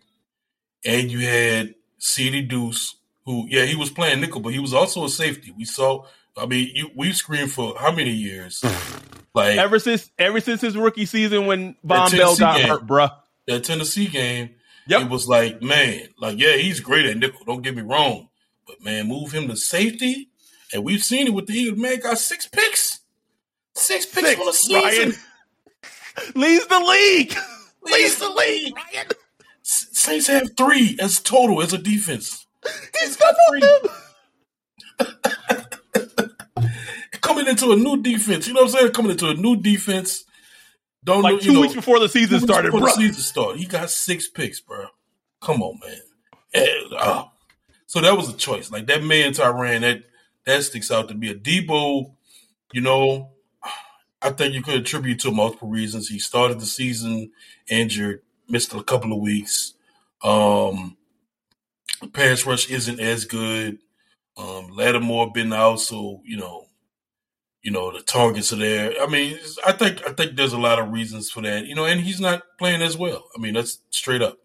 and 0.85 1.11
you 1.11 1.19
had 1.19 1.75
CD 1.99 2.41
Deuce, 2.41 2.95
who 3.25 3.45
yeah 3.49 3.65
he 3.65 3.75
was 3.75 3.89
playing 3.89 4.21
nickel, 4.21 4.41
but 4.41 4.53
he 4.53 4.59
was 4.59 4.73
also 4.73 5.05
a 5.05 5.09
safety. 5.09 5.53
We 5.57 5.65
saw. 5.65 6.05
I 6.37 6.45
mean, 6.45 6.71
you 6.73 6.89
we 6.95 7.11
screamed 7.11 7.51
for 7.51 7.75
how 7.77 7.91
many 7.91 8.11
years? 8.11 8.63
like 9.33 9.57
Ever 9.57 9.79
since 9.79 10.09
ever 10.17 10.39
since 10.39 10.61
his 10.61 10.77
rookie 10.77 11.05
season 11.05 11.45
when 11.45 11.75
Vonn 11.85 12.11
Bell 12.11 12.35
got 12.37 12.57
game. 12.57 12.67
hurt, 12.69 12.87
bruh. 12.87 13.11
that 13.47 13.63
Tennessee 13.65 14.07
game, 14.07 14.51
Yep. 14.87 15.01
it 15.03 15.09
was 15.09 15.27
like, 15.27 15.61
man, 15.61 16.07
like, 16.17 16.39
yeah, 16.39 16.55
he's 16.55 16.79
great 16.79 17.05
at 17.05 17.17
nickel. 17.17 17.41
Don't 17.45 17.61
get 17.61 17.75
me 17.75 17.81
wrong. 17.81 18.29
But 18.65 18.81
man, 18.83 19.07
move 19.07 19.31
him 19.33 19.47
to 19.49 19.55
safety. 19.57 20.29
And 20.73 20.83
we've 20.83 21.03
seen 21.03 21.27
it 21.27 21.33
with 21.33 21.47
the 21.47 21.53
Eagles. 21.53 21.79
Man, 21.79 21.99
got 21.99 22.17
six 22.17 22.47
picks. 22.47 22.99
Six 23.75 24.05
picks 24.05 24.27
Six, 24.27 24.39
on 24.39 24.45
the 24.45 24.53
season. 24.53 24.81
Ryan. 24.83 25.13
Leads 26.35 26.67
the 26.67 26.79
league. 26.79 27.35
Leads 27.83 28.15
the 28.17 28.29
league. 28.29 28.73
S- 29.63 29.87
Saints 29.93 30.27
have 30.27 30.49
three 30.57 30.97
as 31.01 31.19
total 31.19 31.61
as 31.61 31.73
a 31.73 31.77
defense. 31.77 32.45
He's 32.99 33.17
got 33.17 33.35
three. 33.49 33.61
Coming 37.21 37.47
into 37.47 37.71
a 37.71 37.75
new 37.75 38.01
defense. 38.01 38.47
You 38.47 38.53
know 38.53 38.61
what 38.63 38.71
I'm 38.73 38.77
saying? 38.79 38.91
Coming 38.93 39.11
into 39.11 39.29
a 39.29 39.33
new 39.35 39.55
defense. 39.57 40.23
Don't 41.03 41.23
know, 41.23 41.29
Like 41.29 41.43
you 41.43 41.49
two 41.49 41.53
know, 41.53 41.61
weeks 41.61 41.73
before 41.73 41.99
the 41.99 42.09
season 42.09 42.39
started, 42.41 42.71
before 42.71 42.87
bruh. 42.87 42.95
the 42.95 43.01
season 43.01 43.21
started. 43.21 43.59
He 43.59 43.65
got 43.65 43.89
six 43.89 44.27
picks, 44.29 44.59
bro. 44.59 44.85
Come 45.41 45.63
on, 45.63 45.79
man. 45.83 45.97
And, 46.53 46.93
uh, 46.97 47.25
so 47.87 48.01
that 48.01 48.15
was 48.15 48.29
a 48.29 48.33
choice. 48.37 48.71
Like 48.71 48.85
that 48.87 49.03
man 49.03 49.31
Tyran, 49.33 49.81
that 49.81 50.03
that 50.45 50.63
sticks 50.63 50.91
out 50.91 51.07
to 51.09 51.13
be 51.13 51.29
a 51.29 51.35
Debo. 51.35 52.13
You 52.73 52.81
know, 52.81 53.31
I 54.21 54.31
think 54.31 54.53
you 54.53 54.61
could 54.61 54.75
attribute 54.75 55.19
to 55.21 55.31
multiple 55.31 55.69
reasons. 55.69 56.07
He 56.07 56.19
started 56.19 56.59
the 56.59 56.65
season 56.65 57.31
injured, 57.69 58.21
missed 58.47 58.73
a 58.73 58.83
couple 58.83 59.13
of 59.13 59.19
weeks. 59.19 59.73
Um, 60.23 60.97
pass 62.13 62.45
rush 62.45 62.69
isn't 62.69 62.99
as 62.99 63.25
good. 63.25 63.79
Um, 64.37 64.69
Lattimore 64.71 65.31
been 65.33 65.51
out, 65.53 65.79
so 65.79 66.21
you 66.23 66.37
know, 66.37 66.65
you 67.61 67.71
know 67.71 67.91
the 67.91 68.01
targets 68.01 68.53
are 68.53 68.57
there. 68.57 68.93
I 69.01 69.07
mean, 69.07 69.37
I 69.65 69.71
think 69.73 70.07
I 70.07 70.13
think 70.13 70.35
there's 70.35 70.53
a 70.53 70.57
lot 70.59 70.79
of 70.79 70.91
reasons 70.91 71.29
for 71.29 71.41
that. 71.41 71.65
You 71.65 71.75
know, 71.75 71.85
and 71.85 71.99
he's 71.99 72.21
not 72.21 72.43
playing 72.57 72.81
as 72.81 72.97
well. 72.97 73.25
I 73.35 73.39
mean, 73.41 73.53
that's 73.53 73.79
straight 73.89 74.21
up. 74.21 74.37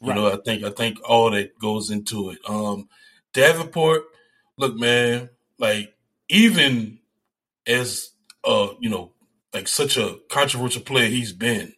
You 0.00 0.08
Right. 0.08 0.16
know, 0.16 0.32
I 0.32 0.36
think 0.36 0.64
I 0.64 0.70
think 0.70 0.98
all 1.08 1.30
that 1.30 1.58
goes 1.58 1.90
into 1.90 2.30
it. 2.30 2.38
Um, 2.48 2.88
Davenport, 3.32 4.02
look, 4.58 4.76
man, 4.76 5.30
like 5.62 5.94
even 6.28 6.98
as 7.66 8.10
uh, 8.44 8.70
you 8.80 8.90
know, 8.90 9.12
like 9.54 9.68
such 9.68 9.96
a 9.96 10.18
controversial 10.28 10.82
player 10.82 11.06
he's 11.06 11.32
been, 11.32 11.72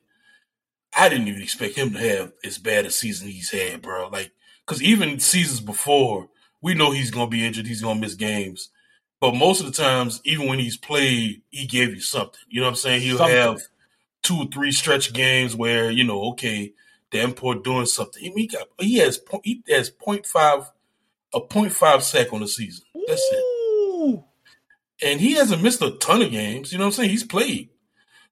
I 0.96 1.08
didn't 1.10 1.28
even 1.28 1.42
expect 1.42 1.76
him 1.76 1.92
to 1.92 1.98
have 1.98 2.32
as 2.42 2.56
bad 2.56 2.86
a 2.86 2.90
season 2.90 3.28
he's 3.28 3.50
had, 3.50 3.82
bro. 3.82 4.08
Like, 4.08 4.32
because 4.66 4.82
even 4.82 5.20
seasons 5.20 5.60
before, 5.60 6.30
we 6.62 6.72
know 6.72 6.92
he's 6.92 7.10
going 7.10 7.26
to 7.26 7.30
be 7.30 7.44
injured, 7.44 7.66
he's 7.66 7.82
going 7.82 7.96
to 7.96 8.00
miss 8.00 8.14
games. 8.14 8.70
But 9.20 9.34
most 9.34 9.60
of 9.60 9.66
the 9.66 9.72
times, 9.72 10.20
even 10.24 10.48
when 10.48 10.58
he's 10.58 10.78
played, 10.78 11.42
he 11.50 11.66
gave 11.66 11.90
you 11.94 12.00
something. 12.00 12.40
You 12.48 12.60
know 12.60 12.66
what 12.66 12.70
I'm 12.70 12.76
saying? 12.76 13.02
He'll 13.02 13.18
something. 13.18 13.36
have 13.36 13.60
two 14.22 14.38
or 14.38 14.46
three 14.46 14.72
stretch 14.72 15.12
games 15.12 15.54
where 15.54 15.90
you 15.90 16.04
know, 16.04 16.22
okay, 16.32 16.72
Davenport 17.10 17.64
doing 17.64 17.86
something. 17.86 18.32
He 18.34 18.46
got 18.46 18.68
he 18.78 18.96
has 18.98 19.20
he 19.42 19.62
has 19.68 19.90
0.5 19.90 20.70
a 21.34 21.40
0.5 21.40 22.02
sack 22.02 22.32
on 22.32 22.40
the 22.40 22.48
season. 22.48 22.84
That's 23.06 23.20
Ooh. 23.32 23.53
And 25.04 25.20
he 25.20 25.34
hasn't 25.34 25.62
missed 25.62 25.82
a 25.82 25.90
ton 25.92 26.22
of 26.22 26.30
games. 26.30 26.72
You 26.72 26.78
know 26.78 26.84
what 26.84 26.88
I'm 26.88 26.92
saying? 26.92 27.10
He's 27.10 27.24
played. 27.24 27.68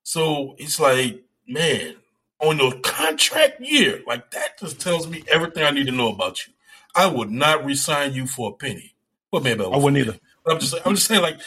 So 0.02 0.56
it's 0.58 0.80
like, 0.80 1.22
man, 1.46 1.96
on 2.40 2.58
your 2.58 2.72
contract 2.80 3.60
year, 3.60 4.00
like 4.06 4.30
that 4.32 4.58
just 4.58 4.80
tells 4.80 5.06
me 5.06 5.22
everything 5.30 5.62
I 5.62 5.70
need 5.70 5.86
to 5.86 5.92
know 5.92 6.08
about 6.12 6.46
you. 6.46 6.52
I 6.94 7.06
would 7.06 7.30
not 7.30 7.64
resign 7.64 8.14
you 8.14 8.26
for 8.26 8.50
a 8.50 8.54
penny. 8.54 8.94
Well, 9.30 9.42
maybe 9.42 9.62
I, 9.62 9.68
I 9.68 9.76
wouldn't 9.76 9.98
either. 9.98 10.18
But 10.44 10.54
I'm 10.54 10.60
just, 10.60 10.74
I'm 10.84 10.94
just 10.94 11.06
saying, 11.06 11.22
like, 11.22 11.40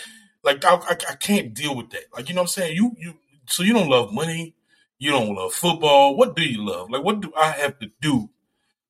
like 0.44 0.64
I, 0.64 0.76
I, 0.76 0.98
I, 1.10 1.16
can't 1.16 1.54
deal 1.54 1.76
with 1.76 1.90
that. 1.92 2.06
Like, 2.14 2.30
you 2.30 2.36
know 2.36 2.42
what 2.42 2.50
I'm 2.58 2.64
saying? 2.64 2.76
You, 2.76 2.96
you, 2.98 3.14
so 3.48 3.64
you 3.64 3.74
don't 3.74 3.90
love 3.90 4.14
money, 4.14 4.56
you 4.98 5.12
don't 5.12 5.36
love 5.36 5.54
football. 5.54 6.16
What 6.16 6.36
do 6.36 6.44
you 6.44 6.66
love? 6.66 6.90
Like, 6.90 7.04
what 7.04 7.20
do 7.20 7.32
I 7.38 7.52
have 7.52 7.78
to 7.80 7.92
do 8.02 8.30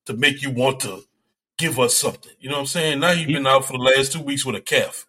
to 0.06 0.14
make 0.14 0.42
you 0.42 0.50
want 0.50 0.80
to 0.80 1.02
give 1.58 1.78
us 1.78 1.96
something? 1.96 2.32
You 2.38 2.48
know 2.48 2.56
what 2.56 2.60
I'm 2.60 2.66
saying? 2.66 3.00
Now 3.00 3.10
you've 3.10 3.28
been 3.28 3.46
out 3.46 3.64
for 3.64 3.72
the 3.72 3.82
last 3.82 4.12
two 4.12 4.22
weeks 4.22 4.46
with 4.46 4.56
a 4.56 4.60
calf, 4.60 5.06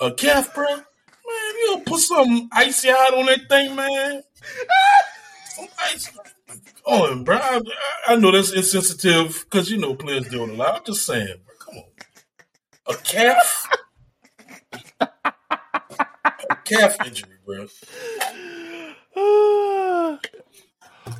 a 0.00 0.12
calf, 0.12 0.54
bro. 0.54 0.66
Man, 0.66 0.84
you 1.26 1.66
don't 1.66 1.86
put 1.86 2.00
some 2.00 2.48
icy 2.52 2.88
hot 2.90 3.14
on 3.14 3.26
that 3.26 3.48
thing, 3.48 3.76
man. 3.76 4.22
some 5.54 5.68
ice 5.78 6.10
on, 6.86 7.24
bro. 7.24 7.36
I, 7.36 7.60
I, 8.08 8.16
know 8.16 8.32
that's 8.32 8.52
insensitive 8.52 9.44
because 9.44 9.70
you 9.70 9.78
know 9.78 9.94
players 9.94 10.28
doing 10.28 10.50
a 10.50 10.54
lot. 10.54 10.76
I'm 10.76 10.84
just 10.84 11.06
saying, 11.06 11.36
bro, 11.44 11.54
come 11.58 11.76
on, 11.76 11.84
a 12.88 12.96
calf, 13.02 13.68
a 15.00 16.56
calf 16.64 16.96
injury, 17.06 17.36
bro. 17.44 17.66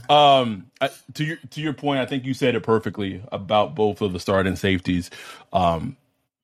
um, 0.09 0.71
to 1.15 1.25
your 1.25 1.37
to 1.51 1.61
your 1.61 1.75
point, 1.75 2.01
I 2.01 2.07
think 2.07 2.25
you 2.25 2.35
said 2.35 2.55
it 2.55 2.63
perfectly 2.63 3.23
about 3.31 3.75
both 3.75 4.01
of 4.01 4.13
the 4.13 4.21
starting 4.21 4.57
safeties. 4.57 5.11
Um, 5.53 5.97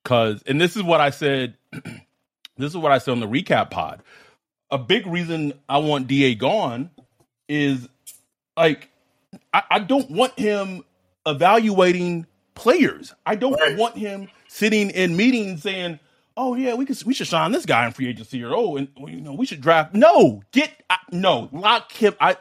cause 0.05 0.43
and 0.45 0.61
this 0.61 0.75
is 0.75 0.83
what 0.83 1.01
I 1.01 1.09
said. 1.09 1.55
this 2.57 2.71
is 2.71 2.77
what 2.77 2.91
I 2.91 2.97
said 2.97 3.11
on 3.11 3.19
the 3.19 3.27
recap 3.27 3.69
pod. 3.71 4.01
A 4.69 4.77
big 4.77 5.07
reason 5.07 5.53
I 5.69 5.77
want 5.77 6.07
Da 6.07 6.35
gone 6.35 6.89
is 7.47 7.87
like 8.57 8.89
I, 9.53 9.63
I 9.71 9.79
don't 9.79 10.09
want 10.11 10.37
him 10.37 10.83
evaluating 11.25 12.25
players. 12.55 13.13
I 13.25 13.35
don't 13.35 13.53
right. 13.53 13.77
want 13.77 13.97
him 13.97 14.29
sitting 14.47 14.89
in 14.89 15.15
meetings 15.15 15.63
saying, 15.63 15.99
"Oh 16.35 16.55
yeah, 16.55 16.73
we 16.73 16.85
could 16.85 17.01
we 17.03 17.13
should 17.13 17.27
sign 17.27 17.51
this 17.51 17.65
guy 17.65 17.85
in 17.85 17.93
free 17.93 18.09
agency," 18.09 18.43
or 18.43 18.53
"Oh, 18.53 18.75
and 18.75 18.89
you 18.97 19.21
know 19.21 19.33
we 19.33 19.45
should 19.45 19.61
draft." 19.61 19.93
No, 19.93 20.41
get 20.51 20.71
I, 20.89 20.97
no 21.11 21.49
lock 21.51 21.91
him. 21.91 22.15
I 22.19 22.37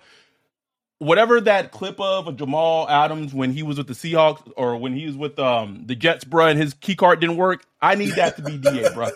whatever 0.98 1.40
that 1.42 1.72
clip 1.72 2.00
of, 2.00 2.26
of 2.26 2.36
Jamal 2.36 2.88
Adams 2.88 3.34
when 3.34 3.52
he 3.52 3.62
was 3.62 3.78
with 3.78 3.86
the 3.86 3.94
Seahawks 3.94 4.50
or 4.56 4.76
when 4.76 4.94
he 4.94 5.06
was 5.06 5.16
with 5.16 5.38
um 5.38 5.84
the 5.86 5.94
Jets, 5.94 6.24
bro, 6.24 6.46
and 6.46 6.58
his 6.58 6.74
key 6.74 6.96
card 6.96 7.20
didn't 7.20 7.36
work. 7.36 7.64
I 7.80 7.94
need 7.94 8.14
that 8.16 8.36
to 8.36 8.42
be 8.42 8.58
Da, 8.58 8.92
bro. 8.92 9.08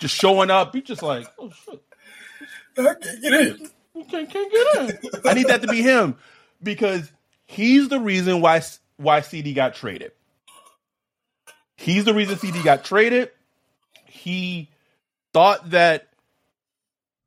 Just 0.00 0.14
showing 0.14 0.50
up, 0.50 0.74
he 0.74 0.82
just 0.82 1.02
like, 1.02 1.26
oh 1.38 1.50
shit, 1.50 1.82
I 2.78 2.94
can't 2.94 3.22
get 3.22 3.32
in. 3.32 3.70
You 3.94 4.04
can't, 4.04 4.30
can't 4.30 4.52
get 4.52 4.76
in. 4.76 5.20
I 5.24 5.34
need 5.34 5.48
that 5.48 5.62
to 5.62 5.68
be 5.68 5.82
him 5.82 6.16
because 6.62 7.10
he's 7.46 7.88
the 7.88 7.98
reason 7.98 8.40
why 8.40 8.62
why 8.96 9.20
CD 9.20 9.52
got 9.54 9.74
traded. 9.74 10.12
He's 11.76 12.04
the 12.04 12.14
reason 12.14 12.38
CD 12.38 12.62
got 12.62 12.84
traded. 12.84 13.30
He 14.06 14.70
thought 15.32 15.70
that 15.70 16.08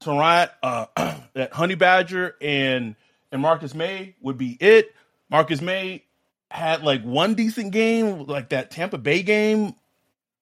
Tyrann, 0.02 0.50
uh, 0.64 0.86
that 1.34 1.54
Honey 1.54 1.76
Badger 1.76 2.36
and 2.42 2.96
and 3.32 3.42
Marcus 3.42 3.74
Maye 3.74 4.16
would 4.22 4.38
be 4.38 4.58
it. 4.60 4.94
Marcus 5.30 5.62
Maye 5.62 6.04
had 6.52 6.84
like 6.84 7.04
one 7.04 7.36
decent 7.36 7.72
game, 7.72 8.26
like 8.26 8.50
that 8.50 8.72
Tampa 8.72 8.98
Bay 8.98 9.22
game, 9.22 9.76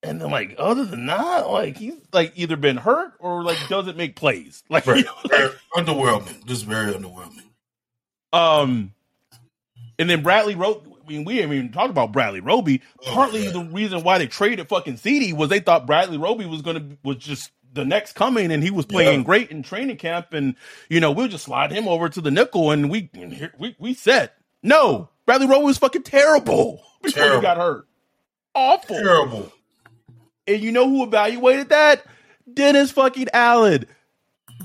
and 0.03 0.21
then 0.21 0.31
like 0.31 0.55
other 0.57 0.85
than 0.85 1.05
that, 1.07 1.49
like 1.49 1.77
he's 1.77 1.95
like 2.13 2.33
either 2.35 2.55
been 2.55 2.77
hurt 2.77 3.13
or 3.19 3.43
like 3.43 3.57
doesn't 3.67 3.97
make 3.97 4.15
plays. 4.15 4.63
Like, 4.69 4.85
right. 4.85 4.97
you 4.97 5.03
know, 5.03 5.13
like 5.23 5.51
underwhelming, 5.75 6.45
just 6.45 6.65
very 6.65 6.93
underwhelming. 6.93 7.43
Um, 8.33 8.93
and 9.99 10.09
then 10.09 10.23
Bradley 10.23 10.55
wrote. 10.55 10.85
I 10.85 11.09
mean, 11.09 11.23
we 11.23 11.37
haven't 11.37 11.55
even 11.55 11.71
talked 11.71 11.89
about 11.89 12.11
Bradley 12.11 12.41
Roby. 12.41 12.81
Oh, 13.05 13.13
Partly 13.13 13.47
the 13.47 13.61
reason 13.61 14.03
why 14.03 14.17
they 14.17 14.27
traded 14.27 14.67
fucking 14.67 14.97
CD 14.97 15.31
was 15.31 15.47
they 15.47 15.61
thought 15.61 15.87
Bradley 15.87 16.17
Roby 16.17 16.45
was 16.45 16.61
gonna 16.61 16.85
was 17.01 17.15
just 17.15 17.49
the 17.77 17.85
next 17.85 18.13
coming, 18.13 18.51
and 18.51 18.61
he 18.61 18.71
was 18.71 18.85
playing 18.85 19.19
yeah. 19.19 19.25
great 19.25 19.51
in 19.51 19.63
training 19.63 19.97
camp, 19.97 20.33
and 20.33 20.55
you 20.89 20.99
know 20.99 21.11
we'll 21.11 21.29
just 21.29 21.45
slide 21.45 21.71
him 21.71 21.87
over 21.87 22.09
to 22.09 22.19
the 22.19 22.31
nickel, 22.31 22.71
and 22.71 22.89
we 22.89 23.09
we 23.57 23.75
we 23.79 23.93
said 23.93 24.31
no. 24.61 25.09
Bradley 25.25 25.47
Roby 25.47 25.65
was 25.65 25.77
fucking 25.77 26.03
terrible 26.03 26.81
before 27.01 27.23
terrible. 27.23 27.39
he 27.39 27.41
got 27.41 27.57
hurt. 27.57 27.87
Awful, 28.53 28.97
terrible. 28.97 29.51
And 30.47 30.61
you 30.61 30.71
know 30.71 30.89
who 30.89 31.03
evaluated 31.03 31.69
that? 31.69 32.05
Dennis 32.51 32.91
fucking 32.91 33.27
Allen. 33.33 33.85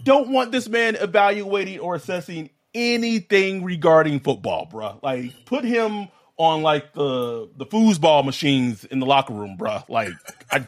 Don't 0.05 0.31
want 0.31 0.53
this 0.53 0.69
man 0.69 0.97
evaluating 0.97 1.81
or 1.81 1.95
assessing 1.95 2.51
anything 2.75 3.65
regarding 3.65 4.21
football, 4.21 4.67
bro. 4.67 4.99
Like 5.03 5.33
put 5.45 5.65
him 5.65 6.09
on 6.37 6.63
like 6.63 6.93
the 6.95 7.51
the 7.57 7.67
foosball 7.67 8.25
machines 8.25 8.85
in 8.85 9.01
the 9.01 9.07
locker 9.07 9.35
room, 9.35 9.57
bro. 9.57 9.83
Like 9.89 10.13
I 10.51 10.67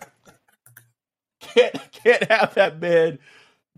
can't 1.55 1.93
can't 2.05 2.31
have 2.31 2.55
that 2.55 2.81
man 2.81 3.19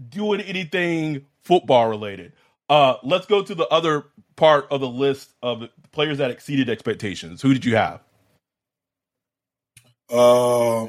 doing 0.09 0.41
anything 0.41 1.27
football 1.43 1.89
related. 1.89 2.33
Uh 2.69 2.97
let's 3.03 3.27
go 3.27 3.43
to 3.43 3.55
the 3.55 3.69
other 3.69 4.05
part 4.37 4.67
of 4.71 4.81
the 4.81 4.89
list 4.89 5.33
of 5.43 5.69
players 5.93 6.19
that 6.19 6.31
exceeded 6.31 6.69
expectations. 6.69 7.43
Who 7.43 7.53
did 7.53 7.65
you 7.65 7.77
have? 7.77 8.01
Uh 10.11 10.87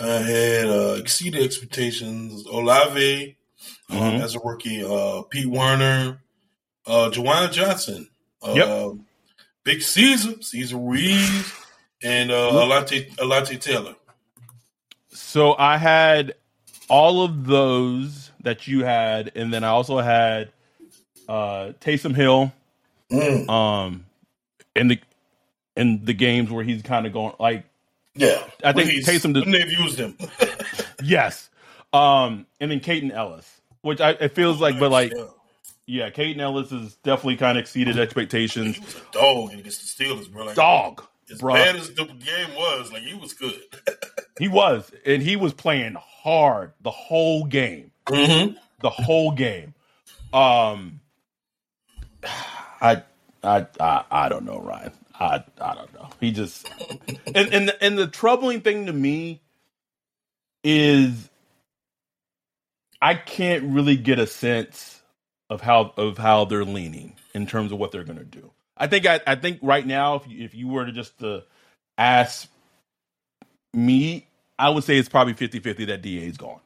I 0.00 0.18
had 0.18 0.66
uh, 0.66 0.96
exceeded 0.98 1.42
expectations. 1.42 2.46
Olave, 2.46 3.36
um, 3.90 3.96
mm-hmm. 3.96 4.16
um, 4.16 4.22
as 4.22 4.34
a 4.34 4.40
rookie. 4.40 4.84
Uh, 4.84 5.22
Pete 5.22 5.46
Werner, 5.46 6.20
uh, 6.86 7.10
Juwan 7.12 7.52
Johnson, 7.52 8.08
uh, 8.42 8.52
yep. 8.54 8.96
Big 9.64 9.82
Caesar, 9.82 10.42
Cesar 10.42 10.76
Ruiz, 10.76 11.52
and 12.02 12.30
uh, 12.30 12.50
Alontae, 12.50 13.14
Alontae 13.16 13.60
Taylor. 13.60 13.94
So 15.12 15.54
I 15.58 15.76
had 15.76 16.34
all 16.88 17.22
of 17.22 17.46
those 17.46 18.30
that 18.42 18.66
you 18.66 18.84
had, 18.84 19.32
and 19.34 19.52
then 19.52 19.64
I 19.64 19.68
also 19.68 19.98
had 19.98 20.50
uh, 21.28 21.72
Taysom 21.80 22.14
Hill, 22.14 22.52
mm. 23.10 23.48
um, 23.48 24.06
in 24.74 24.88
the 24.88 25.00
in 25.76 26.04
the 26.04 26.14
games 26.14 26.50
where 26.50 26.64
he's 26.64 26.82
kind 26.82 27.06
of 27.06 27.12
going 27.12 27.34
like, 27.38 27.64
yeah, 28.14 28.42
I 28.64 28.72
think 28.72 28.90
he's, 28.90 29.06
Taysom. 29.06 29.34
Did, 29.34 29.46
they've 29.46 29.72
used 29.72 29.98
him. 29.98 30.16
yes, 31.02 31.50
um, 31.92 32.46
and 32.60 32.70
then 32.70 32.80
Kaden 32.80 33.12
Elliss. 33.12 33.60
which 33.82 34.00
I 34.00 34.10
it 34.12 34.34
feels 34.34 34.60
like, 34.60 34.78
but 34.78 34.90
like, 34.90 35.12
yeah, 35.86 36.10
Kaden 36.10 36.38
Elliss 36.38 36.70
has 36.70 36.94
definitely 36.96 37.36
kind 37.36 37.58
of 37.58 37.62
exceeded 37.62 37.98
expectations. 37.98 38.76
He 38.76 38.84
was 38.84 38.96
a 38.96 39.12
dog 39.12 39.52
against 39.52 39.98
the 39.98 40.04
Steelers, 40.04 40.30
bro. 40.30 40.46
Like, 40.46 40.56
dog, 40.56 41.04
as 41.30 41.40
bro. 41.40 41.54
bad 41.54 41.76
as 41.76 41.92
the 41.94 42.04
game 42.04 42.54
was, 42.56 42.92
like 42.92 43.02
he 43.02 43.14
was 43.14 43.34
good. 43.34 43.60
he 44.42 44.48
was, 44.48 44.90
and 45.06 45.22
he 45.22 45.36
was 45.36 45.54
playing 45.54 45.94
hard 46.00 46.72
the 46.80 46.90
whole 46.90 47.44
game. 47.44 47.92
Mm-hmm. 48.06 48.56
The 48.80 48.90
whole 48.90 49.30
game. 49.30 49.72
Um, 50.32 50.98
I, 52.80 53.04
I, 53.44 53.66
I, 53.78 54.04
I 54.10 54.28
don't 54.28 54.44
know, 54.44 54.58
Ryan. 54.58 54.90
I, 55.14 55.44
I 55.60 55.74
don't 55.76 55.94
know. 55.94 56.08
He 56.18 56.32
just, 56.32 56.68
and 57.32 57.54
and 57.54 57.68
the, 57.68 57.84
and 57.84 57.96
the 57.96 58.08
troubling 58.08 58.62
thing 58.62 58.86
to 58.86 58.92
me 58.92 59.40
is 60.64 61.30
I 63.00 63.14
can't 63.14 63.62
really 63.72 63.96
get 63.96 64.18
a 64.18 64.26
sense 64.26 65.02
of 65.50 65.60
how 65.60 65.92
of 65.96 66.18
how 66.18 66.46
they're 66.46 66.64
leaning 66.64 67.14
in 67.32 67.46
terms 67.46 67.70
of 67.70 67.78
what 67.78 67.92
they're 67.92 68.02
going 68.02 68.18
to 68.18 68.24
do. 68.24 68.50
I 68.76 68.88
think 68.88 69.06
I, 69.06 69.20
I 69.24 69.36
think 69.36 69.60
right 69.62 69.86
now, 69.86 70.16
if 70.16 70.26
you, 70.26 70.44
if 70.44 70.52
you 70.52 70.66
were 70.66 70.84
to 70.84 70.90
just 70.90 71.16
to 71.20 71.32
uh, 71.36 71.40
ask 71.96 72.48
me, 73.72 74.26
I 74.62 74.68
would 74.68 74.84
say 74.84 74.96
it's 74.96 75.08
probably 75.08 75.34
50-50 75.34 75.88
that 75.88 76.02
Da 76.02 76.18
is 76.18 76.36
gone. 76.36 76.60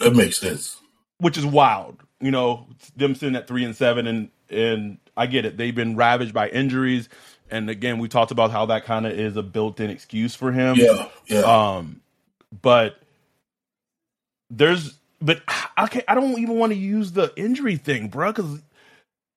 That 0.00 0.14
makes 0.14 0.38
sense. 0.38 0.76
Which 1.18 1.36
is 1.36 1.44
wild, 1.44 2.00
you 2.20 2.30
know, 2.30 2.68
them 2.94 3.16
sitting 3.16 3.34
at 3.34 3.48
three 3.48 3.64
and 3.64 3.74
seven, 3.74 4.06
and 4.06 4.28
and 4.48 4.98
I 5.16 5.26
get 5.26 5.44
it. 5.44 5.56
They've 5.56 5.74
been 5.74 5.96
ravaged 5.96 6.32
by 6.32 6.48
injuries, 6.48 7.08
and 7.50 7.68
again, 7.70 7.98
we 7.98 8.08
talked 8.08 8.30
about 8.30 8.50
how 8.50 8.66
that 8.66 8.84
kind 8.84 9.06
of 9.06 9.12
is 9.12 9.36
a 9.36 9.42
built-in 9.42 9.90
excuse 9.90 10.34
for 10.34 10.52
him. 10.52 10.76
Yeah, 10.76 11.08
yeah. 11.26 11.40
Um, 11.40 12.00
but 12.60 12.96
there's 14.50 14.98
but 15.20 15.42
I 15.76 15.86
can't, 15.86 16.04
I 16.08 16.14
don't 16.14 16.38
even 16.38 16.56
want 16.58 16.72
to 16.72 16.78
use 16.78 17.12
the 17.12 17.32
injury 17.36 17.76
thing, 17.76 18.08
bro, 18.08 18.32
because 18.32 18.60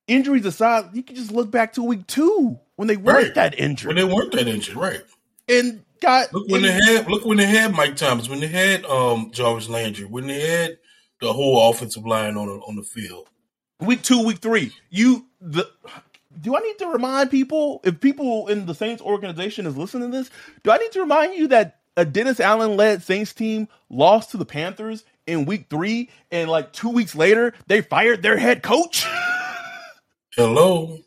injuries 0.07 0.45
aside, 0.45 0.89
you 0.93 1.03
can 1.03 1.15
just 1.15 1.31
look 1.31 1.49
back 1.49 1.73
to 1.73 1.83
week 1.83 2.07
two 2.07 2.59
when 2.75 2.87
they 2.87 2.97
weren't 2.97 3.25
right. 3.25 3.35
that 3.35 3.59
injured. 3.59 3.87
When 3.87 3.95
they 3.95 4.03
weren't 4.03 4.31
that 4.33 4.47
injured, 4.47 4.75
right? 4.75 5.03
And 5.47 5.84
got 6.01 6.33
look 6.33 6.47
when 6.47 6.61
they 6.61 6.71
had 6.71 7.09
look 7.09 7.25
when 7.25 7.37
they 7.37 7.45
had 7.45 7.73
Mike 7.73 7.95
Thomas, 7.95 8.29
when 8.29 8.39
they 8.39 8.47
had 8.47 8.85
um 8.85 9.31
Jarvis 9.31 9.69
Landry, 9.69 10.05
when 10.05 10.27
they 10.27 10.41
had 10.41 10.77
the 11.21 11.33
whole 11.33 11.69
offensive 11.69 12.05
line 12.05 12.37
on 12.37 12.49
on 12.49 12.75
the 12.75 12.83
field. 12.83 13.29
Week 13.79 14.01
two, 14.01 14.23
week 14.23 14.39
three, 14.39 14.71
you 14.89 15.27
the. 15.41 15.69
Do 16.41 16.55
I 16.55 16.59
need 16.59 16.77
to 16.79 16.87
remind 16.87 17.31
people 17.31 17.79
if 17.85 18.01
people 18.01 18.47
in 18.47 18.65
the 18.65 18.75
Saints 18.75 19.01
organization 19.01 19.65
is 19.65 19.77
listening 19.77 20.11
to 20.11 20.17
this? 20.17 20.29
Do 20.63 20.71
I 20.71 20.77
need 20.77 20.91
to 20.91 20.99
remind 20.99 21.35
you 21.35 21.47
that 21.47 21.79
a 21.95 22.03
Dennis 22.03 22.39
Allen 22.41 22.75
led 22.75 23.03
Saints 23.03 23.33
team 23.33 23.69
lost 23.89 24.31
to 24.31 24.37
the 24.37 24.45
Panthers 24.45 25.05
in 25.27 25.45
week 25.45 25.67
three, 25.69 26.09
and 26.31 26.49
like 26.49 26.73
two 26.73 26.89
weeks 26.89 27.15
later, 27.15 27.53
they 27.67 27.81
fired 27.81 28.21
their 28.21 28.37
head 28.37 28.63
coach? 28.63 29.05
Hello. 30.35 30.99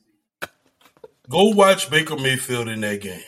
Go 1.29 1.45
watch 1.51 1.91
Baker 1.91 2.17
Mayfield 2.17 2.69
in 2.69 2.81
that 2.81 3.03
game. 3.03 3.21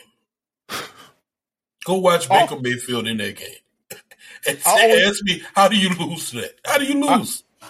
Go 1.85 1.97
watch 1.97 2.27
oh. 2.29 2.39
Baker 2.39 2.61
Mayfield 2.61 3.07
in 3.07 3.17
that 3.17 3.35
game. 3.37 3.47
and 4.47 4.59
say, 4.59 5.05
ask 5.05 5.23
me, 5.23 5.41
how 5.53 5.67
do 5.67 5.77
you 5.77 5.89
lose 5.95 6.31
that? 6.31 6.53
How 6.65 6.77
do 6.77 6.85
you 6.85 7.05
lose? 7.05 7.43
I, 7.61 7.67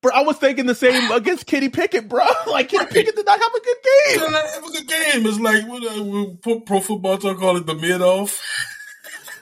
bro, 0.00 0.12
I 0.14 0.22
was 0.22 0.36
thinking 0.38 0.66
the 0.66 0.74
same 0.74 1.10
against 1.10 1.46
Kenny 1.46 1.68
Pickett, 1.68 2.08
bro. 2.08 2.24
Like 2.46 2.68
Kenny 2.68 2.86
Pickett 2.86 3.16
did 3.16 3.26
not 3.26 3.40
have 3.40 3.52
a 3.54 3.60
good 3.60 3.76
game. 3.82 4.20
Did 4.20 4.30
not 4.30 4.46
have 4.46 4.64
a 4.64 4.70
good 4.70 4.88
game. 4.88 5.26
It's 5.26 5.40
like 5.40 5.68
what 5.68 6.56
uh, 6.56 6.60
pro 6.60 6.80
football 6.80 7.18
talk 7.18 7.38
call 7.38 7.56
it 7.56 7.66
the 7.66 7.74
mid 7.74 8.00
off. 8.00 8.40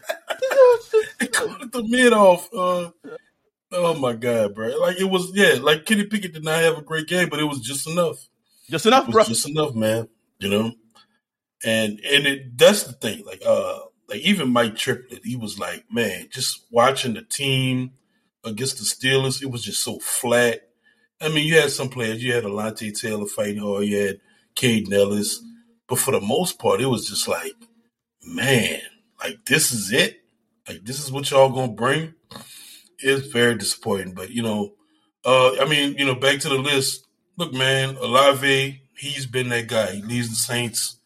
they 1.20 1.26
call 1.26 1.62
it 1.62 1.72
the 1.72 1.84
mid 1.84 2.12
off. 2.12 2.48
Uh, 2.52 2.90
oh 3.72 3.94
my 3.98 4.14
god, 4.14 4.54
bro! 4.54 4.68
Like 4.80 5.00
it 5.00 5.04
was, 5.04 5.30
yeah. 5.34 5.58
Like 5.60 5.84
Kenny 5.84 6.04
Pickett 6.06 6.32
did 6.32 6.44
not 6.44 6.60
have 6.60 6.78
a 6.78 6.82
great 6.82 7.06
game, 7.06 7.28
but 7.28 7.40
it 7.40 7.44
was 7.44 7.60
just 7.60 7.86
enough. 7.86 8.28
Just 8.70 8.86
enough, 8.86 9.10
bro. 9.10 9.24
Just 9.24 9.48
enough, 9.48 9.74
man. 9.74 10.08
You 10.38 10.48
know, 10.48 10.72
and 11.64 12.00
and 12.00 12.26
it, 12.26 12.58
that's 12.58 12.84
the 12.84 12.92
thing. 12.92 13.24
Like, 13.26 13.42
uh, 13.46 13.80
like 14.12 14.20
even 14.20 14.52
Mike 14.52 14.76
Triplett, 14.76 15.24
he 15.24 15.36
was 15.36 15.58
like, 15.58 15.86
man, 15.90 16.26
just 16.30 16.66
watching 16.70 17.14
the 17.14 17.22
team 17.22 17.92
against 18.44 18.76
the 18.76 18.84
Steelers, 18.84 19.42
it 19.42 19.50
was 19.50 19.62
just 19.64 19.82
so 19.82 19.98
flat. 20.00 20.68
I 21.18 21.30
mean, 21.30 21.46
you 21.46 21.58
had 21.58 21.70
some 21.70 21.88
players, 21.88 22.22
you 22.22 22.34
had 22.34 22.44
Alontae 22.44 22.98
Taylor 22.98 23.24
fighting 23.24 23.62
hard, 23.62 23.84
you 23.86 23.96
had 23.96 24.20
Kaden 24.54 24.92
Elliss, 24.92 25.42
but 25.88 25.98
for 25.98 26.10
the 26.10 26.20
most 26.20 26.58
part, 26.58 26.82
it 26.82 26.86
was 26.86 27.08
just 27.08 27.26
like, 27.26 27.54
man, 28.22 28.80
like 29.18 29.46
this 29.46 29.72
is 29.72 29.90
it. 29.92 30.20
Like 30.68 30.84
this 30.84 31.02
is 31.02 31.10
what 31.10 31.30
y'all 31.30 31.48
gonna 31.48 31.72
bring. 31.72 32.12
It's 32.98 33.28
very 33.28 33.54
disappointing, 33.54 34.12
but 34.12 34.28
you 34.28 34.42
know, 34.42 34.74
uh, 35.24 35.56
I 35.58 35.64
mean, 35.64 35.94
you 35.96 36.04
know, 36.04 36.16
back 36.16 36.40
to 36.40 36.50
the 36.50 36.56
list. 36.58 37.06
Look, 37.38 37.54
man, 37.54 37.96
Olave, 37.96 38.82
he's 38.94 39.24
been 39.24 39.48
that 39.48 39.68
guy. 39.68 39.92
He 39.92 40.02
leads 40.02 40.28
the 40.28 40.36
Saints. 40.36 40.98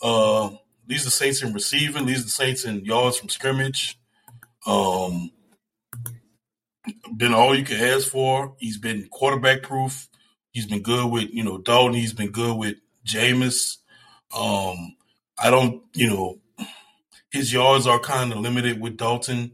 Uh, 0.00 0.50
leads 0.88 1.04
the 1.04 1.10
Saints 1.10 1.42
in 1.42 1.52
receiving, 1.52 2.06
leads 2.06 2.24
the 2.24 2.30
Saints 2.30 2.64
in 2.64 2.84
yards 2.84 3.18
from 3.18 3.28
scrimmage. 3.28 3.98
Um, 4.66 5.30
been 7.16 7.34
all 7.34 7.54
you 7.54 7.64
can 7.64 7.80
ask 7.80 8.08
for. 8.08 8.54
He's 8.58 8.78
been 8.78 9.08
quarterback 9.10 9.62
proof. 9.62 10.08
He's 10.52 10.66
been 10.66 10.82
good 10.82 11.10
with 11.10 11.30
you 11.32 11.42
know 11.42 11.58
Dalton. 11.58 11.94
He's 11.94 12.12
been 12.12 12.30
good 12.30 12.56
with 12.56 12.76
Jameis. 13.06 13.78
Um, 14.36 14.96
I 15.38 15.50
don't, 15.50 15.82
you 15.94 16.08
know, 16.08 16.40
his 17.30 17.52
yards 17.52 17.86
are 17.86 17.98
kind 17.98 18.32
of 18.32 18.38
limited 18.38 18.80
with 18.80 18.96
Dalton 18.96 19.52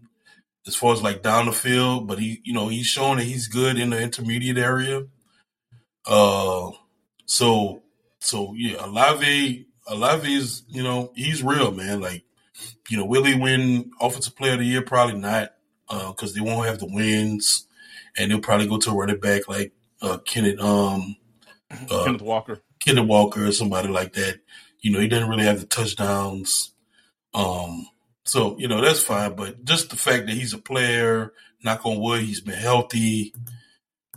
as 0.67 0.77
far 0.77 0.93
as 0.93 1.03
like 1.03 1.23
down 1.23 1.47
the 1.47 1.53
field, 1.53 2.07
but 2.07 2.19
he, 2.19 2.41
you 2.45 2.53
know, 2.53 2.69
he's 2.69 2.87
showing 2.87 3.19
that 3.19 3.25
he's 3.25 3.49
good 3.49 3.79
in 3.79 3.91
the 3.91 4.01
intermediate 4.01 4.59
area. 4.59 5.05
Uh, 6.07 6.71
so, 7.25 7.83
so 8.19 8.55
yeah, 8.57 8.85
Olave, 8.85 9.67
Olave 9.91 10.33
is, 10.33 10.63
you 10.69 10.83
know, 10.83 11.13
he's 11.15 11.43
real, 11.43 11.73
man. 11.73 12.01
Like, 12.01 12.25
you 12.89 12.97
know, 12.97 13.05
will 13.05 13.25
he 13.25 13.35
win 13.35 13.91
Offensive 14.01 14.37
Player 14.37 14.53
of 14.55 14.61
the 14.61 14.65
Year? 14.65 14.83
Probably 14.83 15.19
not, 15.19 15.55
because 15.89 16.31
uh, 16.31 16.35
they 16.35 16.41
won't 16.41 16.67
have 16.67 16.79
the 16.79 16.87
wins, 16.87 17.67
and 18.17 18.31
they'll 18.31 18.41
probably 18.41 18.69
go 18.69 18.79
to 18.79 18.91
a 18.91 18.95
running 18.95 19.21
back 19.21 19.49
like 19.49 19.73
uh, 20.01 20.19
Kenneth, 20.19 20.61
um, 20.61 21.17
uh, 21.91 22.05
Kenneth 22.05 22.23
Walker, 22.23 22.61
Kenneth 22.79 23.07
Walker, 23.07 23.47
or 23.47 23.53
somebody 23.53 23.89
like 23.89 24.13
that. 24.15 24.41
You 24.81 24.93
know, 24.93 25.01
he 25.01 25.09
doesn't 25.09 25.29
really 25.29 25.45
have 25.45 25.61
the 25.61 25.67
touchdowns. 25.67 26.73
Um, 27.35 27.87
so 28.25 28.57
you 28.59 28.69
know 28.69 28.81
that's 28.81 29.03
fine, 29.03 29.35
but 29.35 29.65
just 29.65 29.91
the 29.91 29.97
fact 29.97 30.27
that 30.27 30.35
he's 30.35 30.53
a 30.53 30.59
player, 30.59 31.33
knock 31.65 31.85
on 31.85 32.01
wood, 32.01 32.23
he's 32.23 32.41
been 32.41 32.55
healthy. 32.55 33.35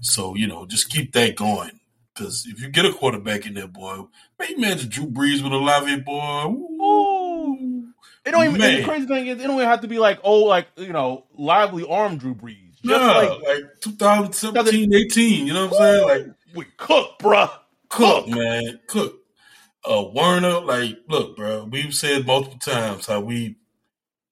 So 0.01 0.35
you 0.35 0.47
know, 0.47 0.65
just 0.65 0.89
keep 0.89 1.13
that 1.13 1.35
going. 1.35 1.79
Because 2.13 2.45
if 2.47 2.61
you 2.61 2.69
get 2.69 2.85
a 2.85 2.93
quarterback 2.93 3.45
in 3.45 3.55
there, 3.55 3.67
boy, 3.67 4.05
man, 4.39 4.53
imagine 4.57 4.89
Drew 4.89 5.07
Brees 5.07 5.43
with 5.43 5.51
a 5.51 5.55
Olave, 5.55 6.01
boy. 6.01 6.45
Ooh, 6.45 7.87
it 8.25 8.31
don't 8.31 8.45
even. 8.45 8.59
the 8.59 8.83
crazy 8.83 9.07
thing 9.07 9.27
is, 9.27 9.39
it 9.39 9.47
don't 9.47 9.55
even 9.55 9.65
have 9.65 9.81
to 9.81 9.87
be 9.87 9.99
like 9.99 10.19
oh, 10.23 10.43
like 10.43 10.67
you 10.75 10.93
know, 10.93 11.25
lively 11.35 11.85
arm 11.87 12.17
Drew 12.17 12.35
Brees. 12.35 12.81
Just 12.83 12.85
nah, 12.85 13.17
like, 13.17 13.41
like 13.41 13.81
2017, 13.81 14.93
18. 14.93 15.47
You 15.47 15.53
know 15.53 15.67
what 15.67 15.81
I'm 15.81 16.07
saying? 16.07 16.07
Like 16.07 16.35
we 16.55 16.65
cook, 16.77 17.19
bruh. 17.19 17.49
Cook, 17.89 18.25
cook, 18.25 18.27
man, 18.27 18.79
cook 18.87 19.23
uh, 19.85 20.03
Werner, 20.13 20.59
like, 20.61 20.97
look, 21.07 21.35
bro, 21.35 21.65
we've 21.65 21.93
said 21.93 22.25
multiple 22.25 22.59
times 22.59 23.07
how 23.07 23.19
we. 23.19 23.57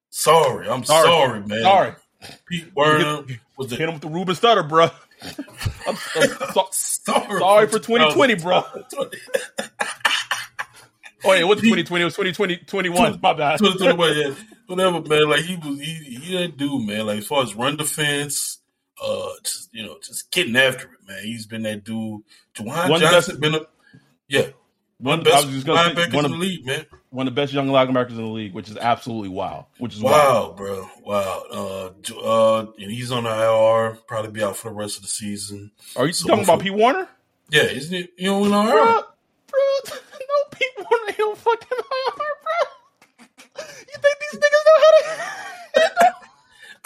Sorry, 0.09 0.67
I'm 0.67 0.83
sorry, 0.83 1.07
sorry 1.07 1.39
man. 1.41 1.61
Sorry, 1.61 1.93
Pete 2.45 2.75
Werner 2.75 3.23
was 3.57 3.69
the, 3.69 3.77
hit 3.77 3.87
him 3.87 3.95
with 3.95 4.01
the 4.01 4.09
Ruben 4.09 4.35
Stutter, 4.35 4.63
bro. 4.63 4.89
I'm, 5.87 5.97
I'm 6.15 6.53
so, 6.53 6.67
sorry, 7.05 7.39
sorry 7.39 7.67
for 7.67 7.79
2020, 7.79 8.35
bro. 8.35 8.63
Oh 11.23 11.33
yeah, 11.33 11.43
was 11.43 11.59
2020. 11.59 12.01
It 12.01 12.05
was 12.05 12.15
2020, 12.15 12.57
21. 12.65 13.19
My 13.21 13.33
bad. 13.33 13.59
2021, 13.59 14.17
yeah. 14.17 14.33
Whatever, 14.67 15.01
man. 15.01 15.29
Like 15.29 15.41
he 15.41 15.55
was, 15.55 15.79
he, 15.79 15.93
he 15.93 16.31
didn't 16.31 16.57
do, 16.57 16.83
man. 16.83 17.05
Like 17.05 17.19
as 17.19 17.27
far 17.27 17.43
as 17.43 17.55
run 17.55 17.77
defense, 17.77 18.59
uh, 19.01 19.29
just 19.43 19.69
you 19.73 19.83
know, 19.83 19.97
just 20.01 20.31
getting 20.31 20.55
after 20.55 20.85
it, 20.85 21.07
man. 21.07 21.23
He's 21.23 21.45
been 21.45 21.63
that 21.63 21.83
dude. 21.83 22.21
Juwan 22.55 22.89
One 22.89 23.01
Johnson 23.01 23.39
been 23.39 23.55
a, 23.55 23.61
yeah, 24.27 24.47
one 24.97 25.23
best 25.23 25.45
of, 25.45 25.53
in 25.53 26.31
the 26.31 26.37
league, 26.37 26.65
man. 26.65 26.85
One 27.11 27.27
of 27.27 27.35
the 27.35 27.41
best 27.41 27.51
young 27.51 27.67
linebackers 27.67 28.11
in 28.11 28.17
the 28.17 28.23
league, 28.23 28.53
which 28.53 28.69
is 28.69 28.77
absolutely 28.77 29.29
wild. 29.29 29.65
Which 29.79 29.95
is 29.95 30.01
wow, 30.01 30.11
wild. 30.11 30.57
bro. 30.57 30.89
Wow. 31.03 31.43
Uh, 31.51 32.13
uh, 32.17 32.59
and 32.79 32.89
he's 32.89 33.11
on 33.11 33.25
the 33.25 33.29
IR. 33.29 33.97
Probably 34.07 34.31
be 34.31 34.41
out 34.41 34.55
for 34.55 34.69
the 34.69 34.75
rest 34.75 34.95
of 34.95 35.03
the 35.03 35.09
season. 35.09 35.71
Are 35.97 36.07
you 36.07 36.13
so 36.13 36.29
talking 36.29 36.45
about 36.45 36.61
Pete 36.61 36.73
Werner? 36.73 37.09
Yeah, 37.49 37.63
isn't 37.63 37.93
it? 37.93 38.13
You 38.17 38.27
know, 38.27 38.45
in 38.45 38.53
IR. 38.53 38.71
Bro, 38.71 39.03
bro, 39.47 39.59
no 39.91 40.49
Pete 40.51 40.69
Werner. 40.77 41.11
He'll 41.17 41.35
fucking 41.35 41.67
IR, 41.69 42.15
bro. 42.15 43.65
You 43.65 43.97
think 43.99 44.17
these 44.31 44.39
niggas 44.39 44.65
know 44.65 44.77
how 44.77 44.91
to? 45.01 46.15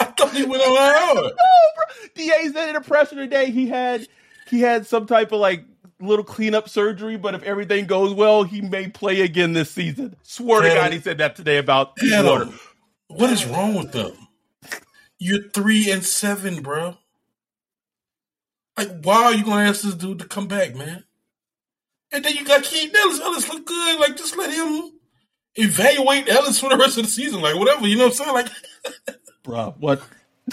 I 0.00 0.04
thought 0.06 0.34
he 0.34 0.44
went 0.44 0.62
on 0.62 1.14
IR. 1.16 1.22
No, 1.22 1.30
bro. 1.30 2.06
Da 2.16 2.52
said 2.52 2.68
in 2.70 2.76
a 2.76 2.80
presser 2.80 3.14
today 3.14 3.52
he 3.52 3.68
had 3.68 4.08
he 4.50 4.60
had 4.60 4.86
some 4.86 5.06
type 5.06 5.30
of 5.30 5.40
like 5.40 5.64
little 6.00 6.24
cleanup 6.24 6.68
surgery, 6.68 7.16
but 7.16 7.34
if 7.34 7.42
everything 7.42 7.86
goes 7.86 8.12
well, 8.12 8.42
he 8.42 8.60
may 8.60 8.88
play 8.88 9.22
again 9.22 9.52
this 9.52 9.70
season. 9.70 10.16
Swear 10.22 10.62
to 10.62 10.68
God, 10.68 10.92
he 10.92 11.00
said 11.00 11.18
that 11.18 11.36
today 11.36 11.58
about 11.58 11.92
Water. 12.02 12.48
What 13.08 13.30
is 13.30 13.46
wrong 13.46 13.74
with 13.74 13.92
them? 13.92 14.12
You're 15.18 15.48
three 15.50 15.90
and 15.90 16.04
seven, 16.04 16.62
bro. 16.62 16.96
Like, 18.76 19.02
why 19.02 19.24
are 19.24 19.34
you 19.34 19.44
gonna 19.44 19.68
ask 19.68 19.82
this 19.82 19.94
dude 19.94 20.18
to 20.18 20.26
come 20.26 20.48
back, 20.48 20.74
man? 20.74 21.04
And 22.12 22.24
then 22.24 22.34
you 22.34 22.44
got 22.44 22.62
Keith 22.62 22.94
Ellis. 22.94 23.20
Elliss 23.20 23.48
look 23.48 23.66
good. 23.66 24.00
Like, 24.00 24.16
just 24.16 24.36
let 24.36 24.52
him 24.52 24.92
evaluate 25.54 26.28
Elliss 26.28 26.60
for 26.60 26.68
the 26.68 26.76
rest 26.76 26.98
of 26.98 27.04
the 27.04 27.10
season. 27.10 27.40
Like, 27.40 27.56
whatever. 27.56 27.86
You 27.86 27.96
know 27.96 28.08
what 28.08 28.20
I'm 28.20 28.26
saying? 28.26 28.34
Like, 28.34 29.16
bro, 29.42 29.74
what? 29.78 30.02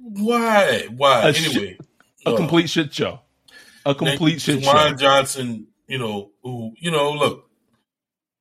why? 0.00 0.86
Why? 0.96 1.22
A 1.22 1.28
anyway, 1.28 1.76
sh- 1.76 2.26
a 2.26 2.30
uh, 2.30 2.36
complete 2.36 2.70
shit 2.70 2.94
show 2.94 3.20
a 3.84 3.94
complete 3.94 4.40
shit 4.40 4.60
Juwan 4.60 4.98
Johnson, 4.98 5.66
you 5.86 5.98
know, 5.98 6.30
who, 6.42 6.72
you 6.78 6.90
know, 6.90 7.12
look, 7.12 7.50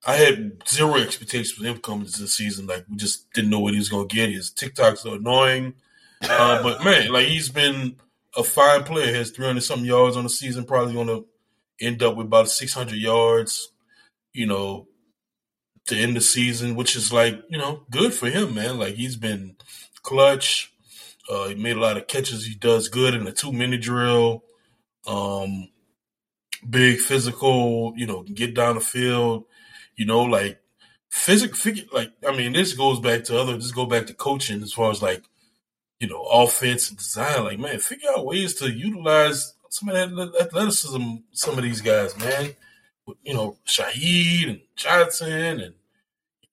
I 0.05 0.15
had 0.15 0.61
zero 0.67 0.95
expectations 0.95 1.51
for 1.51 1.65
him 1.65 1.77
coming 1.79 2.05
into 2.05 2.21
the 2.21 2.27
season. 2.27 2.67
Like, 2.67 2.85
we 2.89 2.95
just 2.95 3.31
didn't 3.33 3.49
know 3.49 3.59
what 3.59 3.73
he 3.73 3.79
was 3.79 3.89
going 3.89 4.07
to 4.07 4.15
get. 4.15 4.29
His 4.29 4.51
TikToks 4.51 5.05
are 5.05 5.15
annoying. 5.15 5.73
Uh, 6.21 6.63
but, 6.63 6.83
man, 6.83 7.11
like, 7.11 7.27
he's 7.27 7.49
been 7.49 7.95
a 8.35 8.43
fine 8.43 8.83
player. 8.83 9.07
He 9.07 9.13
has 9.13 9.31
300 9.31 9.61
something 9.61 9.85
yards 9.85 10.15
on 10.15 10.23
the 10.23 10.29
season, 10.29 10.65
probably 10.65 10.93
going 10.93 11.07
to 11.07 11.25
end 11.81 12.01
up 12.03 12.15
with 12.15 12.27
about 12.27 12.49
600 12.49 12.95
yards, 12.95 13.71
you 14.33 14.45
know, 14.45 14.87
to 15.87 15.95
end 15.95 16.15
the 16.15 16.21
season, 16.21 16.75
which 16.75 16.95
is 16.95 17.11
like, 17.11 17.41
you 17.49 17.57
know, 17.57 17.83
good 17.89 18.13
for 18.13 18.29
him, 18.29 18.53
man. 18.53 18.77
Like, 18.77 18.95
he's 18.95 19.15
been 19.15 19.55
clutch. 20.03 20.71
Uh, 21.29 21.49
he 21.49 21.55
made 21.55 21.77
a 21.77 21.81
lot 21.81 21.97
of 21.97 22.07
catches. 22.07 22.45
He 22.45 22.55
does 22.55 22.87
good 22.87 23.13
in 23.13 23.25
the 23.25 23.31
two 23.31 23.51
minute 23.51 23.81
drill 23.81 24.43
um, 25.07 25.69
big 26.69 26.99
physical, 26.99 27.93
you 27.95 28.05
know, 28.05 28.23
get 28.23 28.53
down 28.53 28.75
the 28.75 28.81
field, 28.81 29.45
you 29.95 30.05
know, 30.05 30.23
like 30.23 30.59
physical, 31.09 31.73
like, 31.93 32.11
I 32.27 32.35
mean, 32.35 32.53
this 32.53 32.73
goes 32.73 32.99
back 32.99 33.23
to 33.25 33.39
other, 33.39 33.55
this 33.55 33.71
go 33.71 33.85
back 33.85 34.07
to 34.07 34.13
coaching 34.13 34.61
as 34.61 34.73
far 34.73 34.91
as 34.91 35.01
like, 35.01 35.23
you 35.99 36.07
know, 36.07 36.21
offense 36.23 36.89
and 36.89 36.97
design. 36.97 37.43
Like, 37.43 37.59
man, 37.59 37.79
figure 37.79 38.09
out 38.15 38.25
ways 38.25 38.55
to 38.55 38.69
utilize 38.71 39.53
some 39.69 39.89
of 39.89 39.95
that 39.95 40.41
athleticism. 40.41 41.01
Some 41.31 41.57
of 41.57 41.63
these 41.63 41.81
guys, 41.81 42.17
man. 42.17 42.55
You 43.23 43.33
know, 43.33 43.57
Shaheed 43.65 44.49
and 44.49 44.61
Johnson 44.75 45.59
and 45.59 45.73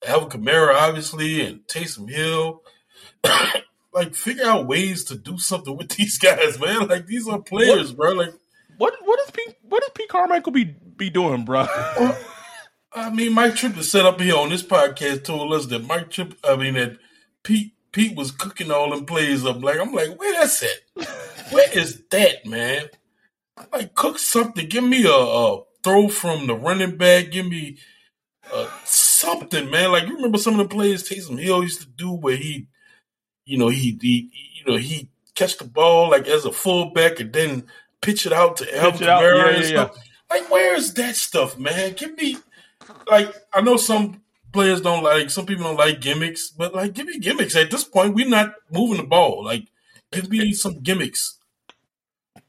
Alvin 0.07 0.31
Kamara, 0.31 0.75
obviously, 0.75 1.43
and 1.43 1.61
Taysom 1.67 2.09
Hill. 2.11 2.63
Like, 3.97 4.15
figure 4.15 4.45
out 4.45 4.67
ways 4.67 5.05
to 5.05 5.17
do 5.17 5.39
something 5.39 5.77
with 5.77 5.89
these 5.97 6.19
guys, 6.19 6.61
man. 6.61 6.87
Like, 6.87 7.07
these 7.07 7.27
are 7.27 7.41
players, 7.41 7.93
what, 7.93 7.97
bro. 7.97 8.13
Like, 8.13 8.35
what 8.79 8.95
what 9.03 9.19
is 9.21 9.31
P 9.31 9.43
what 9.63 9.83
is 9.83 9.91
Pete 9.95 10.09
Carmichael 10.09 10.53
be 10.53 10.65
be 10.65 11.11
doing, 11.11 11.45
bro? 11.45 11.67
I 12.93 13.11
mean, 13.11 13.33
Mike 13.33 13.57
Tripp 13.57 13.77
is 13.77 13.91
set 13.91 14.07
up 14.07 14.21
here 14.21 14.37
on 14.37 14.51
this 14.51 14.63
podcast 14.63 15.25
told 15.25 15.53
us 15.53 15.67
that 15.67 15.85
Mike 15.87 16.11
Tripp, 16.11 16.35
I 16.45 16.57
mean, 16.57 16.75
that 16.75 16.99
Pete 17.43 17.73
Pete 17.93 18.15
was 18.15 18.31
cooking 18.31 18.71
all 18.71 18.91
them 18.91 19.07
plays 19.07 19.45
up. 19.45 19.63
Like, 19.63 19.79
I'm 19.81 19.93
like, 19.93 20.19
where 20.19 20.39
that's 20.39 20.63
at? 20.63 21.07
Where 21.51 21.79
is 21.79 22.03
that, 22.11 22.45
man? 22.45 22.89
Like, 23.73 23.95
cook 23.95 24.19
something. 24.19 24.69
Give 24.69 24.85
me 24.85 25.07
a, 25.07 25.11
a 25.11 25.63
throw 25.83 26.09
from 26.09 26.47
the 26.47 26.55
running 26.55 26.99
back. 26.99 27.31
Give 27.31 27.47
me 27.47 27.79
uh, 28.53 28.69
something, 28.85 29.71
man. 29.71 29.93
Like, 29.93 30.07
you 30.07 30.17
remember 30.17 30.37
some 30.37 30.61
of 30.61 30.69
the 30.69 30.75
plays 30.75 31.09
Taysom 31.09 31.39
Hill 31.39 31.63
used 31.63 31.81
to 31.81 31.87
do 31.87 32.13
where 32.13 32.37
he, 32.37 32.69
you 33.47 33.57
know, 33.57 33.69
he, 33.69 33.97
he 34.01 34.31
you 34.57 34.71
know, 34.71 34.79
he 34.79 35.09
catch 35.35 35.57
the 35.57 35.65
ball 35.65 36.11
like 36.11 36.27
as 36.27 36.45
a 36.45 36.53
fullback 36.53 37.21
and 37.21 37.33
then 37.33 37.65
pitch 38.01 38.27
it 38.27 38.33
out 38.33 38.57
to 38.59 38.77
Alvin 38.79 39.07
Kamara 39.07 39.53
yeah, 39.53 39.57
and 39.57 39.65
stuff. 39.65 39.93
Yeah. 39.95 40.03
Like, 40.29 40.51
where 40.51 40.75
is 40.75 40.93
that 40.95 41.15
stuff, 41.17 41.57
man? 41.57 41.95
Give 41.95 42.17
me 42.17 42.37
like 43.09 43.33
I 43.53 43.61
know 43.61 43.77
some 43.77 44.23
players 44.53 44.81
don't 44.81 45.03
like 45.03 45.31
some 45.31 45.47
people 45.47 45.65
don't 45.65 45.77
like 45.77 46.01
gimmicks, 46.01 46.51
but 46.51 46.75
like 46.75 46.95
give 46.95 47.07
me 47.07 47.19
gimmicks. 47.19 47.55
At 47.57 47.71
this 47.71 47.85
point, 47.85 48.15
we're 48.15 48.29
not 48.29 48.55
moving 48.71 48.97
the 48.99 49.05
ball. 49.05 49.45
Like 49.45 49.67
give 50.11 50.29
me 50.29 50.53
some 50.53 50.81
gimmicks. 50.81 51.39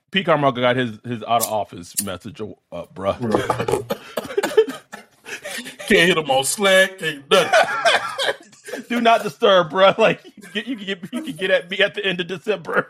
Pete 0.10 0.26
Carmichael 0.26 0.62
got 0.62 0.76
his 0.76 1.00
his 1.04 1.22
out 1.24 1.46
of 1.46 1.52
office 1.52 2.02
message 2.04 2.42
up, 2.42 2.58
uh, 2.72 2.86
bro. 2.94 3.14
Can't 5.88 6.08
hit 6.10 6.18
him 6.18 6.30
on 6.30 6.44
Slack. 6.44 6.98
Can't 7.00 7.30
nothing. 7.30 7.52
Do 8.90 9.02
not 9.02 9.24
disturb, 9.24 9.70
bro. 9.70 9.94
Like 9.98 10.24
you 10.26 10.42
can 10.42 10.52
get 10.54 10.68
you 10.68 10.76
can 10.76 10.86
get, 10.86 11.14
you 11.14 11.22
can 11.22 11.36
get 11.36 11.52
at 11.52 11.70
me 11.70 11.80
at 11.80 11.96
the 11.96 12.06
end 12.06 12.20
of 12.22 12.28
December. 12.28 12.90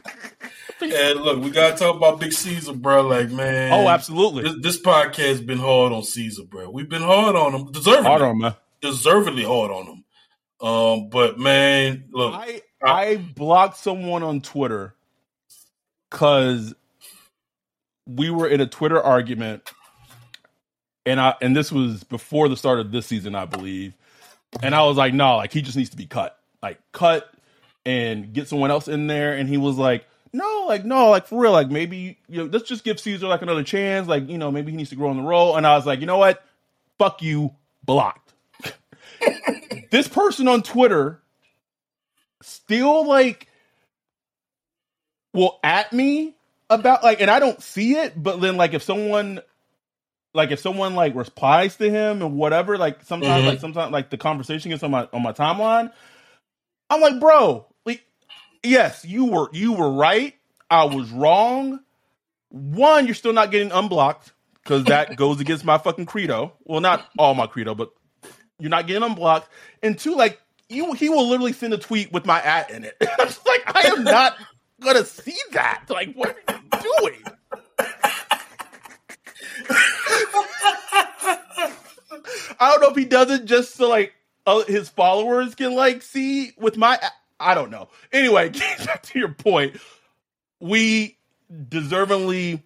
and 0.80 1.20
look, 1.20 1.42
we 1.42 1.50
gotta 1.50 1.76
talk 1.76 1.96
about 1.96 2.20
Big 2.20 2.32
Caesar, 2.32 2.74
bro. 2.74 3.02
Like, 3.02 3.30
man. 3.30 3.72
Oh, 3.72 3.88
absolutely. 3.88 4.44
This, 4.44 4.54
this 4.60 4.80
podcast 4.80 5.28
has 5.28 5.40
been 5.40 5.58
hard 5.58 5.92
on 5.92 6.02
Caesar, 6.02 6.44
bro. 6.44 6.70
We've 6.70 6.88
been 6.88 7.02
hard 7.02 7.36
on 7.36 7.54
him, 7.54 7.72
deservedly. 7.72 8.08
Hard 8.08 8.22
on 8.22 8.38
man. 8.38 8.54
Deservedly 8.80 9.44
hard 9.44 9.70
on 9.70 9.86
him. 9.86 10.04
Um, 10.66 11.08
but 11.08 11.38
man, 11.38 12.04
look, 12.12 12.34
I, 12.34 12.62
I 12.84 13.16
blocked 13.16 13.78
someone 13.78 14.22
on 14.22 14.40
Twitter 14.40 14.94
because 16.10 16.74
we 18.06 18.30
were 18.30 18.48
in 18.48 18.60
a 18.60 18.66
Twitter 18.66 19.00
argument, 19.00 19.72
and 21.04 21.20
I 21.20 21.34
and 21.40 21.56
this 21.56 21.72
was 21.72 22.04
before 22.04 22.48
the 22.48 22.56
start 22.56 22.78
of 22.78 22.92
this 22.92 23.06
season, 23.06 23.34
I 23.34 23.44
believe. 23.44 23.94
And 24.60 24.74
I 24.74 24.84
was 24.84 24.96
like, 24.96 25.14
no, 25.14 25.36
like 25.36 25.52
he 25.52 25.62
just 25.62 25.76
needs 25.76 25.90
to 25.90 25.96
be 25.96 26.06
cut, 26.06 26.38
like 26.62 26.78
cut 26.92 27.32
and 27.86 28.32
get 28.32 28.48
someone 28.48 28.70
else 28.70 28.88
in 28.88 29.06
there. 29.06 29.34
And 29.34 29.48
he 29.48 29.56
was 29.56 29.76
like, 29.76 30.06
no, 30.32 30.64
like 30.66 30.84
no, 30.84 31.10
like 31.10 31.26
for 31.26 31.40
real, 31.40 31.52
like 31.52 31.70
maybe 31.70 32.18
you 32.28 32.38
know, 32.38 32.50
let's 32.50 32.68
just 32.68 32.84
give 32.84 32.98
Caesar 33.00 33.26
like 33.26 33.42
another 33.42 33.62
chance. 33.62 34.08
Like 34.08 34.28
you 34.28 34.38
know, 34.38 34.50
maybe 34.50 34.70
he 34.70 34.76
needs 34.76 34.90
to 34.90 34.96
grow 34.96 35.10
on 35.10 35.16
the 35.16 35.22
role. 35.22 35.56
And 35.56 35.66
I 35.66 35.76
was 35.76 35.86
like, 35.86 36.00
you 36.00 36.06
know 36.06 36.18
what? 36.18 36.44
Fuck 36.98 37.22
you, 37.22 37.54
blocked. 37.84 38.32
this 39.90 40.08
person 40.08 40.48
on 40.48 40.62
Twitter 40.62 41.20
still 42.42 43.06
like 43.06 43.48
will 45.32 45.58
at 45.62 45.92
me 45.92 46.34
about 46.70 47.02
like, 47.02 47.20
and 47.20 47.30
I 47.30 47.38
don't 47.38 47.62
see 47.62 47.94
it, 47.94 48.20
but 48.20 48.40
then 48.40 48.56
like 48.56 48.74
if 48.74 48.82
someone 48.82 49.40
like 50.34 50.50
if 50.50 50.60
someone 50.60 50.94
like 50.94 51.14
replies 51.14 51.76
to 51.76 51.90
him 51.90 52.22
and 52.22 52.34
whatever, 52.36 52.78
like 52.78 53.02
sometimes 53.04 53.40
mm-hmm. 53.40 53.48
like 53.48 53.60
sometimes 53.60 53.92
like 53.92 54.10
the 54.10 54.16
conversation 54.16 54.70
gets 54.70 54.82
on 54.82 54.90
my 54.90 55.08
on 55.12 55.22
my 55.22 55.32
timeline, 55.32 55.92
I'm 56.88 57.00
like, 57.00 57.20
bro, 57.20 57.66
like 57.84 58.04
yes, 58.62 59.04
you 59.04 59.26
were 59.26 59.48
you 59.52 59.72
were 59.72 59.90
right. 59.90 60.34
I 60.70 60.84
was 60.84 61.10
wrong. 61.10 61.80
One, 62.48 63.06
you're 63.06 63.14
still 63.14 63.32
not 63.32 63.50
getting 63.50 63.72
unblocked 63.72 64.32
because 64.62 64.84
that 64.84 65.16
goes 65.16 65.40
against 65.40 65.64
my 65.64 65.78
fucking 65.78 66.06
credo. 66.06 66.54
Well, 66.64 66.80
not 66.80 67.06
all 67.18 67.34
my 67.34 67.46
credo, 67.46 67.74
but 67.74 67.90
you're 68.58 68.70
not 68.70 68.86
getting 68.86 69.02
unblocked. 69.02 69.48
And 69.82 69.98
two, 69.98 70.14
like 70.14 70.40
you, 70.68 70.92
he 70.94 71.08
will 71.08 71.28
literally 71.28 71.52
send 71.52 71.74
a 71.74 71.78
tweet 71.78 72.12
with 72.12 72.24
my 72.24 72.40
at 72.42 72.70
in 72.70 72.84
it. 72.84 72.96
I'm 73.18 73.26
just 73.26 73.46
like, 73.46 73.62
I 73.66 73.88
am 73.88 74.04
not 74.04 74.36
gonna 74.80 75.04
see 75.04 75.36
that. 75.52 75.84
Like, 75.90 76.14
what 76.14 76.36
are 76.48 76.54
you 76.54 76.82
doing? 77.00 77.22
I 82.60 82.70
don't 82.70 82.80
know 82.80 82.90
if 82.90 82.96
he 82.96 83.04
does 83.04 83.30
it 83.30 83.44
just 83.44 83.74
so 83.74 83.88
like 83.88 84.14
uh, 84.46 84.64
his 84.64 84.88
followers 84.88 85.54
can 85.54 85.74
like 85.74 86.02
see 86.02 86.52
with 86.58 86.76
my 86.76 86.98
I 87.40 87.54
don't 87.54 87.70
know. 87.70 87.88
Anyway, 88.12 88.50
back 88.84 89.02
to 89.02 89.18
your 89.18 89.32
point, 89.32 89.76
we 90.60 91.18
deservingly 91.52 92.62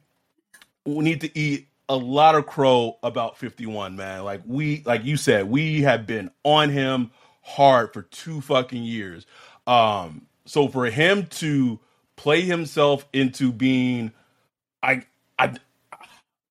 need 0.85 1.23
to 1.23 1.39
eat 1.39 1.69
a 1.89 1.97
lot 1.97 2.35
of 2.35 2.47
crow 2.47 2.99
about 3.03 3.39
51, 3.39 3.97
man. 3.97 4.25
Like 4.25 4.43
we 4.45 4.83
like 4.85 5.05
you 5.05 5.17
said, 5.17 5.49
we 5.49 5.83
have 5.83 6.07
been 6.07 6.31
on 6.45 6.71
him 6.71 7.11
hard 7.43 7.93
for 7.93 8.03
two 8.03 8.41
fucking 8.41 8.83
years. 8.83 9.27
Um 9.67 10.27
so 10.45 10.69
for 10.69 10.87
him 10.87 11.27
to 11.27 11.81
play 12.17 12.43
himself 12.43 13.07
into 13.13 13.53
being 13.53 14.13
I 14.83 15.03
I 15.39 15.55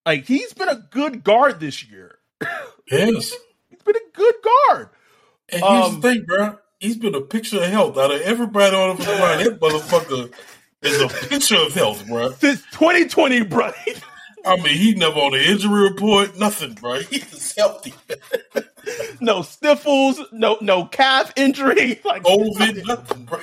like 0.06 0.26
he's 0.26 0.54
been 0.54 0.70
a 0.70 0.88
good 0.92 1.24
guard 1.24 1.60
this 1.60 1.90
year. 1.90 2.20
Yes. 2.92 3.34
he's 3.70 3.84
been 3.84 3.96
a 3.96 4.18
good 4.18 4.36
guard. 4.44 4.90
And 5.50 5.64
here's 5.64 5.86
um, 5.86 6.02
the 6.02 6.02
thing, 6.02 6.26
bro 6.26 6.60
he's 6.80 6.98
been 6.98 7.16
a 7.16 7.22
picture 7.22 7.58
of 7.58 7.70
health 7.70 7.98
out 7.98 8.14
of 8.14 8.22
everybody 8.22 8.76
on 8.76 8.98
the 8.98 9.04
line. 9.04 9.36
That 9.46 9.60
motherfucker 9.60 10.34
is 10.82 11.02
a 11.02 11.08
picture 11.28 11.58
of 11.58 11.74
health, 11.74 12.08
bro. 12.08 12.32
Since 12.32 12.62
2020, 12.72 13.44
bro. 13.44 13.72
I 14.46 14.56
mean, 14.58 14.78
he 14.78 14.94
never 14.94 15.20
on 15.20 15.32
the 15.32 15.44
injury 15.44 15.90
report, 15.90 16.38
nothing, 16.38 16.74
bro. 16.74 17.00
He's 17.02 17.56
healthy. 17.56 17.94
no 19.20 19.42
sniffles, 19.42 20.22
no 20.32 20.58
no 20.62 20.86
calf 20.86 21.34
injury, 21.36 22.00
like 22.06 22.24
COVID, 22.24 22.86
nothing, 22.86 23.26
bro. 23.26 23.40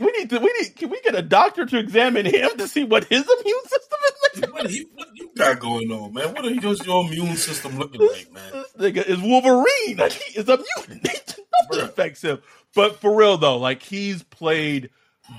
We 0.00 0.12
need 0.12 0.30
to. 0.30 0.38
We 0.38 0.52
need. 0.60 0.76
Can 0.76 0.90
we 0.90 1.00
get 1.00 1.14
a 1.14 1.22
doctor 1.22 1.66
to 1.66 1.78
examine 1.78 2.26
him 2.26 2.50
to 2.58 2.68
see 2.68 2.84
what 2.84 3.04
his 3.04 3.22
immune 3.22 3.64
system 3.64 3.98
is 4.08 4.40
like? 4.40 4.52
What, 4.52 4.70
he, 4.70 4.86
what 4.94 5.08
you 5.14 5.30
got 5.36 5.60
going 5.60 5.90
on, 5.90 6.12
man? 6.12 6.34
What 6.34 6.44
are 6.44 6.50
your 6.50 6.74
immune 7.06 7.36
system 7.36 7.78
looking 7.78 8.00
like, 8.00 8.32
man? 8.32 8.64
This 8.76 8.92
nigga 8.92 9.06
is 9.06 9.20
Wolverine. 9.20 9.96
Like, 9.96 10.12
he 10.12 10.38
is 10.38 10.48
a 10.48 10.58
mutant. 10.58 11.38
Nothing 11.70 11.84
affects 11.84 12.22
him. 12.22 12.40
But 12.74 13.00
for 13.00 13.14
real 13.14 13.36
though, 13.38 13.58
like 13.58 13.82
he's 13.82 14.22
played 14.22 14.90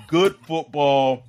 good 0.07 0.35
football 0.47 1.23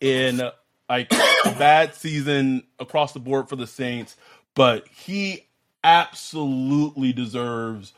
in 0.00 0.42
like 0.88 1.12
a 1.12 1.50
bad 1.58 1.94
season 1.94 2.64
across 2.78 3.12
the 3.12 3.20
board 3.20 3.48
for 3.48 3.56
the 3.56 3.66
Saints, 3.66 4.16
but 4.54 4.86
he 4.88 5.46
absolutely 5.82 7.12
deserves 7.12 7.94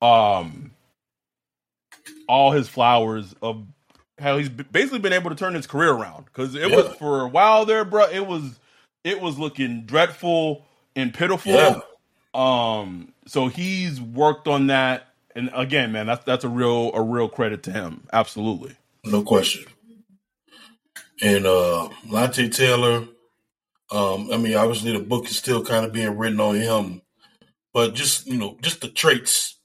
um 0.00 0.70
all 2.26 2.52
his 2.52 2.68
flowers 2.68 3.34
of 3.42 3.66
how 4.20 4.38
he's 4.38 4.48
basically 4.48 4.98
been 4.98 5.12
able 5.12 5.30
to 5.30 5.36
turn 5.36 5.54
his 5.54 5.66
career 5.66 5.90
around 5.90 6.26
because 6.26 6.54
it 6.54 6.70
yeah. 6.70 6.76
was 6.76 6.94
for 6.96 7.22
a 7.22 7.28
while 7.28 7.64
there, 7.64 7.84
bro. 7.84 8.08
It 8.08 8.26
was 8.26 8.58
it 9.04 9.20
was 9.20 9.38
looking 9.38 9.84
dreadful 9.84 10.66
and 10.94 11.12
pitiful. 11.12 11.52
Yeah. 11.52 11.80
Um, 12.34 13.12
so 13.26 13.48
he's 13.48 14.00
worked 14.00 14.46
on 14.46 14.68
that, 14.68 15.08
and 15.34 15.50
again, 15.54 15.92
man, 15.92 16.06
that's 16.06 16.24
that's 16.24 16.44
a 16.44 16.48
real 16.48 16.92
a 16.94 17.02
real 17.02 17.28
credit 17.28 17.62
to 17.64 17.72
him. 17.72 18.06
Absolutely, 18.12 18.76
no 19.04 19.22
question. 19.22 19.64
And 21.22 21.46
uh 21.46 21.88
Lante 22.08 22.48
Taylor, 22.48 23.06
um, 23.90 24.30
I 24.32 24.36
mean, 24.36 24.54
obviously 24.54 24.92
the 24.92 25.04
book 25.04 25.26
is 25.26 25.36
still 25.36 25.64
kind 25.64 25.84
of 25.84 25.92
being 25.92 26.16
written 26.16 26.40
on 26.40 26.54
him, 26.54 27.02
but 27.72 27.94
just 27.94 28.26
you 28.26 28.38
know, 28.38 28.56
just 28.62 28.80
the 28.80 28.88
traits 28.88 29.56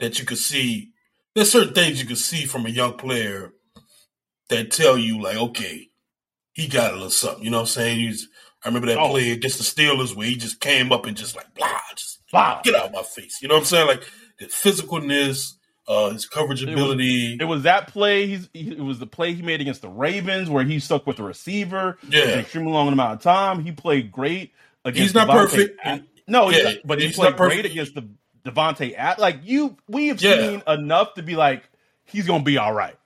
that 0.00 0.18
you 0.18 0.24
could 0.24 0.38
see 0.38 0.94
there's 1.34 1.50
certain 1.50 1.74
things 1.74 2.00
you 2.00 2.06
can 2.06 2.16
see 2.16 2.46
from 2.46 2.64
a 2.66 2.70
young 2.70 2.96
player 2.96 3.52
that 4.48 4.70
tell 4.70 4.96
you 4.98 5.20
like, 5.20 5.36
okay, 5.36 5.88
he 6.52 6.68
got 6.68 6.92
a 6.92 6.94
little 6.94 7.10
something. 7.10 7.44
You 7.44 7.50
know 7.50 7.58
what 7.58 7.62
I'm 7.62 7.66
saying? 7.68 8.00
He's 8.00 8.28
I 8.64 8.68
remember 8.68 8.88
that 8.88 8.98
oh. 8.98 9.10
play 9.10 9.32
against 9.32 9.58
the 9.58 9.64
Steelers 9.64 10.16
where 10.16 10.26
he 10.26 10.36
just 10.36 10.60
came 10.60 10.90
up 10.90 11.04
and 11.04 11.16
just 11.16 11.36
like 11.36 11.52
blah, 11.54 11.68
just 11.96 12.22
blah, 12.30 12.62
get 12.62 12.74
out 12.74 12.86
of 12.86 12.92
my 12.92 13.02
face. 13.02 13.42
You 13.42 13.48
know 13.48 13.54
what 13.54 13.60
I'm 13.60 13.66
saying? 13.66 13.86
Like 13.86 14.10
the 14.38 14.46
physicalness, 14.46 15.52
uh, 15.86 16.10
his 16.10 16.26
coverage 16.26 16.62
ability. 16.62 17.34
It 17.34 17.36
was, 17.36 17.40
it 17.40 17.44
was 17.44 17.62
that 17.64 17.88
play. 17.88 18.26
He's 18.26 18.48
he, 18.54 18.70
it 18.70 18.80
was 18.80 18.98
the 18.98 19.06
play 19.06 19.34
he 19.34 19.42
made 19.42 19.60
against 19.60 19.82
the 19.82 19.90
Ravens 19.90 20.48
where 20.48 20.64
he 20.64 20.80
stuck 20.80 21.06
with 21.06 21.18
the 21.18 21.24
receiver. 21.24 21.98
Yeah, 22.08 22.22
an 22.22 22.38
extremely 22.38 22.72
long 22.72 22.88
amount 22.88 23.14
of 23.14 23.20
time. 23.20 23.62
He 23.62 23.72
played 23.72 24.10
great. 24.10 24.52
Against 24.86 25.00
he's 25.00 25.14
not 25.14 25.28
Davante 25.28 25.76
perfect. 25.78 25.80
no, 26.26 26.50
yeah, 26.50 26.62
not, 26.62 26.76
but 26.84 27.00
he 27.00 27.12
played 27.12 27.36
great 27.36 27.64
against 27.66 27.94
the 27.94 28.08
Davante 28.46 28.98
at 28.98 29.18
like 29.18 29.40
you 29.44 29.76
we 29.88 30.08
have 30.08 30.20
yeah. 30.22 30.36
seen 30.36 30.62
enough 30.66 31.14
to 31.14 31.22
be 31.22 31.36
like 31.36 31.68
he's 32.04 32.26
gonna 32.26 32.44
be 32.44 32.58
all 32.58 32.72
right. 32.72 32.96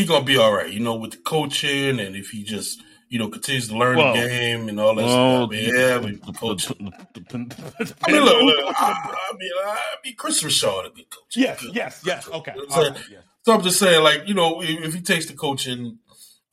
He 0.00 0.06
gonna 0.06 0.24
be 0.24 0.38
all 0.38 0.50
right. 0.50 0.72
You 0.72 0.80
know, 0.80 0.94
with 0.94 1.10
the 1.10 1.18
coaching 1.18 2.00
and 2.00 2.16
if 2.16 2.30
he 2.30 2.42
just 2.42 2.80
you 3.10 3.18
know 3.18 3.28
continues 3.28 3.68
to 3.68 3.76
learn 3.76 3.98
well, 3.98 4.14
the 4.14 4.20
game 4.20 4.70
and 4.70 4.80
all 4.80 4.94
that 4.94 5.04
well, 5.04 5.46
stuff. 5.46 5.60
yeah, 5.60 5.98
with 5.98 6.24
the 6.24 6.32
coach. 6.32 6.70
I 6.70 8.10
mean, 8.10 8.24
look, 8.24 8.42
look 8.42 8.64
I, 8.80 9.14
I, 9.30 9.36
mean, 9.36 9.50
I 9.62 9.78
mean, 10.02 10.14
Kris 10.16 10.42
Richard 10.42 10.86
a 10.86 10.90
good 10.90 11.10
coach. 11.10 11.36
Yes, 11.36 11.62
yes, 11.70 12.02
yes. 12.06 12.28
Okay. 12.30 12.54
So, 12.70 12.82
right, 12.82 12.98
yes. 13.10 13.22
so 13.42 13.52
I'm 13.52 13.60
just 13.60 13.78
saying, 13.78 14.02
like 14.02 14.26
you 14.26 14.32
know, 14.32 14.62
if, 14.62 14.86
if 14.86 14.94
he 14.94 15.02
takes 15.02 15.26
the 15.26 15.34
coaching, 15.34 15.98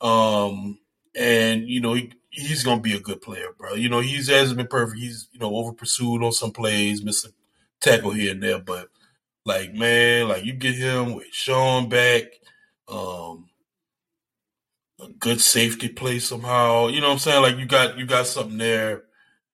um, 0.02 0.78
and 1.16 1.66
you 1.66 1.80
know 1.80 1.94
he 1.94 2.12
he's 2.28 2.64
gonna 2.64 2.82
be 2.82 2.94
a 2.94 3.00
good 3.00 3.22
player, 3.22 3.54
bro. 3.56 3.72
You 3.72 3.88
know, 3.88 4.00
he's 4.00 4.28
hasn't 4.28 4.58
been 4.58 4.66
perfect. 4.66 5.00
He's 5.00 5.26
you 5.32 5.40
know 5.40 5.56
over 5.56 5.72
pursued 5.72 6.22
on 6.22 6.32
some 6.32 6.50
plays, 6.50 7.02
missing 7.02 7.32
tackle 7.80 8.10
here 8.10 8.32
and 8.32 8.42
there, 8.42 8.58
but 8.58 8.88
like 9.46 9.72
man, 9.72 10.28
like 10.28 10.44
you 10.44 10.52
get 10.52 10.74
him 10.74 11.14
with 11.14 11.28
Sean 11.32 11.88
back, 11.88 12.24
um, 12.88 13.48
a 15.00 15.08
good 15.18 15.40
safety 15.40 15.88
play 15.88 16.18
somehow. 16.18 16.88
You 16.88 17.00
know 17.00 17.08
what 17.08 17.14
I'm 17.14 17.18
saying? 17.18 17.42
Like 17.42 17.58
you 17.58 17.66
got 17.66 17.98
you 17.98 18.06
got 18.06 18.26
something 18.26 18.58
there. 18.58 19.04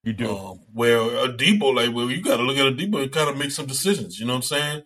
You 0.03 0.13
do. 0.13 0.37
Um, 0.37 0.59
where 0.73 0.99
a 0.99 1.29
Debo, 1.29 1.75
like 1.75 1.93
well, 1.93 2.09
you 2.09 2.21
got 2.21 2.37
to 2.37 2.43
look 2.43 2.57
at 2.57 2.67
a 2.67 2.71
Debo 2.71 3.01
and 3.03 3.11
kind 3.11 3.29
of 3.29 3.37
make 3.37 3.51
some 3.51 3.65
decisions. 3.65 4.19
You 4.19 4.25
know 4.25 4.33
what 4.33 4.51
I'm 4.51 4.81
saying? 4.81 4.83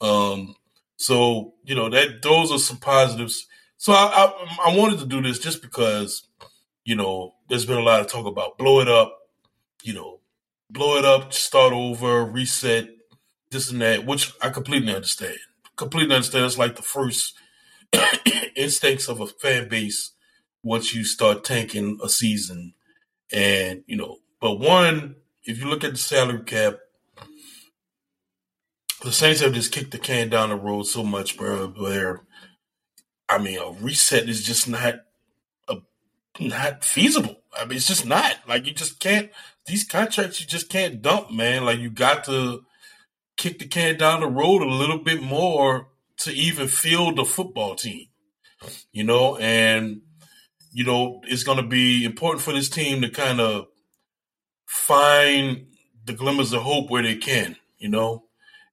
Um, 0.00 0.56
so 0.96 1.54
you 1.64 1.74
know 1.74 1.88
that 1.90 2.22
those 2.22 2.52
are 2.52 2.58
some 2.58 2.78
positives. 2.78 3.46
So 3.76 3.92
I, 3.92 4.32
I 4.66 4.70
I 4.70 4.76
wanted 4.76 4.98
to 5.00 5.06
do 5.06 5.22
this 5.22 5.38
just 5.38 5.62
because 5.62 6.26
you 6.84 6.96
know 6.96 7.34
there's 7.48 7.66
been 7.66 7.78
a 7.78 7.82
lot 7.82 8.00
of 8.00 8.08
talk 8.08 8.26
about 8.26 8.58
blow 8.58 8.80
it 8.80 8.88
up. 8.88 9.16
You 9.82 9.94
know, 9.94 10.20
blow 10.70 10.96
it 10.96 11.04
up, 11.04 11.32
start 11.32 11.72
over, 11.72 12.24
reset, 12.24 12.88
this 13.50 13.70
and 13.70 13.80
that, 13.80 14.04
which 14.04 14.32
I 14.42 14.50
completely 14.50 14.94
understand. 14.94 15.38
Completely 15.76 16.14
understand. 16.14 16.46
It's 16.46 16.58
like 16.58 16.76
the 16.76 16.82
first 16.82 17.34
instincts 18.56 19.08
of 19.08 19.20
a 19.20 19.26
fan 19.26 19.68
base 19.68 20.12
once 20.62 20.94
you 20.94 21.04
start 21.04 21.44
tanking 21.44 21.98
a 22.02 22.08
season. 22.08 22.74
And, 23.32 23.82
you 23.86 23.96
know, 23.96 24.18
but 24.40 24.58
one, 24.58 25.16
if 25.44 25.58
you 25.58 25.68
look 25.68 25.84
at 25.84 25.92
the 25.92 25.98
salary 25.98 26.42
cap, 26.44 26.78
the 29.02 29.12
Saints 29.12 29.40
have 29.40 29.52
just 29.52 29.72
kicked 29.72 29.92
the 29.92 29.98
can 29.98 30.28
down 30.28 30.48
the 30.48 30.56
road 30.56 30.84
so 30.84 31.04
much, 31.04 31.36
bro, 31.36 31.68
where 31.68 32.22
I 33.28 33.38
mean 33.38 33.58
a 33.58 33.70
reset 33.70 34.28
is 34.28 34.42
just 34.42 34.68
not 34.68 34.96
a, 35.68 35.76
not 36.40 36.84
feasible. 36.84 37.36
I 37.56 37.64
mean 37.64 37.76
it's 37.76 37.86
just 37.86 38.06
not. 38.06 38.36
Like 38.48 38.66
you 38.66 38.72
just 38.72 38.98
can't 38.98 39.30
these 39.66 39.84
contracts 39.84 40.40
you 40.40 40.46
just 40.46 40.68
can't 40.68 41.02
dump, 41.02 41.30
man. 41.30 41.64
Like 41.64 41.78
you 41.78 41.90
got 41.90 42.24
to 42.24 42.64
kick 43.36 43.58
the 43.58 43.66
can 43.66 43.96
down 43.96 44.20
the 44.20 44.26
road 44.26 44.62
a 44.62 44.66
little 44.66 44.98
bit 44.98 45.22
more 45.22 45.88
to 46.18 46.32
even 46.32 46.68
field 46.68 47.16
the 47.16 47.24
football 47.24 47.74
team. 47.74 48.06
You 48.92 49.04
know, 49.04 49.36
and 49.36 50.00
you 50.72 50.84
know, 50.84 51.22
it's 51.24 51.42
going 51.42 51.56
to 51.56 51.66
be 51.66 52.04
important 52.04 52.42
for 52.42 52.52
this 52.52 52.68
team 52.68 53.00
to 53.00 53.08
kind 53.08 53.40
of 53.40 53.68
find 54.66 55.66
the 56.04 56.12
glimmers 56.12 56.52
of 56.52 56.62
hope 56.62 56.90
where 56.90 57.02
they 57.02 57.16
can, 57.16 57.56
you 57.78 57.88
know. 57.88 58.24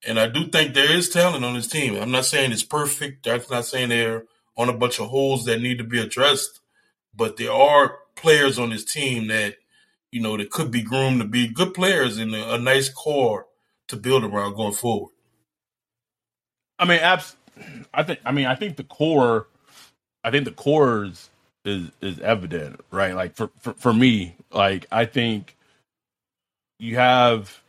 And 0.06 0.20
I 0.20 0.28
do 0.28 0.48
think 0.48 0.74
there 0.74 0.92
is 0.92 1.10
talent 1.10 1.46
on 1.46 1.54
this 1.54 1.68
team. 1.68 1.96
I'm 1.96 2.12
not 2.12 2.26
saying 2.26 2.52
it's 2.52 2.64
perfect. 2.64 3.26
I'm 3.26 3.42
not 3.50 3.66
saying 3.66 3.90
they're 3.90 4.26
on 4.58 4.68
a 4.68 4.78
bunch 4.78 5.00
of 5.00 5.08
holes 5.08 5.46
that 5.46 5.62
need 5.62 5.78
to 5.78 5.84
be 5.84 6.00
addressed, 6.00 6.60
but 7.16 7.38
there 7.38 7.54
are 7.54 8.00
players 8.16 8.60
on 8.60 8.72
this 8.72 8.84
team 8.84 9.28
that, 9.28 9.56
you 10.12 10.22
know, 10.22 10.36
that 10.36 10.52
could 10.52 10.72
be 10.72 10.82
groomed 10.82 11.22
to 11.22 11.28
be 11.28 11.48
good 11.48 11.74
players 11.74 12.18
and 12.18 12.36
a, 12.36 12.56
a 12.56 12.58
nice 12.60 12.90
core 12.90 13.48
to 13.88 13.96
build 13.96 14.26
around 14.26 14.56
going 14.56 14.74
forward. 14.74 15.13
I 16.80 16.86
mean, 16.86 17.00
abs- 17.00 17.36
I 17.94 18.04
think. 18.04 18.20
I 18.26 18.32
mean, 18.32 18.46
I 18.46 18.56
think 18.56 18.78
the 18.78 18.84
core. 18.84 19.48
I 20.24 20.32
think 20.32 20.46
the 20.46 20.52
core 20.52 21.06
is 21.06 21.30
is, 21.66 21.92
is 22.02 22.20
evident, 22.20 22.80
right? 22.92 23.16
Like 23.16 23.36
for, 23.36 23.50
for 23.60 23.74
for 23.74 23.94
me, 23.94 24.36
like 24.52 24.86
I 24.92 25.06
think 25.06 25.56
you 26.80 26.96
have 26.96 27.62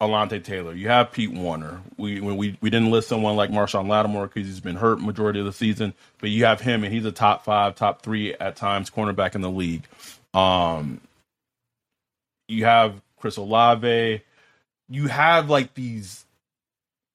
Alontae 0.00 0.42
Taylor, 0.44 0.74
you 0.74 0.88
have 0.88 1.12
Pete 1.12 1.32
Werner. 1.32 1.80
We 1.96 2.20
we 2.20 2.56
we 2.60 2.70
didn't 2.70 2.90
list 2.90 3.08
someone 3.08 3.36
like 3.36 3.50
Marshon 3.50 3.88
Lattimore 3.88 4.28
because 4.28 4.46
he's 4.46 4.60
been 4.60 4.76
hurt 4.76 5.00
majority 5.00 5.40
of 5.40 5.46
the 5.46 5.52
season, 5.52 5.94
but 6.20 6.30
you 6.30 6.44
have 6.44 6.60
him 6.60 6.84
and 6.84 6.92
he's 6.92 7.04
a 7.04 7.12
top 7.12 7.44
five, 7.44 7.74
top 7.76 8.02
three 8.02 8.34
at 8.34 8.56
times 8.56 8.90
cornerback 8.90 9.34
in 9.34 9.40
the 9.40 9.50
league. 9.50 9.84
Um, 10.34 11.00
you 12.48 12.64
have 12.64 13.00
Chris 13.18 13.36
Olave. 13.36 14.22
You 14.88 15.08
have 15.08 15.50
like 15.50 15.74
these, 15.74 16.24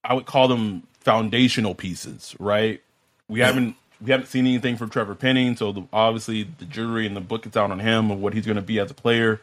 I 0.04 0.14
would 0.14 0.26
call 0.26 0.48
them 0.48 0.84
foundational 1.02 1.76
pieces, 1.76 2.36
right? 2.40 2.82
We 3.28 3.40
haven't 3.42 3.76
we 4.02 4.12
haven't 4.12 4.28
seen 4.28 4.48
anything 4.48 4.78
from 4.78 4.90
Trevor 4.90 5.16
Penning, 5.16 5.56
so 5.56 5.72
the, 5.72 5.84
obviously 5.94 6.44
the 6.44 6.66
jury 6.66 7.06
and 7.06 7.16
the 7.16 7.22
book 7.22 7.46
is 7.46 7.56
out 7.56 7.72
on 7.72 7.80
him 7.80 8.10
of 8.10 8.20
what 8.20 8.34
he's 8.34 8.46
going 8.46 8.56
to 8.56 8.62
be 8.62 8.80
as 8.80 8.90
a 8.90 8.96
player. 8.96 9.40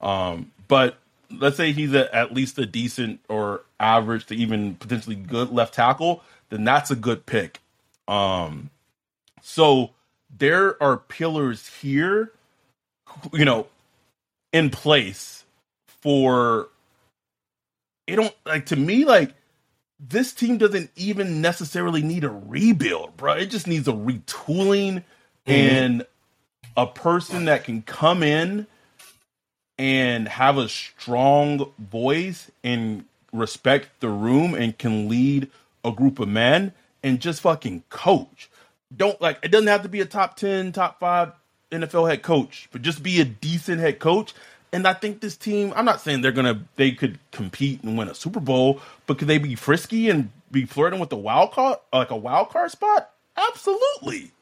Um, 0.00 0.52
but 0.68 0.98
let's 1.30 1.56
say 1.56 1.72
he's 1.72 1.92
a, 1.92 2.14
at 2.14 2.32
least 2.32 2.58
a 2.58 2.66
decent 2.66 3.20
or 3.28 3.62
average 3.80 4.26
to 4.26 4.36
even 4.36 4.76
potentially 4.76 5.16
good 5.16 5.50
left 5.50 5.74
tackle, 5.74 6.22
then 6.50 6.64
that's 6.64 6.90
a 6.90 6.96
good 6.96 7.26
pick. 7.26 7.60
Um, 8.06 8.70
so 9.42 9.90
there 10.38 10.80
are 10.82 10.96
pillars 10.96 11.66
here, 11.80 12.32
you 13.32 13.44
know, 13.44 13.66
in 14.52 14.70
place 14.70 15.44
for 15.86 16.68
it. 18.06 18.16
Don't 18.16 18.34
like 18.44 18.66
to 18.66 18.76
me 18.76 19.04
like 19.04 19.34
this 19.98 20.32
team 20.32 20.58
doesn't 20.58 20.90
even 20.96 21.40
necessarily 21.40 22.02
need 22.02 22.24
a 22.24 22.30
rebuild, 22.30 23.16
bro. 23.16 23.34
It 23.34 23.46
just 23.46 23.66
needs 23.66 23.88
a 23.88 23.92
retooling 23.92 25.02
mm-hmm. 25.46 25.50
and 25.50 26.06
a 26.76 26.86
person 26.86 27.46
that 27.46 27.64
can 27.64 27.82
come 27.82 28.22
in 28.22 28.66
and 29.78 30.28
have 30.28 30.58
a 30.58 30.68
strong 30.68 31.72
voice 31.78 32.50
and 32.62 33.04
respect 33.32 34.00
the 34.00 34.08
room 34.08 34.54
and 34.54 34.76
can 34.76 35.08
lead 35.08 35.50
a 35.84 35.92
group 35.92 36.18
of 36.18 36.28
men 36.28 36.72
and 37.02 37.20
just 37.20 37.40
fucking 37.40 37.84
coach. 37.88 38.50
Don't 38.94 39.20
like 39.20 39.38
it 39.42 39.50
doesn't 39.50 39.66
have 39.68 39.82
to 39.82 39.88
be 39.88 40.00
a 40.00 40.06
top 40.06 40.36
10, 40.36 40.72
top 40.72 41.00
5 41.00 41.32
NFL 41.72 42.08
head 42.08 42.22
coach, 42.22 42.68
but 42.72 42.82
just 42.82 43.02
be 43.02 43.20
a 43.20 43.24
decent 43.24 43.80
head 43.80 43.98
coach 43.98 44.34
and 44.72 44.86
I 44.86 44.92
think 44.92 45.20
this 45.20 45.36
team, 45.36 45.72
I'm 45.76 45.84
not 45.84 46.00
saying 46.00 46.22
they're 46.22 46.32
gonna 46.32 46.62
they 46.76 46.92
could 46.92 47.18
compete 47.32 47.82
and 47.82 47.96
win 47.96 48.08
a 48.08 48.14
Super 48.14 48.40
Bowl, 48.40 48.80
but 49.06 49.18
could 49.18 49.28
they 49.28 49.38
be 49.38 49.54
frisky 49.54 50.10
and 50.10 50.30
be 50.50 50.64
flirting 50.64 51.00
with 51.00 51.10
the 51.10 51.16
wild 51.16 51.52
card 51.52 51.78
like 51.92 52.10
a 52.10 52.16
wild 52.16 52.50
card 52.50 52.70
spot? 52.70 53.10
Absolutely. 53.36 54.32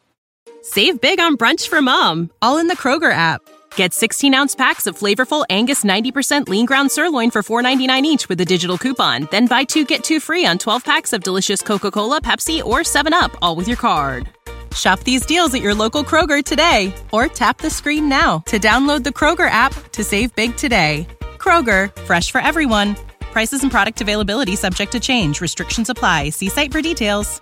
Save 0.62 1.00
big 1.00 1.20
on 1.20 1.36
brunch 1.36 1.68
for 1.68 1.82
mom, 1.82 2.30
all 2.40 2.58
in 2.58 2.68
the 2.68 2.76
Kroger 2.76 3.12
app. 3.12 3.42
Get 3.76 3.92
16 3.92 4.34
ounce 4.34 4.54
packs 4.54 4.86
of 4.86 4.98
flavorful 4.98 5.44
Angus 5.50 5.84
90% 5.84 6.48
lean 6.48 6.64
ground 6.64 6.90
sirloin 6.90 7.30
for 7.30 7.42
$4.99 7.42 8.02
each 8.04 8.28
with 8.28 8.40
a 8.40 8.44
digital 8.44 8.78
coupon. 8.78 9.28
Then 9.30 9.46
buy 9.46 9.64
two 9.64 9.84
get 9.84 10.04
two 10.04 10.20
free 10.20 10.46
on 10.46 10.58
12 10.58 10.84
packs 10.84 11.12
of 11.12 11.22
delicious 11.22 11.60
Coca 11.60 11.90
Cola, 11.90 12.20
Pepsi, 12.20 12.64
or 12.64 12.80
7UP, 12.80 13.34
all 13.42 13.56
with 13.56 13.68
your 13.68 13.76
card. 13.76 14.28
Shop 14.74 15.00
these 15.00 15.24
deals 15.24 15.54
at 15.54 15.62
your 15.62 15.74
local 15.74 16.02
Kroger 16.02 16.42
today 16.42 16.92
or 17.12 17.28
tap 17.28 17.58
the 17.58 17.70
screen 17.70 18.08
now 18.08 18.38
to 18.46 18.58
download 18.58 19.04
the 19.04 19.10
Kroger 19.10 19.50
app 19.50 19.72
to 19.92 20.02
save 20.02 20.34
big 20.34 20.56
today. 20.56 21.06
Kroger, 21.38 21.94
fresh 22.02 22.30
for 22.30 22.40
everyone. 22.40 22.96
Prices 23.20 23.62
and 23.62 23.70
product 23.70 24.00
availability 24.00 24.56
subject 24.56 24.92
to 24.92 25.00
change. 25.00 25.40
Restrictions 25.40 25.90
apply. 25.90 26.30
See 26.30 26.48
site 26.48 26.72
for 26.72 26.80
details. 26.80 27.40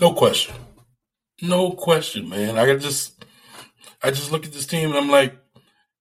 No 0.00 0.12
question. 0.12 0.54
No 1.42 1.72
question, 1.72 2.28
man. 2.28 2.56
I 2.58 2.76
just 2.76 3.24
I 4.02 4.10
just 4.10 4.30
look 4.30 4.44
at 4.44 4.52
this 4.52 4.66
team 4.66 4.90
and 4.90 4.98
I'm 4.98 5.08
like 5.08 5.36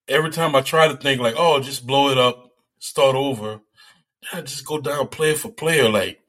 every 0.08 0.32
time 0.32 0.56
I 0.56 0.62
try 0.62 0.88
to 0.88 0.98
think 0.98 1.20
like, 1.20 1.36
oh, 1.38 1.60
just 1.60 1.86
blow 1.86 2.10
it 2.10 2.18
up, 2.18 2.52
start 2.80 3.16
over. 3.16 3.62
I 4.34 4.42
just 4.42 4.66
go 4.66 4.80
down 4.80 5.08
player 5.08 5.36
for 5.36 5.50
player 5.50 5.90
like 5.90 6.20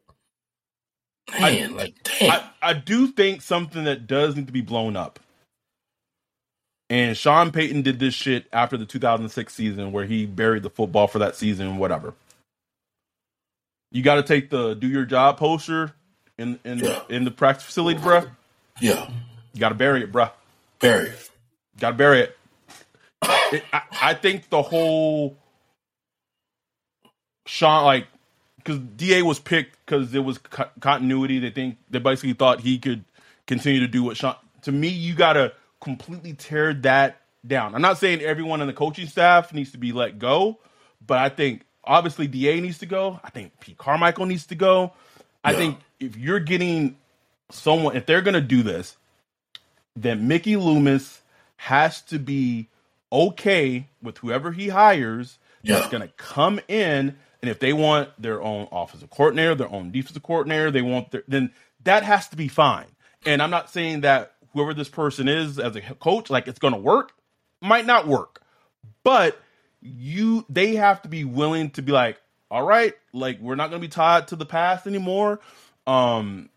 Man, 1.32 1.72
I, 1.72 1.74
like 1.74 1.94
damn. 2.02 2.30
I, 2.30 2.44
I 2.62 2.72
do 2.72 3.08
think 3.08 3.42
something 3.42 3.84
that 3.84 4.06
does 4.06 4.36
need 4.36 4.46
to 4.46 4.52
be 4.52 4.60
blown 4.60 4.96
up. 4.96 5.20
And 6.90 7.16
Sean 7.16 7.52
Payton 7.52 7.82
did 7.82 7.98
this 7.98 8.14
shit 8.14 8.46
after 8.52 8.76
the 8.78 8.86
2006 8.86 9.54
season 9.54 9.92
where 9.92 10.06
he 10.06 10.24
buried 10.24 10.62
the 10.62 10.70
football 10.70 11.06
for 11.06 11.18
that 11.18 11.36
season, 11.36 11.76
whatever. 11.76 12.14
You 13.90 14.02
got 14.02 14.16
to 14.16 14.22
take 14.22 14.50
the 14.50 14.74
do 14.74 14.86
your 14.86 15.04
job 15.04 15.38
poster 15.38 15.92
in 16.38 16.58
in 16.64 16.78
yeah. 16.78 17.02
in 17.08 17.24
the 17.24 17.30
practice 17.30 17.64
facility, 17.64 18.00
bruh. 18.00 18.28
Yeah. 18.80 19.10
You 19.52 19.60
got 19.60 19.70
to 19.70 19.74
bury 19.74 20.02
it, 20.02 20.12
bruh. 20.12 20.30
Bury 20.78 21.08
it. 21.08 21.30
Got 21.78 21.90
to 21.90 21.96
bury 21.96 22.20
it. 22.20 22.38
it 23.22 23.64
I, 23.72 23.82
I 24.00 24.14
think 24.14 24.48
the 24.48 24.62
whole 24.62 25.36
Sean, 27.48 27.84
like, 27.84 28.06
because 28.68 28.82
Da 28.96 29.22
was 29.22 29.38
picked 29.38 29.76
because 29.86 30.10
there 30.10 30.20
was 30.22 30.36
co- 30.38 30.68
continuity. 30.80 31.38
They 31.38 31.50
think 31.50 31.78
they 31.88 31.98
basically 31.98 32.34
thought 32.34 32.60
he 32.60 32.78
could 32.78 33.04
continue 33.46 33.80
to 33.80 33.88
do 33.88 34.02
what 34.02 34.16
Sean. 34.18 34.36
To 34.62 34.72
me, 34.72 34.88
you 34.88 35.14
got 35.14 35.34
to 35.34 35.52
completely 35.80 36.34
tear 36.34 36.74
that 36.74 37.20
down. 37.46 37.74
I'm 37.74 37.80
not 37.80 37.96
saying 37.98 38.20
everyone 38.20 38.60
in 38.60 38.66
the 38.66 38.72
coaching 38.74 39.06
staff 39.06 39.54
needs 39.54 39.72
to 39.72 39.78
be 39.78 39.92
let 39.92 40.18
go, 40.18 40.58
but 41.06 41.18
I 41.18 41.30
think 41.30 41.62
obviously 41.82 42.26
Da 42.26 42.60
needs 42.60 42.78
to 42.78 42.86
go. 42.86 43.18
I 43.24 43.30
think 43.30 43.58
Pete 43.60 43.78
Carmichael 43.78 44.26
needs 44.26 44.46
to 44.48 44.54
go. 44.54 44.92
I 45.42 45.54
think 45.54 45.78
if 45.98 46.16
you're 46.16 46.40
getting 46.40 46.96
someone, 47.50 47.96
if 47.96 48.04
they're 48.04 48.20
going 48.22 48.34
to 48.34 48.40
do 48.42 48.62
this, 48.62 48.96
then 49.96 50.28
Mickey 50.28 50.56
Loomis 50.56 51.22
has 51.56 52.02
to 52.02 52.18
be 52.18 52.68
okay 53.10 53.86
with 54.02 54.18
whoever 54.18 54.52
he 54.52 54.68
hires 54.68 55.38
Yeah. 55.62 55.76
that's 55.76 55.88
going 55.88 56.02
to 56.02 56.12
come 56.18 56.60
in. 56.68 57.16
And 57.40 57.50
if 57.50 57.60
they 57.60 57.72
want 57.72 58.10
their 58.20 58.42
own 58.42 58.68
offensive 58.72 59.10
coordinator, 59.10 59.54
their 59.54 59.70
own 59.70 59.92
defensive 59.92 60.22
coordinator, 60.22 60.70
they 60.70 60.82
want 60.82 61.10
their, 61.12 61.22
then 61.28 61.52
that 61.84 62.02
has 62.02 62.28
to 62.28 62.36
be 62.36 62.48
fine. 62.48 62.86
And 63.24 63.40
I'm 63.42 63.50
not 63.50 63.70
saying 63.70 64.00
that 64.02 64.34
whoever 64.52 64.74
this 64.74 64.88
person 64.88 65.28
is 65.28 65.58
as 65.58 65.76
a 65.76 65.80
coach, 65.80 66.30
like 66.30 66.48
it's 66.48 66.58
going 66.58 66.74
to 66.74 66.80
work, 66.80 67.12
might 67.60 67.86
not 67.86 68.06
work, 68.06 68.42
but 69.04 69.40
you 69.80 70.44
they 70.48 70.76
have 70.76 71.02
to 71.02 71.08
be 71.08 71.24
willing 71.24 71.70
to 71.70 71.82
be 71.82 71.92
like, 71.92 72.20
all 72.50 72.62
right, 72.62 72.94
like 73.12 73.40
we're 73.40 73.54
not 73.54 73.70
going 73.70 73.80
to 73.80 73.86
be 73.86 73.90
tied 73.90 74.28
to 74.28 74.36
the 74.36 74.46
past 74.46 74.86
anymore. 74.86 75.40
Um, 75.86 76.48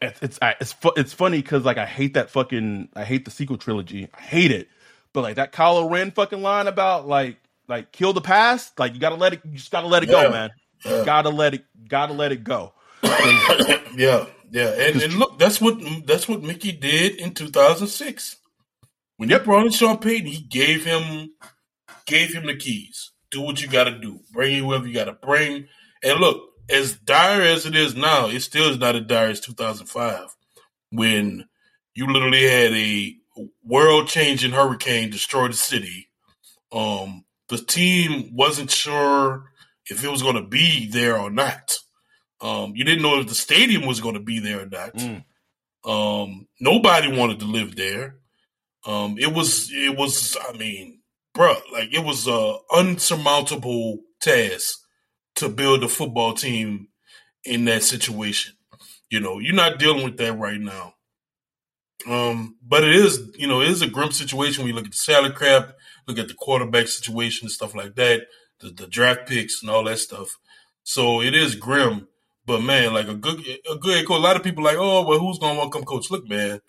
it's 0.00 0.20
it's 0.22 0.38
it's 0.60 0.72
fu- 0.72 0.92
it's 0.96 1.12
funny 1.12 1.42
because 1.42 1.64
like 1.64 1.78
I 1.78 1.86
hate 1.86 2.14
that 2.14 2.30
fucking 2.30 2.88
I 2.94 3.04
hate 3.04 3.24
the 3.24 3.30
sequel 3.30 3.58
trilogy. 3.58 4.08
I 4.14 4.20
hate 4.20 4.50
it. 4.50 4.68
But 5.12 5.22
like 5.22 5.36
that 5.36 5.52
Kylo 5.52 5.90
Ren 5.90 6.10
fucking 6.10 6.42
line 6.42 6.66
about 6.66 7.06
like 7.06 7.36
like 7.70 7.92
kill 7.92 8.12
the 8.12 8.20
past, 8.20 8.78
like 8.78 8.92
you 8.94 9.00
gotta 9.00 9.14
let 9.14 9.32
it 9.32 9.40
you 9.44 9.52
just 9.56 9.70
gotta 9.70 9.86
let 9.86 10.02
it 10.02 10.10
Yeah. 10.10 10.24
go, 10.24 10.30
man. 10.30 10.50
You 10.84 11.04
gotta 11.04 11.30
let 11.30 11.54
it 11.54 11.64
gotta 11.88 12.12
let 12.12 12.32
it 12.32 12.44
go. 12.44 12.74
yeah, 13.96 14.26
yeah, 14.50 14.74
and, 14.76 15.00
and 15.00 15.14
look, 15.14 15.38
that's 15.38 15.60
what 15.60 15.80
that's 16.04 16.28
what 16.28 16.42
Mickey 16.42 16.72
did 16.72 17.14
in 17.14 17.32
2006 17.32 18.36
when 19.16 19.30
he 19.30 19.38
brought 19.38 19.64
in 19.66 19.72
Sean 19.72 19.98
Payton. 19.98 20.26
He 20.26 20.42
gave 20.42 20.84
him 20.84 21.30
gave 22.06 22.34
him 22.34 22.46
the 22.46 22.56
keys. 22.56 23.12
Do 23.30 23.40
what 23.40 23.62
you 23.62 23.68
got 23.68 23.84
to 23.84 23.98
do. 23.98 24.20
Bring 24.32 24.56
in 24.56 24.64
whoever 24.64 24.86
you 24.86 24.92
got 24.92 25.04
to 25.04 25.12
bring. 25.12 25.68
And 26.02 26.18
look, 26.18 26.50
as 26.68 26.94
dire 26.96 27.42
as 27.42 27.64
it 27.64 27.76
is 27.76 27.94
now, 27.94 28.26
it 28.26 28.40
still 28.40 28.68
is 28.68 28.78
not 28.78 28.96
as 28.96 29.06
dire 29.06 29.28
as 29.28 29.40
2005 29.40 30.34
when 30.90 31.46
you 31.94 32.06
literally 32.12 32.42
had 32.42 32.72
a 32.72 33.16
world 33.64 34.08
changing 34.08 34.50
hurricane 34.50 35.10
destroy 35.10 35.46
the 35.48 35.54
city. 35.54 36.08
Um, 36.72 37.24
the 37.50 37.58
team 37.58 38.34
wasn't 38.34 38.70
sure 38.70 39.44
if 39.86 40.02
it 40.02 40.10
was 40.10 40.22
going 40.22 40.36
to 40.36 40.46
be 40.46 40.88
there 40.88 41.18
or 41.18 41.30
not. 41.30 41.76
Um, 42.40 42.72
you 42.74 42.84
didn't 42.84 43.02
know 43.02 43.20
if 43.20 43.26
the 43.26 43.34
stadium 43.34 43.86
was 43.86 44.00
going 44.00 44.14
to 44.14 44.20
be 44.20 44.38
there 44.38 44.62
or 44.62 44.66
not. 44.66 44.94
Mm. 44.94 45.24
Um, 45.84 46.48
nobody 46.58 47.14
wanted 47.14 47.40
to 47.40 47.46
live 47.46 47.76
there. 47.76 48.16
Um, 48.86 49.16
it 49.18 49.34
was, 49.34 49.70
it 49.72 49.96
was, 49.96 50.36
I 50.48 50.56
mean, 50.56 51.00
bruh, 51.36 51.60
like 51.72 51.92
it 51.92 52.04
was 52.04 52.26
a 52.26 52.56
unsurmountable 52.72 53.98
task 54.20 54.78
to 55.36 55.48
build 55.48 55.84
a 55.84 55.88
football 55.88 56.32
team 56.32 56.88
in 57.44 57.64
that 57.66 57.82
situation. 57.82 58.54
You 59.10 59.20
know, 59.20 59.38
you're 59.38 59.54
not 59.54 59.78
dealing 59.78 60.04
with 60.04 60.16
that 60.18 60.38
right 60.38 60.60
now. 60.60 60.94
Um, 62.08 62.56
but 62.66 62.84
it 62.84 62.94
is, 62.94 63.20
you 63.36 63.46
know, 63.46 63.60
it 63.60 63.68
is 63.68 63.82
a 63.82 63.88
grim 63.88 64.12
situation 64.12 64.62
when 64.62 64.68
you 64.68 64.74
look 64.74 64.86
at 64.86 64.92
the 64.92 64.96
salary 64.96 65.34
cap, 65.34 65.74
look 66.06 66.18
at 66.18 66.28
the 66.28 66.34
quarterback 66.34 66.88
situation 66.88 67.46
and 67.46 67.52
stuff 67.52 67.74
like 67.74 67.94
that, 67.96 68.26
the, 68.60 68.70
the 68.70 68.86
draft 68.86 69.28
picks 69.28 69.62
and 69.62 69.70
all 69.70 69.84
that 69.84 69.98
stuff. 69.98 70.38
So 70.82 71.20
it 71.20 71.34
is 71.34 71.54
grim. 71.54 72.08
But 72.46 72.62
man, 72.62 72.94
like 72.94 73.06
a 73.06 73.14
good 73.14 73.38
a 73.70 73.76
good 73.76 73.96
head 73.96 74.06
coach, 74.06 74.18
a 74.18 74.22
lot 74.22 74.36
of 74.36 74.42
people 74.42 74.64
like, 74.64 74.76
oh, 74.78 75.06
well, 75.06 75.18
who's 75.18 75.38
gonna 75.38 75.58
want 75.58 75.70
to 75.70 75.78
come 75.78 75.84
coach? 75.84 76.10
Look, 76.10 76.28
man, 76.28 76.60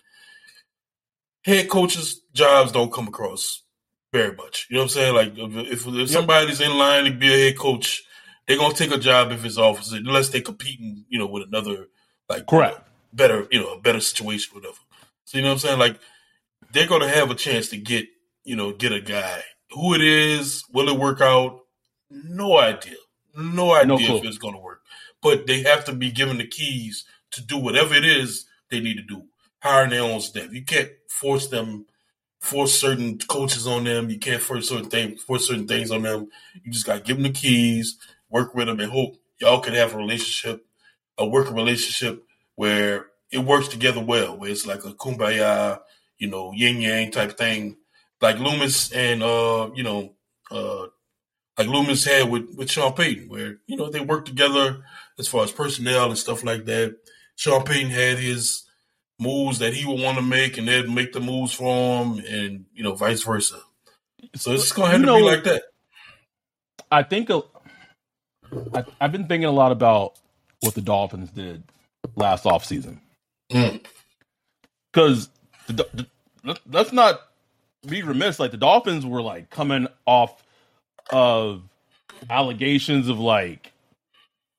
head 1.44 1.68
coaches' 1.68 2.20
jobs 2.32 2.72
don't 2.72 2.92
come 2.92 3.08
across 3.08 3.62
very 4.12 4.36
much. 4.36 4.66
You 4.70 4.76
know 4.76 4.82
what 4.82 4.84
I'm 4.84 4.88
saying? 4.90 5.14
Like 5.14 5.32
if 5.36 5.86
if, 5.86 6.10
somebody's 6.10 6.60
in 6.60 6.76
line 6.76 7.04
to 7.04 7.10
be 7.10 7.32
a 7.32 7.48
head 7.48 7.58
coach, 7.58 8.04
they're 8.46 8.58
gonna 8.58 8.74
take 8.74 8.92
a 8.92 8.98
job 8.98 9.32
if 9.32 9.44
it's 9.44 9.58
office 9.58 9.92
unless 9.92 10.28
they're 10.28 10.42
competing, 10.42 11.04
you 11.08 11.18
know, 11.18 11.26
with 11.26 11.44
another 11.48 11.88
like 12.28 12.46
Correct. 12.46 12.78
better, 13.12 13.48
you 13.50 13.60
know, 13.60 13.74
a 13.74 13.80
better 13.80 14.00
situation, 14.00 14.54
whatever. 14.54 14.78
So 15.24 15.38
you 15.38 15.42
know 15.42 15.48
what 15.48 15.54
I'm 15.54 15.58
saying? 15.60 15.78
Like 15.78 15.98
they're 16.72 16.86
gonna 16.86 17.08
have 17.08 17.30
a 17.30 17.34
chance 17.34 17.68
to 17.70 17.76
get, 17.76 18.06
you 18.44 18.56
know, 18.56 18.72
get 18.72 18.92
a 18.92 19.00
guy. 19.00 19.42
Who 19.70 19.94
it 19.94 20.02
is, 20.02 20.64
will 20.72 20.88
it 20.88 20.98
work 20.98 21.20
out? 21.20 21.60
No 22.10 22.58
idea. 22.58 22.96
No 23.34 23.74
idea 23.74 23.86
No 23.86 24.16
if 24.16 24.24
it's 24.24 24.38
gonna 24.38 24.60
work. 24.60 24.82
But 25.22 25.46
they 25.46 25.62
have 25.62 25.84
to 25.86 25.92
be 25.94 26.10
given 26.10 26.38
the 26.38 26.46
keys 26.46 27.04
to 27.32 27.42
do 27.42 27.56
whatever 27.56 27.94
it 27.94 28.04
is 28.04 28.46
they 28.70 28.80
need 28.80 28.96
to 28.96 29.02
do. 29.02 29.24
Hiring 29.60 29.90
their 29.90 30.02
own 30.02 30.20
staff. 30.20 30.52
You 30.52 30.64
can't 30.64 30.90
force 31.08 31.48
them 31.48 31.86
force 32.40 32.78
certain 32.78 33.18
coaches 33.18 33.66
on 33.66 33.84
them. 33.84 34.10
You 34.10 34.18
can't 34.18 34.42
force 34.42 34.68
certain 34.68 34.90
things 34.90 35.22
force 35.22 35.46
certain 35.46 35.68
things 35.68 35.90
on 35.90 36.02
them. 36.02 36.28
You 36.62 36.72
just 36.72 36.86
gotta 36.86 37.00
give 37.00 37.16
them 37.16 37.22
the 37.22 37.30
keys, 37.30 37.96
work 38.28 38.54
with 38.54 38.66
them 38.66 38.80
and 38.80 38.90
hope 38.90 39.16
y'all 39.38 39.60
can 39.60 39.74
have 39.74 39.94
a 39.94 39.98
relationship, 39.98 40.66
a 41.18 41.26
working 41.26 41.54
relationship 41.54 42.24
where 42.56 43.06
it 43.30 43.38
works 43.38 43.68
together 43.68 44.00
well, 44.00 44.36
where 44.36 44.50
it's 44.50 44.66
like 44.66 44.84
a 44.84 44.92
kumbaya, 44.92 45.80
you 46.18 46.28
know, 46.28 46.52
yin 46.52 46.80
yang 46.80 47.10
type 47.10 47.38
thing, 47.38 47.76
like 48.22 48.38
Loomis 48.38 48.92
and 48.92 49.22
uh, 49.22 49.70
you 49.74 49.82
know, 49.82 50.14
uh, 50.50 50.86
like 51.58 51.66
Loomis 51.66 52.04
had 52.04 52.30
with 52.30 52.54
with 52.56 52.70
Sean 52.70 52.94
Payton, 52.94 53.28
where 53.28 53.58
you 53.66 53.76
know 53.76 53.90
they 53.90 54.00
worked 54.00 54.28
together 54.28 54.84
as 55.18 55.28
far 55.28 55.44
as 55.44 55.50
personnel 55.50 56.08
and 56.08 56.18
stuff 56.18 56.44
like 56.44 56.64
that. 56.66 56.96
Sean 57.34 57.64
Payton 57.64 57.90
had 57.90 58.18
his 58.18 58.64
moves 59.18 59.58
that 59.58 59.74
he 59.74 59.84
would 59.84 60.00
want 60.00 60.16
to 60.16 60.22
make, 60.22 60.56
and 60.56 60.68
they'd 60.68 60.88
make 60.88 61.12
the 61.12 61.20
moves 61.20 61.52
for 61.52 62.04
him, 62.04 62.22
and 62.26 62.64
you 62.72 62.84
know, 62.84 62.94
vice 62.94 63.22
versa. 63.22 63.60
So 64.36 64.52
it's 64.52 64.72
gonna 64.72 64.92
have 64.92 65.00
You 65.00 65.06
to 65.06 65.14
be 65.16 65.22
like 65.22 65.44
that. 65.44 65.64
I 66.90 67.02
think 67.02 67.28
a, 67.30 67.42
I, 68.74 68.84
I've 69.00 69.12
been 69.12 69.26
thinking 69.26 69.46
a 69.46 69.52
lot 69.52 69.72
about 69.72 70.18
what 70.60 70.74
the 70.74 70.80
Dolphins 70.80 71.30
did 71.30 71.64
last 72.14 72.44
offseason. 72.44 72.98
Mm. 73.50 73.84
Because 74.92 75.28
the, 75.66 75.86
the, 76.44 76.58
let's 76.70 76.92
not 76.92 77.20
be 77.86 78.02
remiss. 78.02 78.38
Like 78.38 78.50
the 78.50 78.56
Dolphins 78.56 79.04
were 79.04 79.22
like 79.22 79.50
coming 79.50 79.86
off 80.06 80.42
of 81.10 81.62
allegations 82.30 83.08
of 83.08 83.18
like 83.18 83.72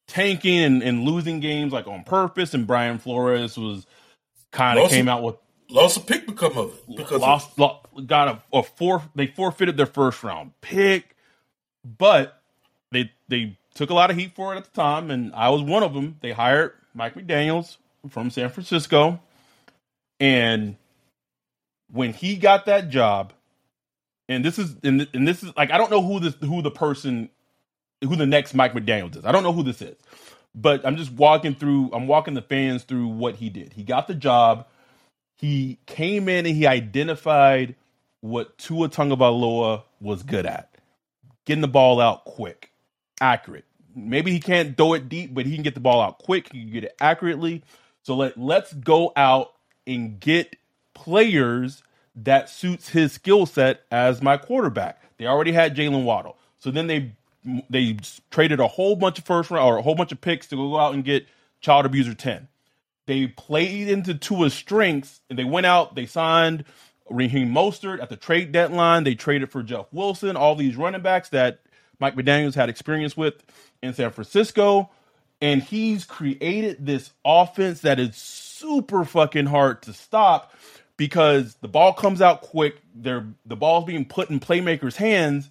tanking 0.08 0.60
and, 0.60 0.84
and 0.84 1.04
losing 1.04 1.40
games 1.40 1.74
like 1.74 1.88
on 1.88 2.04
purpose, 2.04 2.54
and 2.54 2.68
Brian 2.68 3.00
Flores 3.00 3.58
was 3.58 3.86
kind 4.52 4.78
of 4.80 4.90
came 4.90 5.08
out 5.08 5.24
with 5.24 5.36
Lost 5.74 5.98
a 5.98 6.02
pick 6.02 6.28
because 6.28 6.56
of 6.56 6.74
it. 6.74 6.96
Because 6.98 7.14
of 7.14 7.22
lost, 7.22 7.58
lo- 7.58 7.80
got 8.06 8.28
a, 8.28 8.58
a 8.58 8.62
four. 8.62 9.02
They 9.16 9.26
forfeited 9.26 9.76
their 9.76 9.88
first 9.88 10.24
round 10.24 10.52
pick, 10.62 11.16
but 11.84 12.42
they 12.92 13.12
they 13.28 13.58
took 13.74 13.90
a 13.90 13.94
lot 13.96 14.12
of 14.12 14.18
heat 14.18 14.36
for 14.36 14.54
it 14.54 14.58
at 14.58 14.66
the 14.66 14.72
time, 14.72 15.10
and 15.10 15.34
I 15.34 15.50
was 15.50 15.64
one 15.64 15.82
of 15.82 15.96
them. 15.96 16.18
They 16.22 16.32
hired 16.32 16.74
Mike 16.94 17.16
McDaniel's 17.16 17.80
from 18.10 18.30
San 18.30 18.50
Francisco, 18.50 19.20
and 20.20 20.76
when 21.94 22.14
he 22.14 22.36
got 22.36 22.66
that 22.66 22.90
job, 22.90 23.34
and 24.28 24.44
this 24.44 24.60
is 24.60 24.76
and, 24.84 25.08
and 25.14 25.28
this 25.28 25.44
is 25.44 25.56
like 25.56 25.72
I 25.72 25.78
don't 25.78 25.92
know 25.92 26.02
who 26.02 26.20
this 26.20 26.36
who 26.42 26.62
the 26.62 26.72
person 26.72 27.30
who 28.04 28.16
the 28.18 28.26
next 28.26 28.54
Mike 28.54 28.74
McDaniel's 28.74 29.18
is. 29.18 29.26
I 29.26 29.32
don't 29.32 29.44
know 29.44 29.54
who 29.54 29.64
this 29.64 29.82
is, 29.82 29.96
but 30.54 30.86
I'm 30.86 30.98
just 30.98 31.12
walking 31.14 31.56
through. 31.56 31.92
I'm 31.94 32.08
walking 32.08 32.34
the 32.34 32.42
fans 32.42 32.84
through 32.84 33.08
what 33.08 33.38
he 33.38 33.50
did. 33.50 33.74
He 33.74 33.84
got 33.84 34.08
the 34.08 34.16
job 34.16 34.68
he 35.44 35.78
came 35.88 36.30
in 36.30 36.46
and 36.46 36.56
he 36.56 36.66
identified 36.68 37.76
what 38.22 38.58
Tua 38.58 38.90
Tagovailoa 38.90 39.84
was 40.00 40.24
good 40.24 40.46
at. 40.46 40.78
Getting 41.46 41.62
the 41.62 41.68
ball 41.68 42.00
out 42.00 42.24
quick, 42.24 42.72
accurate. 43.20 43.66
Maybe 43.96 44.32
he 44.32 44.40
can't 44.40 44.78
throw 44.78 44.94
it 44.94 45.10
deep, 45.10 45.34
but 45.34 45.46
he 45.46 45.54
can 45.54 45.64
get 45.64 45.74
the 45.74 45.82
ball 45.82 46.00
out 46.00 46.20
quick. 46.20 46.52
He 46.54 46.62
can 46.64 46.72
get 46.72 46.86
it 46.86 46.96
accurately. 47.02 47.64
So 48.04 48.16
let 48.16 48.38
let's 48.38 48.74
go 48.74 49.12
out 49.18 49.54
and 49.86 50.18
get 50.20 50.56
players 51.04 51.84
that 52.16 52.50
suits 52.50 52.90
his 52.90 53.12
skill 53.12 53.46
set 53.46 53.82
as 53.92 54.22
my 54.22 54.38
quarterback. 54.38 55.02
They 55.18 55.26
already 55.26 55.52
had 55.52 55.76
Jalen 55.76 56.04
Waddle. 56.04 56.38
So 56.60 56.72
then 56.72 56.88
they 56.88 57.14
they 57.70 57.98
traded 58.32 58.60
a 58.62 58.68
whole 58.68 58.96
bunch 58.96 59.20
of 59.20 59.26
first 59.26 59.52
round 59.52 59.66
or 59.66 59.78
a 59.78 59.82
whole 59.82 59.96
bunch 59.96 60.14
of 60.14 60.22
picks 60.22 60.48
to 60.48 60.56
go 60.56 60.78
out 60.80 60.94
and 60.94 61.04
get 61.04 61.28
child 61.60 61.86
abuser 61.86 62.14
10 62.14 62.48
they 63.06 63.28
played 63.28 63.90
into 63.90 64.14
Tua's 64.14 64.54
strengths 64.54 65.22
and 65.30 65.38
they 65.38 65.44
went 65.44 65.66
out, 65.66 65.96
they 65.96 66.06
signed 66.06 66.66
Raheem 67.10 67.50
Mostert 67.54 68.02
at 68.02 68.10
the 68.10 68.16
trade 68.16 68.52
deadline. 68.52 69.04
They 69.04 69.16
traded 69.16 69.52
for 69.52 69.62
Jeff 69.62 69.88
Wilson, 69.92 70.36
all 70.38 70.56
these 70.56 70.78
running 70.78 71.02
backs 71.02 71.30
that 71.30 71.60
Mike 72.00 72.16
McDaniels 72.16 72.56
had 72.56 72.70
experience 72.70 73.18
with 73.18 73.44
in 73.82 73.94
San 73.94 74.12
Francisco. 74.12 74.90
And 75.42 75.62
he's 75.62 76.06
created 76.06 76.86
this 76.86 77.12
offense 77.26 77.82
that 77.82 78.00
is 78.00 78.16
super 78.16 79.04
fucking 79.04 79.48
hard 79.48 79.82
to 79.84 79.94
stop 79.94 80.54
because 80.98 81.56
the 81.56 81.68
ball 81.68 81.94
comes 81.94 82.22
out 82.22 82.42
quick. 82.42 82.82
They're, 82.96 83.26
the 83.46 83.56
ball's 83.56 83.86
being 83.86 84.06
put 84.06 84.30
in 84.30 84.40
playmakers' 84.40 84.96
hands. 84.96 85.50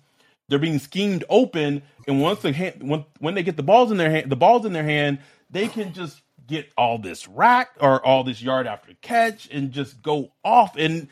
They're 0.49 0.59
being 0.59 0.79
schemed 0.79 1.25
open, 1.31 1.83
and 2.07 2.21
once 2.21 2.41
the 2.41 2.53
hand, 2.53 2.83
when 2.83 3.07
when 3.21 3.35
they 3.35 3.43
get 3.43 3.57
the 3.57 3.63
balls 3.63 3.91
in 3.91 3.97
their 3.97 4.11
hand, 4.11 4.31
the 4.31 4.37
balls 4.37 4.67
in 4.67 4.75
their 4.75 4.85
hand, 4.85 5.21
they 5.49 5.67
can 5.67 5.95
just 5.95 6.21
get 6.47 6.71
all 6.77 6.99
this 6.99 7.27
rack 7.27 7.71
or 7.81 8.05
all 8.05 8.23
this 8.23 8.43
yard 8.43 8.67
after 8.67 8.93
catch 9.01 9.49
and 9.51 9.73
just 9.73 10.03
go 10.03 10.33
off. 10.45 10.77
And 10.77 11.09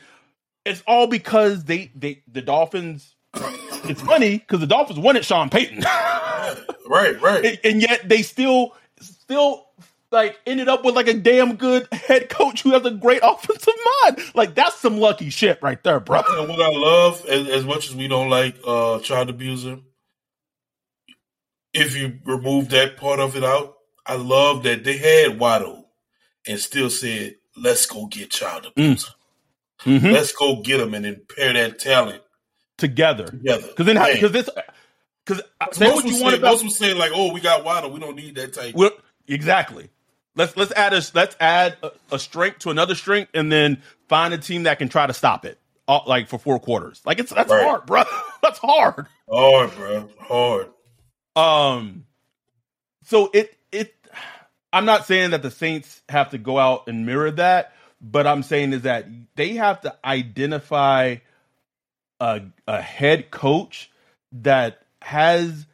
it's 0.65 0.83
all 0.85 1.07
because 1.07 1.63
they 1.63 1.91
they 1.95 2.21
the 2.31 2.41
Dolphins. 2.41 3.15
It's 3.85 4.01
funny 4.01 4.37
because 4.37 4.59
the 4.59 4.67
Dolphins 4.67 4.99
wanted 4.99 5.25
Sean 5.25 5.49
Payton, 5.49 5.79
right, 6.87 7.19
right. 7.19 7.43
and, 7.43 7.59
and 7.63 7.81
yet 7.81 8.07
they 8.07 8.21
still 8.21 8.75
still 8.99 9.65
like 10.11 10.39
ended 10.45 10.67
up 10.67 10.83
with 10.83 10.95
like 10.95 11.07
a 11.07 11.13
damn 11.13 11.55
good 11.55 11.87
head 11.91 12.29
coach 12.29 12.63
who 12.63 12.71
has 12.71 12.85
a 12.85 12.91
great 12.91 13.21
offensive 13.23 13.73
mind. 14.03 14.19
Like 14.35 14.55
that's 14.55 14.77
some 14.79 14.99
lucky 14.99 15.29
shit 15.29 15.59
right 15.61 15.81
there, 15.83 15.99
bro. 15.99 16.21
And 16.27 16.49
what 16.49 16.61
I 16.61 16.69
love, 16.77 17.25
as, 17.25 17.47
as 17.47 17.65
much 17.65 17.89
as 17.89 17.95
we 17.95 18.07
don't 18.07 18.29
like 18.29 18.57
uh, 18.65 18.99
child 18.99 19.29
abuser, 19.29 19.79
if 21.73 21.95
you 21.95 22.19
remove 22.25 22.69
that 22.69 22.97
part 22.97 23.19
of 23.19 23.35
it 23.35 23.43
out, 23.43 23.75
I 24.05 24.15
love 24.15 24.63
that 24.63 24.83
they 24.83 24.97
had 24.97 25.39
Waddle 25.39 25.89
and 26.47 26.59
still 26.59 26.89
said, 26.89 27.35
"Let's 27.55 27.85
go 27.85 28.07
get 28.07 28.31
child 28.31 28.65
abuser. 28.65 29.11
Mm-hmm. 29.85 30.07
Let's 30.07 30.33
go 30.33 30.61
get 30.61 30.79
him 30.79 30.93
and 30.93 31.05
then 31.05 31.21
pair 31.35 31.53
that 31.53 31.79
talent 31.79 32.21
Together, 32.77 33.25
together." 33.25 33.67
because 33.67 33.85
then 33.85 34.13
because 34.13 34.31
this 34.31 34.49
because 35.25 35.43
most 35.79 35.79
what 35.79 36.05
you 36.05 36.21
want 36.21 36.35
about 36.35 36.51
most 36.51 36.63
was 36.65 36.77
saying 36.77 36.97
like, 36.97 37.11
"Oh, 37.13 37.31
we 37.31 37.39
got 37.39 37.63
Waddle. 37.63 37.91
We 37.91 37.99
don't 37.99 38.15
need 38.15 38.35
that 38.35 38.53
type." 38.53 38.75
Well, 38.75 38.91
exactly. 39.27 39.89
Let's 40.35 40.55
let's 40.55 40.71
add 40.71 40.93
a 40.93 41.01
let's 41.13 41.35
add 41.39 41.77
a, 41.83 41.91
a 42.13 42.19
strength 42.19 42.59
to 42.59 42.69
another 42.69 42.95
strength, 42.95 43.31
and 43.33 43.51
then 43.51 43.81
find 44.07 44.33
a 44.33 44.37
team 44.37 44.63
that 44.63 44.79
can 44.79 44.87
try 44.89 45.05
to 45.05 45.13
stop 45.13 45.45
it, 45.45 45.59
all, 45.87 46.03
like 46.07 46.27
for 46.29 46.39
four 46.39 46.59
quarters. 46.59 47.01
Like 47.05 47.19
it's 47.19 47.33
that's 47.33 47.51
Right. 47.51 47.65
hard, 47.65 47.85
bro. 47.85 48.03
that's 48.41 48.59
hard. 48.59 49.07
Hard, 49.29 49.75
bro. 49.75 50.09
Hard. 50.19 50.67
Um, 51.35 52.05
so 53.03 53.29
it 53.33 53.57
it. 53.71 53.93
I'm 54.73 54.85
not 54.85 55.05
saying 55.05 55.31
that 55.31 55.41
the 55.41 55.51
Saints 55.51 56.01
have 56.07 56.29
to 56.29 56.37
go 56.37 56.57
out 56.57 56.87
and 56.87 57.05
mirror 57.05 57.31
that, 57.31 57.73
but 58.01 58.25
I'm 58.25 58.41
saying 58.43 58.71
is 58.71 58.83
that 58.83 59.07
they 59.35 59.55
have 59.55 59.81
to 59.81 59.93
identify 60.05 61.17
a 62.21 62.41
a 62.67 62.81
head 62.81 63.31
coach 63.31 63.91
that 64.31 64.81
has 65.01 65.65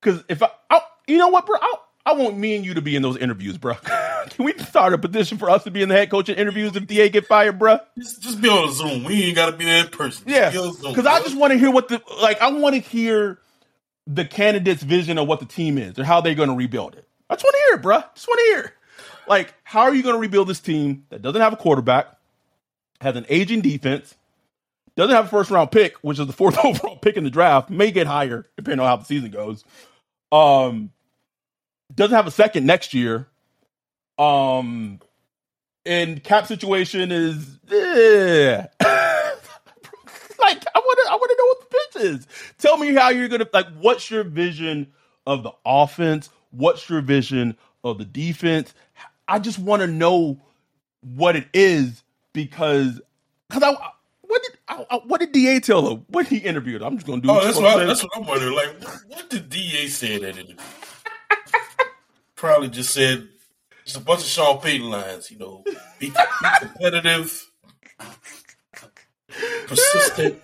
because 0.00 0.24
if 0.28 0.42
I, 0.42 0.50
I 0.68 0.80
you 1.06 1.18
know 1.18 1.28
what, 1.28 1.46
bro, 1.46 1.56
I, 1.60 1.74
I 2.06 2.12
want 2.14 2.36
me 2.36 2.56
and 2.56 2.64
you 2.64 2.74
to 2.74 2.82
be 2.82 2.96
in 2.96 3.02
those 3.02 3.16
interviews, 3.18 3.56
bro. 3.58 3.74
Can 4.30 4.44
we 4.44 4.56
start 4.58 4.94
a 4.94 4.98
petition 4.98 5.38
for 5.38 5.50
us 5.50 5.64
to 5.64 5.70
be 5.70 5.82
in 5.82 5.88
the 5.88 5.94
head 5.94 6.10
coaching 6.10 6.36
interviews 6.36 6.74
if 6.74 6.86
Da 6.86 7.08
get 7.08 7.26
fired, 7.26 7.58
bro? 7.58 7.78
Just, 7.98 8.22
just 8.22 8.40
be 8.40 8.48
on 8.48 8.72
Zoom. 8.72 9.04
We 9.04 9.24
ain't 9.24 9.36
got 9.36 9.50
to 9.50 9.56
be 9.56 9.64
there 9.64 9.84
in 9.84 9.90
person. 9.90 10.24
Just 10.26 10.28
Yeah, 10.28 10.50
be 10.50 10.58
on 10.58 10.72
Zoom, 10.74 10.92
because 10.92 11.06
I 11.06 11.20
just 11.20 11.36
want 11.36 11.52
to 11.52 11.58
hear 11.58 11.70
what 11.70 11.88
the 11.88 12.02
like. 12.20 12.40
I 12.40 12.50
want 12.50 12.74
to 12.74 12.80
hear 12.80 13.38
the 14.06 14.24
candidate's 14.24 14.82
vision 14.82 15.18
of 15.18 15.28
what 15.28 15.40
the 15.40 15.46
team 15.46 15.78
is 15.78 15.98
or 15.98 16.04
how 16.04 16.20
they're 16.20 16.34
going 16.34 16.48
to 16.48 16.54
rebuild 16.54 16.94
it. 16.94 17.06
I 17.28 17.34
just 17.34 17.44
want 17.44 17.54
to 17.54 17.62
hear 17.68 17.78
it, 17.78 17.82
bro. 17.82 18.02
Just 18.14 18.26
want 18.26 18.38
to 18.38 18.44
hear. 18.44 18.74
Like, 19.28 19.54
how 19.62 19.82
are 19.82 19.94
you 19.94 20.02
going 20.02 20.16
to 20.16 20.20
rebuild 20.20 20.48
this 20.48 20.58
team 20.58 21.06
that 21.10 21.22
doesn't 21.22 21.40
have 21.40 21.52
a 21.52 21.56
quarterback, 21.56 22.08
has 23.00 23.14
an 23.14 23.26
aging 23.28 23.60
defense, 23.60 24.16
doesn't 24.96 25.14
have 25.14 25.26
a 25.26 25.28
first 25.28 25.50
round 25.50 25.70
pick, 25.70 25.96
which 25.98 26.18
is 26.18 26.26
the 26.26 26.32
fourth 26.32 26.58
overall 26.64 26.96
pick 26.96 27.16
in 27.16 27.24
the 27.24 27.30
draft, 27.30 27.70
may 27.70 27.90
get 27.92 28.06
higher 28.06 28.46
depending 28.56 28.80
on 28.80 28.86
how 28.86 28.96
the 28.96 29.04
season 29.04 29.30
goes. 29.30 29.64
Um, 30.32 30.90
doesn't 31.94 32.14
have 32.14 32.26
a 32.26 32.32
second 32.32 32.66
next 32.66 32.94
year. 32.94 33.28
Um, 34.20 35.00
and 35.86 36.22
cap 36.22 36.46
situation 36.46 37.10
is 37.10 37.58
eh. 37.72 38.66
like 40.38 40.64
I 40.74 40.78
want 40.78 40.98
to 41.04 41.10
I 41.10 41.14
want 41.14 41.30
to 41.30 41.36
know 41.38 41.46
what 41.46 41.60
the 41.60 41.66
pitch 41.70 42.04
is. 42.04 42.26
Tell 42.58 42.76
me 42.76 42.94
how 42.94 43.08
you're 43.08 43.28
gonna 43.28 43.46
like. 43.52 43.68
What's 43.78 44.10
your 44.10 44.24
vision 44.24 44.92
of 45.26 45.42
the 45.42 45.52
offense? 45.64 46.28
What's 46.50 46.88
your 46.90 47.00
vision 47.00 47.56
of 47.82 47.98
the 47.98 48.04
defense? 48.04 48.74
I 49.26 49.38
just 49.38 49.58
want 49.58 49.80
to 49.80 49.86
know 49.86 50.38
what 51.00 51.36
it 51.36 51.46
is 51.54 52.02
because 52.34 53.00
because 53.48 53.62
I 53.62 53.70
what 54.20 54.42
did 54.42 54.58
I, 54.68 54.86
I- 54.90 55.00
what 55.06 55.20
did 55.20 55.32
Da 55.32 55.60
tell 55.60 55.88
him 55.90 56.04
when 56.10 56.26
he 56.26 56.38
interviewed? 56.38 56.82
I'm 56.82 56.96
just 56.96 57.06
gonna 57.06 57.22
do. 57.22 57.30
Oh, 57.30 57.42
that's 57.42 57.56
what 57.56 57.80
I'm 57.80 57.86
that's 57.86 58.02
what 58.02 58.12
I'm 58.16 58.26
wondering. 58.26 58.54
Like, 58.54 58.80
what, 58.82 58.98
what 59.08 59.30
did 59.30 59.48
DA 59.48 59.86
say 59.88 60.14
in 60.16 60.22
that 60.22 60.36
interview? 60.36 60.56
Probably 62.36 62.68
just 62.68 62.92
said 62.92 63.28
just 63.90 64.02
a 64.02 64.04
bunch 64.04 64.20
of 64.20 64.26
Sean 64.26 64.60
Payton 64.60 64.88
lines. 64.88 65.30
You 65.30 65.38
know, 65.38 65.64
be, 65.98 66.12
competitive, 66.60 67.50
persistent, 69.66 70.40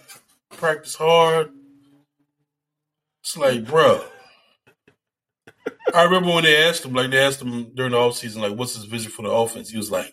practice 0.51 0.95
hard. 0.95 1.51
It's 3.23 3.37
like, 3.37 3.65
bruh. 3.65 4.05
I 5.95 6.03
remember 6.03 6.33
when 6.33 6.45
they 6.45 6.65
asked 6.65 6.85
him, 6.85 6.95
like 6.95 7.11
they 7.11 7.19
asked 7.19 7.41
him 7.41 7.71
during 7.75 7.93
the 7.93 7.99
offseason, 7.99 8.39
like, 8.39 8.59
what's 8.59 8.75
his 8.75 8.85
vision 8.85 9.11
for 9.11 9.23
the 9.23 9.31
offense? 9.31 9.71
He 9.71 9.77
was 9.77 9.91
like, 9.91 10.13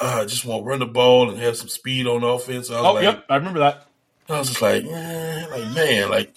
uh, 0.00 0.20
I 0.22 0.24
just 0.24 0.44
want 0.44 0.62
to 0.62 0.68
run 0.68 0.78
the 0.80 0.86
ball 0.86 1.30
and 1.30 1.38
have 1.38 1.56
some 1.56 1.68
speed 1.68 2.06
on 2.06 2.22
offense. 2.22 2.70
I 2.70 2.80
was 2.80 2.86
oh, 2.86 2.92
like, 2.94 3.02
yep, 3.02 3.24
I 3.28 3.36
remember 3.36 3.60
that. 3.60 3.86
I 4.28 4.38
was 4.38 4.48
just 4.48 4.62
like, 4.62 4.84
eh, 4.84 5.46
like 5.50 5.74
man, 5.74 6.10
like 6.10 6.34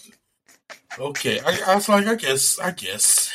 okay. 0.99 1.39
I, 1.39 1.59
I 1.68 1.76
was 1.76 1.88
like, 1.88 2.07
I 2.07 2.16
guess, 2.16 2.59
I 2.59 2.72
guess. 2.72 3.32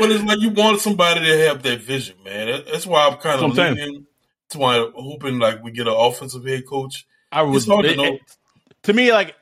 But 0.00 0.10
it's 0.10 0.24
like 0.24 0.40
you 0.40 0.50
want 0.50 0.80
somebody 0.80 1.20
to 1.20 1.38
have 1.46 1.62
that 1.62 1.80
vision, 1.82 2.16
man. 2.24 2.62
That's 2.70 2.86
why 2.86 3.06
I'm 3.06 3.18
kind 3.18 3.44
of 3.44 3.56
leaning. 3.56 4.06
That's 4.48 4.56
why 4.56 4.76
I'm 4.78 4.92
hoping 4.94 5.38
like 5.38 5.62
we 5.62 5.70
get 5.70 5.86
an 5.86 5.94
offensive 5.96 6.44
head 6.44 6.66
coach. 6.66 7.06
I 7.30 7.42
was 7.42 7.66
hard 7.66 7.84
to 7.84 7.94
know. 7.96 8.04
it- 8.14 8.20
to 8.84 8.92
me 8.92 9.12
like 9.12 9.36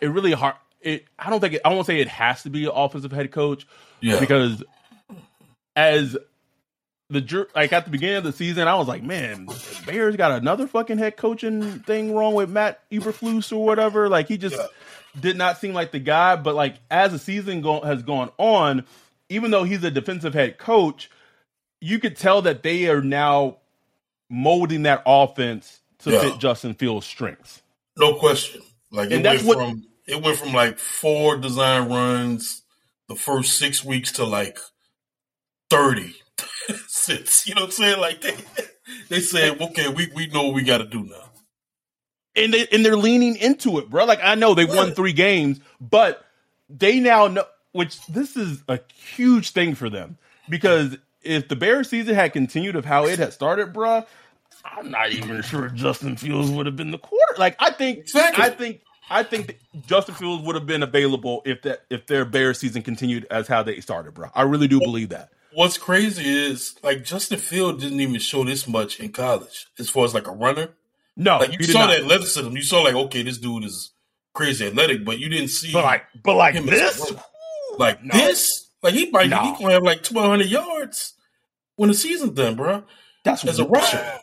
it 0.00 0.06
really 0.08 0.32
hard. 0.32 0.54
It 0.80 1.04
I 1.18 1.30
don't 1.30 1.40
think 1.40 1.54
it, 1.54 1.60
I 1.64 1.68
won't 1.68 1.86
say 1.86 2.00
it 2.00 2.08
has 2.08 2.42
to 2.44 2.50
be 2.50 2.64
an 2.64 2.72
offensive 2.74 3.12
head 3.12 3.30
coach 3.30 3.66
Yeah, 4.00 4.18
because 4.18 4.62
as 5.74 6.16
the 7.08 7.46
like 7.54 7.72
at 7.72 7.84
the 7.84 7.90
beginning 7.90 8.16
of 8.16 8.24
the 8.24 8.32
season, 8.32 8.66
I 8.66 8.74
was 8.74 8.88
like, 8.88 9.02
man, 9.02 9.46
Bears 9.86 10.16
got 10.16 10.32
another 10.32 10.66
fucking 10.66 10.98
head 10.98 11.16
coaching 11.16 11.80
thing 11.80 12.12
wrong 12.14 12.34
with 12.34 12.50
Matt 12.50 12.80
Eberflus 12.90 13.52
or 13.56 13.64
whatever. 13.64 14.08
Like 14.08 14.26
he 14.28 14.38
just 14.38 14.56
Yeah. 14.56 14.66
did 15.20 15.36
not 15.36 15.58
seem 15.60 15.72
like 15.74 15.92
the 15.92 16.00
guy. 16.00 16.34
But 16.36 16.54
like 16.56 16.76
as 16.90 17.12
the 17.12 17.18
season 17.18 17.60
go- 17.60 17.82
has 17.82 18.02
gone 18.02 18.30
on, 18.38 18.84
even 19.28 19.50
though 19.50 19.64
he's 19.64 19.82
a 19.84 19.90
defensive 19.90 20.34
head 20.34 20.58
coach, 20.58 21.10
you 21.80 21.98
could 21.98 22.16
tell 22.16 22.42
that 22.42 22.62
they 22.62 22.88
are 22.88 23.00
now 23.02 23.58
molding 24.30 24.82
that 24.84 25.02
offense 25.06 25.80
to 26.00 26.10
Yeah. 26.10 26.20
fit 26.20 26.38
Justin 26.38 26.74
Fields' 26.74 27.06
strengths. 27.06 27.62
no 27.96 28.14
question. 28.14 28.60
Like 28.90 29.10
And 29.10 29.24
it 29.26 29.28
went 29.42 29.46
what- 29.46 29.58
from 29.58 29.82
it 30.06 30.22
went 30.22 30.38
from 30.38 30.52
like 30.52 30.78
four 30.78 31.36
design 31.36 31.88
runs 31.88 32.62
the 33.08 33.16
first 33.16 33.56
six 33.58 33.84
weeks 33.84 34.12
to 34.12 34.24
like 34.24 34.58
thirty 35.70 36.14
since. 36.86 37.46
You 37.46 37.54
know 37.54 37.62
what 37.62 37.66
I'm 37.68 37.72
saying? 37.72 38.00
Like 38.00 38.20
they 38.20 38.34
they 39.08 39.20
said, 39.20 39.60
okay, 39.60 39.88
we 39.88 40.08
we 40.14 40.26
know 40.28 40.44
what 40.44 40.54
we 40.54 40.62
got 40.62 40.78
to 40.78 40.86
do 40.86 41.02
now. 41.04 41.30
and 42.36 42.52
they 42.54 42.66
and 42.68 42.84
they're 42.84 42.96
leaning 42.96 43.36
into 43.36 43.78
it, 43.78 43.88
bro. 43.90 44.04
Like 44.04 44.20
I 44.22 44.34
know 44.36 44.54
they 44.54 44.64
won 44.64 44.92
three 44.94 45.12
games, 45.12 45.60
but 45.80 46.24
they 46.68 47.00
now 47.00 47.26
know. 47.28 47.44
Which 47.76 48.04
this 48.06 48.36
is 48.36 48.62
a 48.68 48.80
huge 48.94 49.50
thing 49.50 49.74
for 49.74 49.90
them 49.90 50.18
because 50.48 50.96
if 51.22 51.48
the 51.48 51.56
Bears 51.56 51.88
season 51.88 52.14
had 52.14 52.32
continued 52.32 52.76
of 52.76 52.84
how 52.84 53.06
it 53.06 53.18
had 53.18 53.32
started, 53.32 53.72
bro, 53.72 54.04
I'm 54.64 54.90
not 54.90 55.10
even 55.10 55.42
sure 55.42 55.68
Justin 55.68 56.16
Fields 56.16 56.50
would 56.50 56.66
have 56.66 56.76
been 56.76 56.90
the 56.90 56.98
quarter. 56.98 57.34
Like 57.38 57.56
I 57.58 57.70
think, 57.70 57.98
Exactly. 57.98 58.44
I 58.44 58.50
think, 58.50 58.80
I 59.08 59.22
think 59.22 59.58
Justin 59.86 60.14
Fields 60.14 60.44
would 60.44 60.54
have 60.54 60.66
been 60.66 60.82
available 60.82 61.42
if 61.44 61.62
that 61.62 61.82
if 61.90 62.06
their 62.06 62.24
Bears 62.24 62.58
season 62.58 62.82
continued 62.82 63.26
as 63.30 63.46
how 63.46 63.62
they 63.62 63.80
started, 63.80 64.14
bro. 64.14 64.30
I 64.34 64.42
really 64.42 64.68
do 64.68 64.80
believe 64.80 65.10
that. 65.10 65.30
What's 65.52 65.78
crazy 65.78 66.24
is 66.24 66.76
like 66.82 67.04
Justin 67.04 67.38
Field 67.38 67.80
didn't 67.80 68.00
even 68.00 68.18
show 68.18 68.44
this 68.44 68.66
much 68.68 69.00
in 69.00 69.10
college 69.12 69.66
as 69.78 69.88
far 69.88 70.04
as 70.04 70.12
like 70.14 70.26
a 70.26 70.32
runner. 70.32 70.70
No, 71.16 71.38
Like 71.38 71.58
you 71.58 71.64
saw 71.64 71.86
the 71.86 71.96
athleticism, 71.96 72.50
you 72.56 72.62
saw 72.62 72.82
like 72.82 72.94
okay, 72.94 73.22
this 73.22 73.38
dude 73.38 73.64
is 73.64 73.92
crazy 74.34 74.66
athletic, 74.66 75.04
but 75.04 75.18
you 75.18 75.28
didn't 75.30 75.48
see 75.48 75.72
but 75.72 75.84
like, 75.84 76.04
but 76.22 76.34
like 76.36 76.54
him 76.54 76.68
as 76.68 76.74
a 76.74 76.82
this. 76.82 77.14
Like 77.78 78.02
No. 78.04 78.14
this. 78.16 78.70
Like 78.82 78.94
he 78.94 79.10
might 79.10 79.28
No. 79.30 79.42
he 79.42 79.52
gonna 79.62 79.74
have 79.74 79.82
like 79.82 80.02
twelve 80.02 80.28
hundred 80.30 80.48
yards 80.48 81.14
when 81.76 81.88
the 81.88 81.94
season's 81.94 82.32
done, 82.32 82.54
bro. 82.56 82.84
that's 83.24 83.44
As 83.44 83.58
a 83.58 83.66
rusher. 83.66 84.20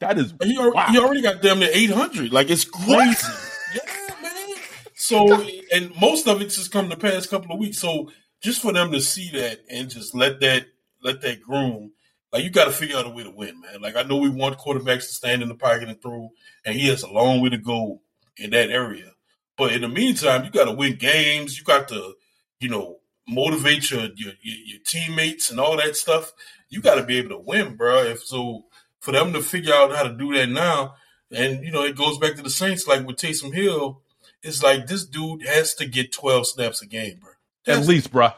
That 0.00 0.18
is 0.18 0.34
He 0.42 0.56
already, 0.58 0.74
wow. 0.74 0.86
he 0.88 0.98
already 0.98 1.22
got 1.22 1.42
them 1.42 1.60
to 1.60 1.76
eight 1.76 1.90
hundred. 1.90 2.32
Like 2.32 2.50
it's 2.50 2.64
crazy. 2.64 3.26
yeah, 3.74 4.14
man. 4.22 4.56
So 4.94 5.44
and 5.72 5.94
most 6.00 6.26
of 6.26 6.40
it's 6.42 6.56
just 6.56 6.72
come 6.72 6.88
the 6.88 6.96
past 6.96 7.30
couple 7.30 7.52
of 7.52 7.58
weeks. 7.60 7.78
So 7.78 8.10
just 8.42 8.60
for 8.62 8.72
them 8.72 8.90
to 8.92 9.00
see 9.00 9.30
that 9.32 9.60
and 9.70 9.88
just 9.88 10.14
let 10.14 10.40
that 10.40 10.66
let 11.02 11.20
that 11.22 11.40
groom, 11.42 11.92
like 12.32 12.42
you 12.44 12.50
got 12.50 12.64
to 12.64 12.72
figure 12.72 12.96
out 12.96 13.06
a 13.06 13.10
way 13.10 13.22
to 13.24 13.30
win, 13.30 13.60
man. 13.60 13.80
Like 13.80 13.94
I 13.96 14.02
know 14.02 14.16
we 14.16 14.28
want 14.28 14.58
quarterbacks 14.58 15.06
to 15.06 15.12
stand 15.14 15.42
in 15.42 15.48
the 15.48 15.54
pocket 15.54 15.88
and 15.88 16.00
throw, 16.00 16.30
and 16.64 16.74
he 16.74 16.88
has 16.88 17.02
a 17.02 17.10
long 17.10 17.40
way 17.40 17.50
to 17.50 17.58
go 17.58 18.00
in 18.36 18.50
that 18.50 18.70
area. 18.70 19.12
But 19.56 19.72
in 19.72 19.82
the 19.82 19.88
meantime, 19.88 20.44
you 20.44 20.50
got 20.50 20.64
to 20.64 20.72
win 20.72 20.96
games. 20.96 21.58
You 21.58 21.64
got 21.64 21.88
to, 21.88 22.14
you 22.62 22.68
know, 22.68 22.98
motivate 23.28 23.90
your 23.90 24.08
your, 24.14 24.32
your, 24.42 24.80
teammates 24.86 25.50
and 25.50 25.60
all 25.60 25.76
that 25.76 25.96
stuff. 25.96 26.32
You 26.68 26.80
got 26.80 26.96
to 26.96 27.02
be 27.02 27.18
able 27.18 27.30
to 27.30 27.38
win, 27.38 27.76
bro. 27.76 28.04
If 28.04 28.24
so, 28.24 28.64
for 29.00 29.12
them 29.12 29.32
to 29.32 29.42
figure 29.42 29.74
out 29.74 29.94
how 29.94 30.04
to 30.04 30.14
do 30.14 30.32
that 30.34 30.48
now, 30.48 30.94
and 31.30 31.64
you 31.64 31.72
know, 31.72 31.82
it 31.82 31.96
goes 31.96 32.18
back 32.18 32.36
to 32.36 32.42
the 32.42 32.50
Saints, 32.50 32.86
like 32.86 33.06
with 33.06 33.16
Taysom 33.16 33.54
Hill. 33.54 34.00
It's 34.42 34.62
like 34.62 34.86
this 34.86 35.04
dude 35.04 35.46
has 35.46 35.74
to 35.76 35.86
get 35.86 36.12
twelve 36.12 36.46
snaps 36.46 36.82
a 36.82 36.86
game, 36.86 37.20
bro. 37.20 37.74
at 37.74 37.86
least, 37.86 38.10
bro. 38.10 38.30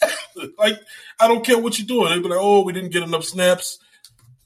like, 0.58 0.80
I 1.20 1.28
don't 1.28 1.44
care 1.44 1.58
what 1.58 1.78
you're 1.78 1.86
doing. 1.86 2.10
They 2.10 2.20
be 2.20 2.28
like, 2.28 2.38
oh, 2.40 2.62
we 2.62 2.72
didn't 2.72 2.92
get 2.92 3.02
enough 3.02 3.24
snaps. 3.24 3.78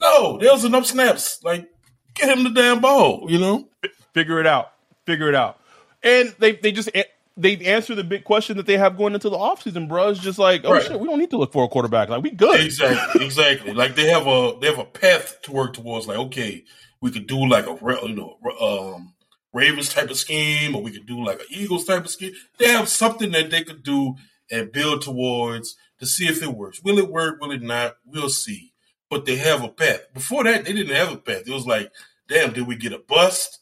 No, 0.01 0.39
there 0.39 0.53
was 0.53 0.65
enough 0.65 0.87
snaps. 0.87 1.43
Like, 1.43 1.71
get 2.15 2.37
him 2.37 2.45
the 2.45 2.51
damn 2.51 2.81
ball, 2.81 3.27
you 3.31 3.39
know? 3.39 3.69
figure 4.13 4.41
it 4.41 4.47
out 4.47 4.73
figure 5.07 5.29
it 5.29 5.35
out 5.35 5.59
and 6.03 6.35
they 6.39 6.53
they 6.53 6.73
just 6.73 6.91
they 7.37 7.57
answer 7.59 7.95
the 7.95 8.05
big 8.05 8.25
question 8.25 8.57
that 8.59 8.67
they 8.67 8.77
have 8.77 8.97
going 8.97 9.15
into 9.15 9.31
the 9.31 9.37
offseason, 9.37 9.89
bro. 9.89 10.09
It's 10.11 10.21
just 10.21 10.39
like, 10.39 10.63
oh 10.65 10.73
Right. 10.73 10.83
shit, 10.83 10.99
we 11.01 11.07
don't 11.09 11.19
need 11.19 11.31
to 11.31 11.39
look 11.39 11.53
for 11.53 11.65
a 11.65 11.69
quarterback. 11.69 12.09
Like 12.09 12.23
we 12.23 12.31
good. 12.31 12.61
Exactly, 12.61 13.25
exactly. 13.25 13.73
Like 13.75 13.95
they 13.97 14.09
have 14.11 14.27
a 14.27 14.57
they 14.61 14.67
have 14.69 14.79
a 14.79 14.85
path 14.85 15.41
to 15.43 15.53
work 15.53 15.73
towards. 15.75 16.07
Like 16.07 16.19
okay, 16.19 16.65
we 17.01 17.11
could 17.11 17.27
do 17.27 17.47
like 17.49 17.67
a 17.67 17.77
you 18.07 18.15
know 18.15 18.39
um, 18.61 19.15
Ravens 19.53 19.89
type 19.93 20.11
of 20.11 20.17
scheme, 20.17 20.75
or 20.75 20.83
we 20.83 20.91
could 20.93 21.07
do 21.07 21.25
like 21.25 21.41
an 21.41 21.47
Eagles 21.51 21.85
type 21.85 22.05
of 22.05 22.11
scheme. 22.11 22.33
They 22.59 22.69
have 22.69 22.89
something 22.89 23.31
that 23.33 23.51
they 23.51 23.63
could 23.65 23.83
do 23.83 24.15
and 24.51 24.71
build 24.73 25.03
towards 25.03 25.77
to 25.99 26.07
see 26.07 26.27
if 26.27 26.43
it 26.43 26.55
works. 26.55 26.83
Will 26.83 26.99
it 26.99 27.09
work? 27.11 27.41
Will 27.41 27.53
it 27.53 27.63
not? 27.63 27.97
We'll 28.05 28.29
see. 28.29 28.73
But 29.09 29.25
they 29.27 29.37
have 29.37 29.63
a 29.63 29.69
path. 29.69 30.01
Before 30.15 30.45
that, 30.45 30.65
they 30.65 30.73
didn't 30.73 30.95
have 30.97 31.13
a 31.13 31.17
path. 31.19 31.43
It 31.47 31.53
was 31.53 31.67
like, 31.67 31.91
damn, 32.29 32.53
did 32.53 32.67
we 32.67 32.77
get 32.77 32.93
a 32.95 32.99
bust? 32.99 33.61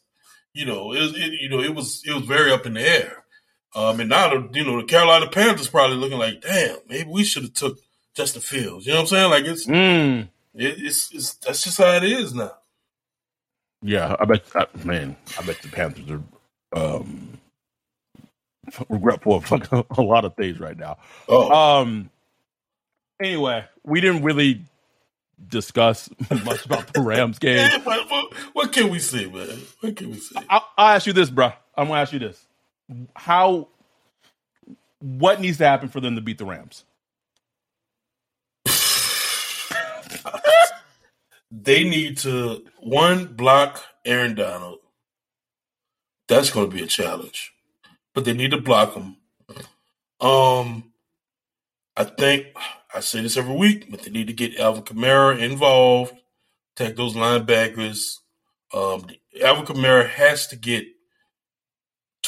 You 0.53 0.65
know, 0.65 0.93
it 0.93 0.99
was 0.99 1.11
it, 1.15 1.33
you 1.41 1.49
know 1.49 1.61
it 1.61 1.73
was 1.75 2.01
it 2.05 2.13
was 2.13 2.23
very 2.25 2.51
up 2.51 2.65
in 2.65 2.73
the 2.73 2.81
air. 2.81 3.20
Um, 3.75 3.99
and 4.01 4.09
now 4.09 4.29
the 4.29 4.49
you 4.59 4.65
know 4.65 4.81
the 4.81 4.87
Carolina 4.87 5.27
Panthers 5.29 5.69
probably 5.69 5.97
looking 5.97 6.17
like, 6.19 6.41
damn, 6.41 6.77
maybe 6.89 7.09
we 7.09 7.23
should 7.23 7.43
have 7.43 7.53
took 7.53 7.79
Justin 8.15 8.41
Fields. 8.41 8.85
You 8.85 8.91
know 8.93 8.99
what 8.99 9.01
I'm 9.03 9.07
saying? 9.07 9.29
Like 9.31 9.45
it's 9.45 9.65
Mm. 9.67 10.27
it, 10.55 10.75
it's 10.77 11.11
it's 11.13 11.33
that's 11.35 11.63
just 11.63 11.77
how 11.77 11.91
it 11.95 12.03
is 12.03 12.33
now. 12.33 12.51
Yeah, 13.81 14.15
I 14.19 14.25
bet. 14.25 14.43
I, 14.55 14.65
man, 14.83 15.15
I 15.39 15.41
bet 15.43 15.61
the 15.61 15.69
Panthers 15.69 16.05
are 16.09 16.21
um, 16.97 17.39
regretful 18.89 19.35
of 19.35 19.45
fucking 19.45 19.85
a 19.97 20.01
lot 20.01 20.25
of 20.25 20.35
things 20.35 20.59
right 20.59 20.77
now. 20.77 20.97
Oh, 21.27 21.51
Um. 21.81 22.09
Anyway, 23.21 23.63
we 23.83 24.01
didn't 24.01 24.23
really 24.23 24.61
discuss 25.47 26.09
much 26.43 26.65
about 26.65 26.91
the 26.93 27.01
Rams 27.01 27.39
game. 27.39 27.69
what, 27.83 28.09
what, 28.09 28.33
what 28.53 28.71
can 28.73 28.89
we 28.89 28.99
say, 28.99 29.25
man? 29.27 29.47
What 29.79 29.95
can 29.95 30.09
we 30.09 30.17
say? 30.17 30.39
I'll, 30.49 30.65
I'll 30.77 30.95
ask 30.95 31.05
you 31.07 31.13
this, 31.13 31.29
bro. 31.29 31.51
I'm 31.77 31.87
gonna 31.87 32.01
ask 32.01 32.13
you 32.13 32.19
this: 32.19 32.45
How? 33.15 33.67
What 34.99 35.41
needs 35.41 35.57
to 35.57 35.65
happen 35.65 35.89
for 35.89 35.99
them 35.99 36.15
to 36.15 36.21
beat 36.21 36.37
the 36.37 36.45
Rams? 36.45 36.83
They 41.51 41.83
need 41.83 42.17
to 42.19 42.63
one 42.79 43.25
block 43.25 43.83
Aaron 44.05 44.35
Donald. 44.35 44.79
That's 46.27 46.49
going 46.49 46.69
to 46.69 46.75
be 46.75 46.83
a 46.83 46.87
challenge, 46.87 47.53
but 48.13 48.23
they 48.23 48.33
need 48.33 48.51
to 48.51 48.61
block 48.61 48.93
him. 48.93 49.17
Um, 50.21 50.93
I 51.97 52.05
think 52.05 52.47
I 52.95 53.01
say 53.01 53.21
this 53.21 53.35
every 53.35 53.55
week, 53.55 53.91
but 53.91 54.01
they 54.03 54.11
need 54.11 54.27
to 54.27 54.33
get 54.33 54.57
Alvin 54.57 54.83
Kamara 54.83 55.39
involved, 55.39 56.13
take 56.77 56.95
those 56.95 57.15
linebackers. 57.15 58.19
Um, 58.73 59.07
Alvin 59.43 59.65
Kamara 59.65 60.07
has 60.07 60.47
to 60.47 60.55
get 60.55 60.85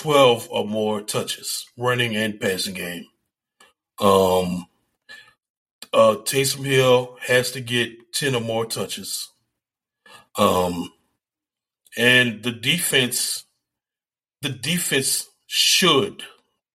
twelve 0.03 0.49
or 0.51 0.67
more 0.67 1.01
touches, 1.01 1.65
running 1.77 2.13
and 2.17 2.37
passing 2.37 2.73
game. 2.73 3.05
Um, 4.01 4.67
uh, 5.93 6.17
Taysom 6.25 6.65
Hill 6.65 7.17
has 7.25 7.51
to 7.51 7.61
get 7.61 8.11
10 8.13 8.35
or 8.35 8.41
more 8.41 8.65
touches. 8.65 9.31
Um, 10.37 10.91
and 11.97 12.43
the 12.43 12.51
defense, 12.51 13.45
the 14.41 14.49
defense 14.49 15.29
should, 15.47 16.23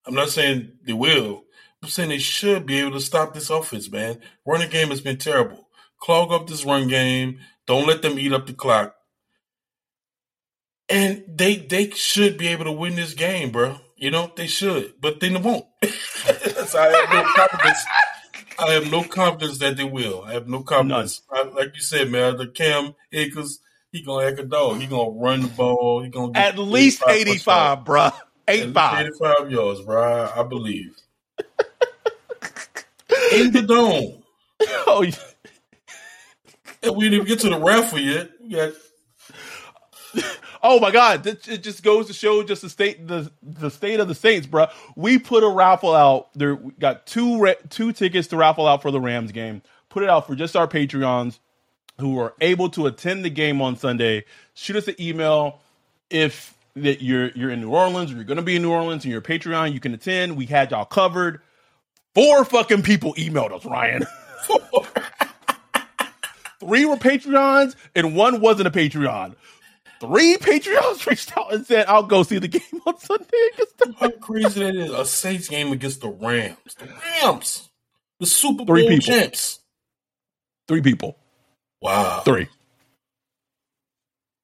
I'm 0.07 0.15
not 0.15 0.31
saying 0.31 0.73
they 0.87 0.95
will, 0.95 1.45
I'm 1.83 1.91
saying 1.91 2.09
they 2.09 2.19
should 2.19 2.65
be 2.65 2.81
able 2.81 2.93
to 2.93 3.01
stop 3.01 3.35
this 3.35 3.51
offense, 3.51 3.91
man. 3.91 4.21
Running 4.47 4.71
game 4.71 4.89
has 4.89 5.03
been 5.03 5.19
terrible. 5.19 5.69
Clog 6.01 6.33
up 6.33 6.47
this 6.47 6.65
run 6.65 6.89
game. 6.89 7.41
Don't 7.67 7.87
let 7.87 8.01
them 8.01 8.19
eat 8.19 8.33
up 8.33 8.47
the 8.47 8.55
clock. 8.55 8.95
And 10.89 11.25
they 11.29 11.57
they 11.57 11.91
should 11.91 12.39
be 12.39 12.49
able 12.49 12.65
to 12.65 12.73
win 12.73 12.97
this 12.97 13.15
game, 13.15 13.51
bro. 13.51 13.79
You 13.97 14.11
know, 14.11 14.33
they 14.37 14.47
should, 14.47 14.95
but 15.01 15.21
they 15.21 15.31
won't. 15.31 15.67
so 15.85 16.79
I 16.79 16.93
have 16.93 17.13
no 17.13 17.25
confidence. 17.35 17.85
I 18.59 18.73
have 18.73 18.91
no 18.91 19.03
confidence 19.05 19.59
that 19.59 19.77
they 19.77 19.85
will. 19.85 20.25
I 20.25 20.33
have 20.33 20.49
no 20.49 20.63
confidence. 20.63 21.23
I, 21.31 21.43
like 21.43 21.75
you 21.75 21.83
said, 21.83 22.11
man, 22.11 22.37
the 22.37 22.47
Cam 22.47 22.95
Akers, 23.13 23.61
he 23.93 24.03
gonna 24.03 24.27
act 24.27 24.41
a 24.41 24.45
dog. 24.45 24.81
He 24.81 24.87
gonna 24.87 25.11
run 25.11 25.43
the 25.43 25.49
ball. 25.49 26.03
He 26.03 26.11
gonna 26.11 26.33
get 26.33 26.55
At 26.55 26.59
least 26.59 27.03
85 27.07 27.29
85, 27.29 27.85
bro. 27.85 28.05
Least 28.05 28.15
85. 28.49 29.07
85 29.07 29.51
yards, 29.51 29.81
bro. 29.83 30.03
I, 30.03 30.41
I 30.41 30.43
believe. 30.45 30.97
In 33.33 33.53
the 33.53 33.63
dome. 33.63 34.23
Oh, 34.87 35.03
yeah. 35.03 35.15
And 36.83 36.97
we 36.97 37.05
didn't 37.05 37.15
even 37.15 37.27
get 37.27 37.41
to 37.41 37.51
the 37.51 37.59
raffle 37.59 37.99
yet. 37.99 38.31
We 38.41 38.51
got 38.51 38.73
Oh 40.63 40.81
my 40.81 40.91
God! 40.91 41.23
That- 41.25 41.47
It 41.49 41.63
just 41.63 41.83
goes 41.83 42.07
to 42.09 42.13
show 42.13 42.43
just 42.43 42.63
the 42.63 42.69
state 42.71 43.07
the 43.07 43.31
the 43.43 43.71
state 43.71 44.01
of 44.01 44.09
the 44.09 44.15
Saints, 44.15 44.47
bro. 44.47 44.67
We 44.97 45.19
put 45.19 45.43
a 45.45 45.49
raffle 45.49 45.95
out. 45.95 46.29
There 46.35 46.55
we 46.55 46.73
got 46.79 47.07
two 47.07 47.55
two 47.71 47.93
tickets 47.93 48.29
to 48.29 48.37
raffle 48.37 48.67
out 48.67 48.83
for 48.83 48.91
the 48.91 49.01
Rams 49.01 49.33
game. 49.33 49.63
Put 49.89 50.03
it 50.03 50.11
out 50.11 50.27
for 50.27 50.35
just 50.35 50.57
our 50.57 50.69
Patreons 50.69 51.39
who 52.01 52.19
are 52.21 52.35
able 52.41 52.69
to 52.71 52.87
attend 52.87 53.25
the 53.25 53.31
game 53.31 53.61
on 53.63 53.77
Sunday. 53.77 54.25
Shoot 54.55 54.77
us 54.77 54.89
an 54.89 54.95
email 55.01 55.61
if 56.11 56.55
that 56.77 57.03
you're 57.03 57.31
you're 57.31 57.51
in 57.51 57.61
New 57.61 57.71
Orleans 57.71 58.13
or 58.13 58.15
you're 58.15 58.25
going 58.25 58.37
to 58.37 58.43
be 58.43 58.57
in 58.57 58.63
New 58.63 58.71
Orleans 58.71 59.05
and 59.05 59.11
you're 59.11 59.21
a 59.21 59.25
Patreon. 59.25 59.73
You 59.73 59.81
can 59.81 59.95
attend. 59.95 60.37
We 60.37 60.47
had 60.47 60.71
y'all 60.71 60.85
covered. 60.85 61.41
Four 62.15 62.45
fucking 62.45 62.83
people 62.83 63.15
emailed 63.15 63.53
us, 63.53 63.65
Ryan. 63.65 64.05
Three 66.61 66.85
were 66.85 66.97
Patreons 66.97 67.77
and 67.95 68.17
one 68.17 68.41
wasn't 68.41 68.67
a 68.67 68.71
Patreon. 68.71 69.37
Three 70.01 70.37
Patreons 70.37 71.07
reached 71.07 71.37
out 71.37 71.53
and 71.53 71.67
said, 71.67 71.87
I'll 71.87 72.05
go 72.05 72.23
see 72.23 72.39
the 72.39 72.49
game 72.49 72.63
on 72.87 72.99
Sunday 73.01 73.27
against 73.55 73.79
the 73.79 73.95
how 73.99 74.11
crazy 74.11 74.61
that 74.63 74.77
is. 74.77 74.91
A 74.93 75.05
Saints 75.05 75.49
game 75.49 75.73
against 75.73 76.01
the 76.01 76.09
Rams. 76.09 76.57
The 76.79 76.89
Rams. 77.23 77.69
The 78.21 78.27
Super 78.27 78.65
Bowl 78.65 78.77
Three 78.77 78.89
people. 78.89 79.01
champs. 79.15 79.61
Three 80.69 80.83
people. 80.83 81.19
Wow. 81.81 82.23
Three. 82.25 82.49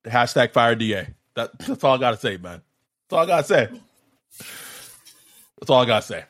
Hashtag 0.05 0.53
fire 0.53 0.75
DA. 0.75 1.09
That, 1.37 1.59
that's 1.59 1.83
all 1.83 1.95
I 1.95 1.99
gotta 1.99 2.17
say, 2.19 2.37
man. 2.37 2.61
That's 3.09 3.13
all 3.13 3.19
I 3.21 3.27
gotta 3.27 3.45
say. 3.45 3.69
That's 5.59 5.71
all 5.71 5.81
I 5.83 5.87
gotta 5.87 6.05
say. 6.07 6.25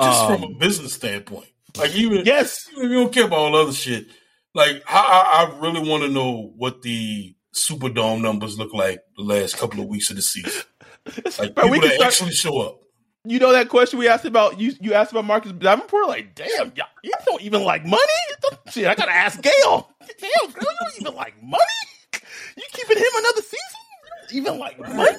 Just 0.00 0.22
Um, 0.24 0.40
from 0.40 0.50
a 0.50 0.54
business 0.58 0.94
standpoint. 0.94 1.46
Like 1.76 1.94
even 1.94 2.24
Yes. 2.24 2.66
even 2.72 2.86
if 2.86 2.90
you 2.90 2.96
don't 3.04 3.12
care 3.12 3.24
about 3.26 3.38
all 3.38 3.56
other 3.56 3.72
shit. 3.72 4.08
Like 4.54 4.82
I, 4.88 4.98
I, 4.98 5.44
I 5.54 5.58
really 5.60 5.88
want 5.88 6.02
to 6.02 6.08
know 6.08 6.52
what 6.56 6.82
the 6.82 7.34
Superdome 7.54 8.20
numbers 8.20 8.58
look 8.58 8.72
like 8.72 9.00
the 9.16 9.22
last 9.22 9.56
couple 9.56 9.80
of 9.80 9.86
weeks 9.88 10.10
of 10.10 10.16
the 10.16 10.22
season. 10.22 10.62
Like 11.38 11.54
Bro, 11.54 11.68
we 11.68 11.78
people 11.80 11.88
that 11.88 11.94
start- 11.94 12.12
actually 12.12 12.32
show 12.32 12.60
up. 12.60 12.80
You 13.24 13.38
know 13.38 13.52
that 13.52 13.68
question 13.68 13.98
we 13.98 14.06
asked 14.06 14.24
about 14.26 14.60
you 14.60 14.72
you 14.80 14.92
asked 14.94 15.12
about 15.12 15.24
Marcus 15.24 15.52
Davenport? 15.52 16.08
Like, 16.08 16.34
damn, 16.34 16.72
y'all, 16.76 16.86
you 17.02 17.12
don't 17.26 17.42
even 17.42 17.64
like 17.64 17.84
money? 17.84 18.02
Shit, 18.70 18.86
I 18.86 18.94
gotta 18.94 19.12
ask 19.12 19.40
Gayle. 19.42 19.90
Damn, 20.20 20.50
girl, 20.52 20.62
you 20.62 20.76
don't 20.80 21.00
even 21.00 21.14
like 21.14 21.42
money? 21.42 21.62
You 22.56 22.62
keeping 22.72 22.98
him 22.98 23.04
another 23.16 23.42
season? 23.42 23.58
You 24.30 24.44
don't 24.44 24.56
even 24.56 24.58
like 24.60 24.78
money? 24.78 25.18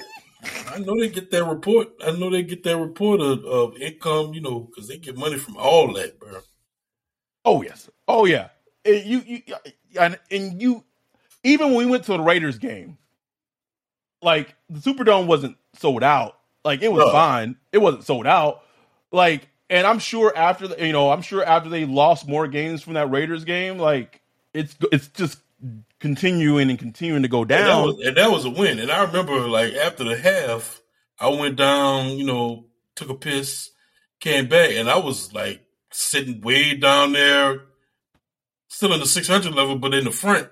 I 0.68 0.78
know 0.78 0.98
they 0.98 1.08
get 1.08 1.30
that 1.32 1.44
report. 1.44 1.88
I 2.04 2.12
know 2.12 2.30
they 2.30 2.42
get 2.42 2.62
that 2.64 2.76
report 2.76 3.20
of, 3.20 3.44
of 3.44 3.76
income, 3.76 4.34
you 4.34 4.40
know, 4.40 4.60
because 4.60 4.88
they 4.88 4.98
get 4.98 5.16
money 5.16 5.38
from 5.38 5.56
all 5.56 5.92
that, 5.94 6.18
bro. 6.18 6.40
Oh 7.44 7.62
yes. 7.62 7.90
Oh 8.08 8.24
yeah. 8.24 8.48
And 8.84 9.04
you, 9.04 9.22
you 9.26 9.42
and, 10.00 10.18
and 10.30 10.60
you 10.60 10.84
even 11.44 11.68
when 11.68 11.76
we 11.76 11.86
went 11.86 12.04
to 12.04 12.12
the 12.12 12.20
Raiders 12.20 12.58
game, 12.58 12.98
like 14.20 14.54
the 14.70 14.78
Superdome 14.80 15.26
wasn't 15.26 15.56
sold 15.76 16.02
out. 16.02 16.38
Like 16.64 16.82
it 16.82 16.92
was 16.92 17.04
No. 17.04 17.12
fine. 17.12 17.56
It 17.72 17.78
wasn't 17.78 18.04
sold 18.04 18.26
out. 18.26 18.62
Like 19.10 19.48
and 19.70 19.86
I'm 19.86 19.98
sure 19.98 20.32
after 20.36 20.68
the, 20.68 20.86
you 20.86 20.92
know, 20.92 21.10
I'm 21.10 21.22
sure 21.22 21.42
after 21.44 21.70
they 21.70 21.86
lost 21.86 22.28
more 22.28 22.46
games 22.46 22.82
from 22.82 22.94
that 22.94 23.10
Raiders 23.10 23.44
game, 23.44 23.78
like 23.78 24.20
it's 24.54 24.76
it's 24.92 25.08
just 25.08 25.38
continuing 25.98 26.68
and 26.70 26.78
continuing 26.78 27.22
to 27.22 27.28
go 27.28 27.42
And 27.42 27.50
that, 27.50 27.66
down. 27.66 27.86
was, 27.86 28.06
and 28.06 28.16
that 28.16 28.30
was 28.30 28.44
a 28.44 28.50
win. 28.50 28.78
And 28.80 28.90
I 28.90 29.04
remember, 29.04 29.38
like, 29.48 29.72
after 29.74 30.02
the 30.02 30.16
half, 30.16 30.82
I 31.20 31.28
went 31.28 31.54
down, 31.56 32.08
you 32.18 32.24
know, 32.26 32.66
took 32.96 33.08
a 33.08 33.14
piss, 33.14 33.70
came 34.18 34.48
back, 34.48 34.70
and 34.72 34.90
I 34.90 34.98
was, 34.98 35.32
like, 35.32 35.60
sitting 35.92 36.40
way 36.40 36.74
down 36.74 37.12
there, 37.12 37.60
still 38.66 38.92
in 38.92 38.98
the 38.98 39.06
600 39.06 39.54
level, 39.54 39.78
but 39.78 39.94
in 39.94 40.02
the 40.04 40.10
front, 40.10 40.48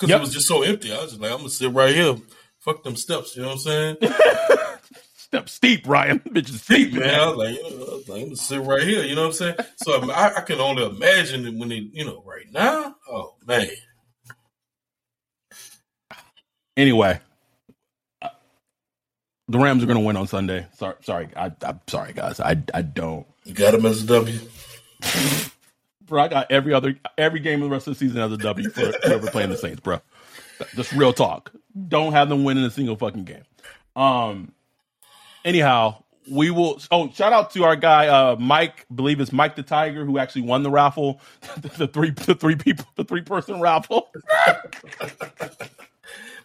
because 0.00 0.08
Yep. 0.10 0.18
it 0.18 0.22
was 0.22 0.32
just 0.32 0.48
so 0.48 0.62
empty. 0.62 0.90
I 0.92 1.02
was 1.02 1.10
just 1.10 1.20
like, 1.20 1.30
I'm 1.30 1.40
to 1.40 1.50
sit 1.50 1.70
right 1.72 1.94
here. 1.94 2.16
Fuck 2.60 2.82
them 2.84 2.96
steps, 2.96 3.36
you 3.36 3.42
know 3.42 3.48
what 3.48 3.54
I'm 3.54 3.58
saying? 3.60 3.96
Step 5.16 5.48
steep, 5.50 5.86
Ryan. 5.86 6.18
Bitch 6.28 6.48
is 6.48 6.62
steep, 6.62 6.92
man, 6.94 7.20
I 7.20 7.26
was 7.28 7.36
like, 7.36 7.54
you 7.54 7.62
know, 7.62 7.84
I 7.86 7.94
was 7.96 8.08
like, 8.08 8.22
I'm 8.22 8.30
to 8.30 8.36
sit 8.36 8.60
right 8.62 8.82
here, 8.82 9.04
you 9.04 9.14
know 9.14 9.22
what 9.22 9.26
I'm 9.28 9.32
saying? 9.34 9.56
So 9.76 10.10
I, 10.10 10.36
I 10.38 10.40
can 10.40 10.58
only 10.60 10.84
imagine 10.84 11.58
when 11.58 11.68
they, 11.68 11.76
you 11.92 12.04
know, 12.06 12.22
right 12.26 12.46
now, 12.50 12.96
oh, 13.08 13.34
man. 13.46 13.68
Anyway, 16.76 17.20
the 19.48 19.58
Rams 19.58 19.82
are 19.82 19.86
going 19.86 19.98
to 19.98 20.04
win 20.04 20.16
on 20.16 20.26
Sunday. 20.26 20.66
Sorry, 20.76 20.94
sorry, 21.02 21.28
I, 21.36 21.52
I'm 21.62 21.80
sorry, 21.86 22.12
guys. 22.14 22.40
I 22.40 22.56
I 22.72 22.82
don't. 22.82 23.26
You 23.44 23.52
got 23.54 23.74
him 23.74 23.84
as 23.86 24.02
a 24.02 24.06
W. 24.06 24.38
Bro, 26.10 26.24
I 26.24 26.28
got 26.28 26.50
every 26.50 26.74
other 26.74 26.96
every 27.16 27.38
game 27.38 27.62
of 27.62 27.70
the 27.70 27.72
rest 27.72 27.86
of 27.86 27.94
the 27.94 27.98
season 27.98 28.20
as 28.20 28.32
a 28.32 28.36
W 28.36 28.68
for 28.68 28.92
whoever 29.04 29.30
playing 29.30 29.50
the 29.50 29.56
Saints, 29.56 29.80
bro. 29.80 30.00
Just 30.74 30.92
real 30.92 31.12
talk. 31.12 31.52
Don't 31.88 32.12
have 32.12 32.28
them 32.28 32.42
winning 32.42 32.64
a 32.64 32.70
single 32.70 32.96
fucking 32.96 33.24
game. 33.24 33.44
Um. 33.94 34.52
Anyhow, 35.44 36.02
we 36.28 36.50
will. 36.50 36.80
Oh, 36.90 37.12
shout 37.12 37.32
out 37.32 37.52
to 37.52 37.62
our 37.62 37.76
guy 37.76 38.08
uh, 38.08 38.34
Mike. 38.36 38.86
Believe 38.92 39.20
it's 39.20 39.32
Mike 39.32 39.54
the 39.54 39.62
Tiger 39.62 40.04
who 40.04 40.18
actually 40.18 40.42
won 40.42 40.64
the 40.64 40.70
raffle, 40.70 41.20
the 41.58 41.86
three 41.86 42.10
the 42.10 42.34
three 42.34 42.56
people 42.56 42.86
the 42.96 43.04
three 43.04 43.22
person 43.22 43.60
raffle. 43.60 44.08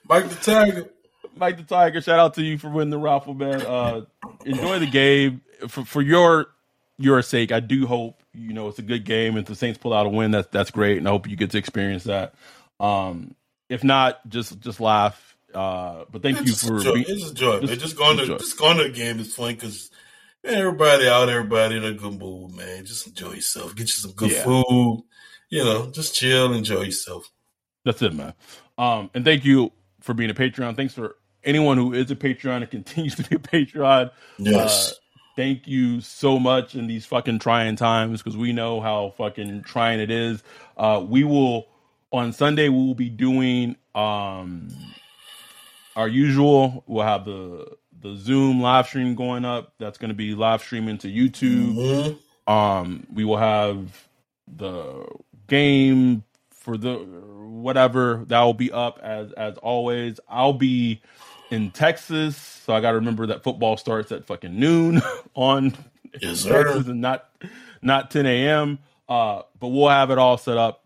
Mike 0.07 0.29
the 0.29 0.37
Tiger. 0.43 0.91
Mike 1.35 1.57
the 1.57 1.63
Tiger. 1.63 2.01
Shout 2.01 2.19
out 2.19 2.35
to 2.35 2.43
you 2.43 2.59
for 2.59 2.69
winning 2.69 2.91
the 2.91 2.99
raffle, 2.99 3.33
man. 3.33 3.61
Uh, 3.61 4.01
enjoy 4.45 4.77
the 4.77 4.85
game 4.85 5.41
for 5.67 5.83
for 5.83 6.03
your 6.03 6.49
your 6.97 7.21
sake. 7.21 7.51
I 7.51 7.59
do 7.59 7.87
hope 7.87 8.21
you 8.33 8.53
know 8.53 8.67
it's 8.67 8.79
a 8.79 8.83
good 8.83 9.05
game. 9.05 9.37
If 9.37 9.45
the 9.45 9.55
Saints 9.55 9.77
pull 9.77 9.93
out 9.93 10.05
a 10.05 10.09
win, 10.09 10.31
that's 10.31 10.47
that's 10.51 10.71
great, 10.71 10.97
and 10.97 11.07
I 11.07 11.11
hope 11.11 11.27
you 11.27 11.35
get 11.35 11.51
to 11.51 11.57
experience 11.57 12.05
that. 12.05 12.35
Um, 12.79 13.35
if 13.69 13.83
not, 13.83 14.27
just 14.29 14.59
just 14.59 14.79
laugh 14.79 15.35
uh, 15.55 16.03
but 16.11 16.21
thank 16.21 16.39
it's 16.41 16.63
you 16.63 16.79
for 16.79 16.93
being, 16.93 17.05
it's 17.07 17.31
a 17.31 17.33
joy. 17.33 17.61
Just, 17.61 17.79
just 17.79 17.97
going 17.97 18.17
to 18.17 18.25
just 18.25 18.59
going 18.59 18.77
to 18.77 18.83
the 18.83 18.89
game 18.89 19.19
is 19.19 19.33
fun 19.33 19.53
because 19.53 19.89
everybody 20.43 21.07
out, 21.07 21.29
everybody 21.29 21.77
in 21.77 21.85
a 21.85 21.93
good 21.93 22.19
mood, 22.19 22.53
man. 22.55 22.85
Just 22.85 23.07
enjoy 23.07 23.33
yourself. 23.33 23.73
Get 23.73 23.83
you 23.83 23.87
some 23.87 24.11
good 24.11 24.31
yeah. 24.31 24.43
food. 24.43 25.03
You 25.49 25.63
know, 25.63 25.89
just 25.91 26.13
chill, 26.13 26.53
enjoy 26.53 26.81
yourself. 26.81 27.31
That's 27.85 28.01
it, 28.01 28.13
man. 28.13 28.33
Um, 28.77 29.09
and 29.13 29.23
thank 29.23 29.45
you 29.45 29.71
for 30.01 30.13
being 30.13 30.29
a 30.29 30.33
Patreon. 30.33 30.75
Thanks 30.75 30.93
for 30.93 31.15
anyone 31.43 31.77
who 31.77 31.93
is 31.93 32.11
a 32.11 32.15
Patreon 32.15 32.57
and 32.57 32.69
continues 32.69 33.15
to 33.15 33.23
be 33.23 33.37
a 33.37 33.39
Patreon. 33.39 34.11
Yes. 34.37 34.91
Uh, 34.91 34.95
thank 35.35 35.67
you 35.67 36.01
so 36.01 36.39
much 36.39 36.75
in 36.75 36.87
these 36.87 37.05
fucking 37.05 37.39
trying 37.39 37.75
times 37.75 38.21
because 38.21 38.37
we 38.37 38.53
know 38.53 38.81
how 38.81 39.13
fucking 39.17 39.63
trying 39.63 39.99
it 39.99 40.11
is. 40.11 40.43
Uh, 40.77 41.03
we 41.07 41.23
will 41.23 41.67
on 42.11 42.33
Sunday 42.33 42.69
we 42.69 42.77
will 42.77 42.95
be 42.95 43.09
doing 43.09 43.75
um 43.93 44.69
our 45.95 46.07
usual. 46.07 46.83
We'll 46.87 47.05
have 47.05 47.25
the 47.25 47.77
the 48.01 48.15
Zoom 48.15 48.61
live 48.61 48.87
stream 48.87 49.15
going 49.15 49.45
up. 49.45 49.73
That's 49.79 49.97
going 49.97 50.09
to 50.09 50.15
be 50.15 50.35
live 50.35 50.61
streaming 50.61 50.97
to 50.99 51.07
YouTube. 51.07 51.75
Mm-hmm. 51.75 52.51
Um, 52.51 53.07
we 53.11 53.25
will 53.25 53.37
have 53.37 54.07
the 54.47 55.05
game 55.47 56.23
for 56.51 56.77
the 56.77 56.95
whatever 56.95 58.23
that 58.27 58.41
will 58.41 58.53
be 58.53 58.71
up 58.71 58.99
as 59.01 59.31
as 59.33 59.57
always. 59.57 60.19
I'll 60.29 60.53
be 60.53 61.01
in 61.51 61.71
Texas, 61.71 62.37
so 62.37 62.73
I 62.73 62.81
got 62.81 62.91
to 62.91 62.97
remember 62.97 63.27
that 63.27 63.43
football 63.43 63.77
starts 63.77 64.11
at 64.11 64.25
fucking 64.25 64.57
noon 64.59 65.01
on 65.35 65.75
yes, 66.21 66.43
Texas 66.43 66.87
and 66.87 67.01
not 67.01 67.29
not 67.81 68.11
10 68.11 68.25
a.m. 68.25 68.79
Uh, 69.07 69.43
but 69.59 69.67
we'll 69.67 69.89
have 69.89 70.11
it 70.11 70.17
all 70.17 70.37
set 70.37 70.57
up 70.57 70.83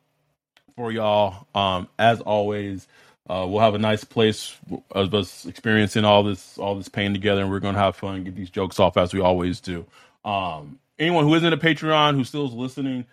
for 0.76 0.92
y'all. 0.92 1.48
Um, 1.56 1.88
as 1.98 2.22
always, 2.22 2.88
uh, 3.30 3.46
we'll 3.48 3.62
have 3.62 3.76
a 3.76 3.80
nice 3.80 4.04
place 4.04 4.58
of 4.92 5.14
us 5.14 5.46
experiencing 5.46 6.04
all 6.04 6.24
this 6.24 6.58
all 6.58 6.76
this 6.76 6.90
pain 6.90 7.14
together, 7.14 7.42
and 7.42 7.50
we're 7.50 7.60
gonna 7.60 7.78
have 7.78 7.96
fun, 7.96 8.24
get 8.24 8.36
these 8.36 8.50
jokes 8.50 8.80
off 8.80 8.98
as 8.98 9.14
we 9.14 9.22
always 9.22 9.60
do. 9.62 9.86
Um, 10.26 10.80
anyone 10.98 11.26
who 11.26 11.34
isn't 11.36 11.54
a 11.54 11.58
Patreon 11.58 12.16
who 12.16 12.24
still 12.24 12.48
is 12.48 12.54
listening, 12.54 13.06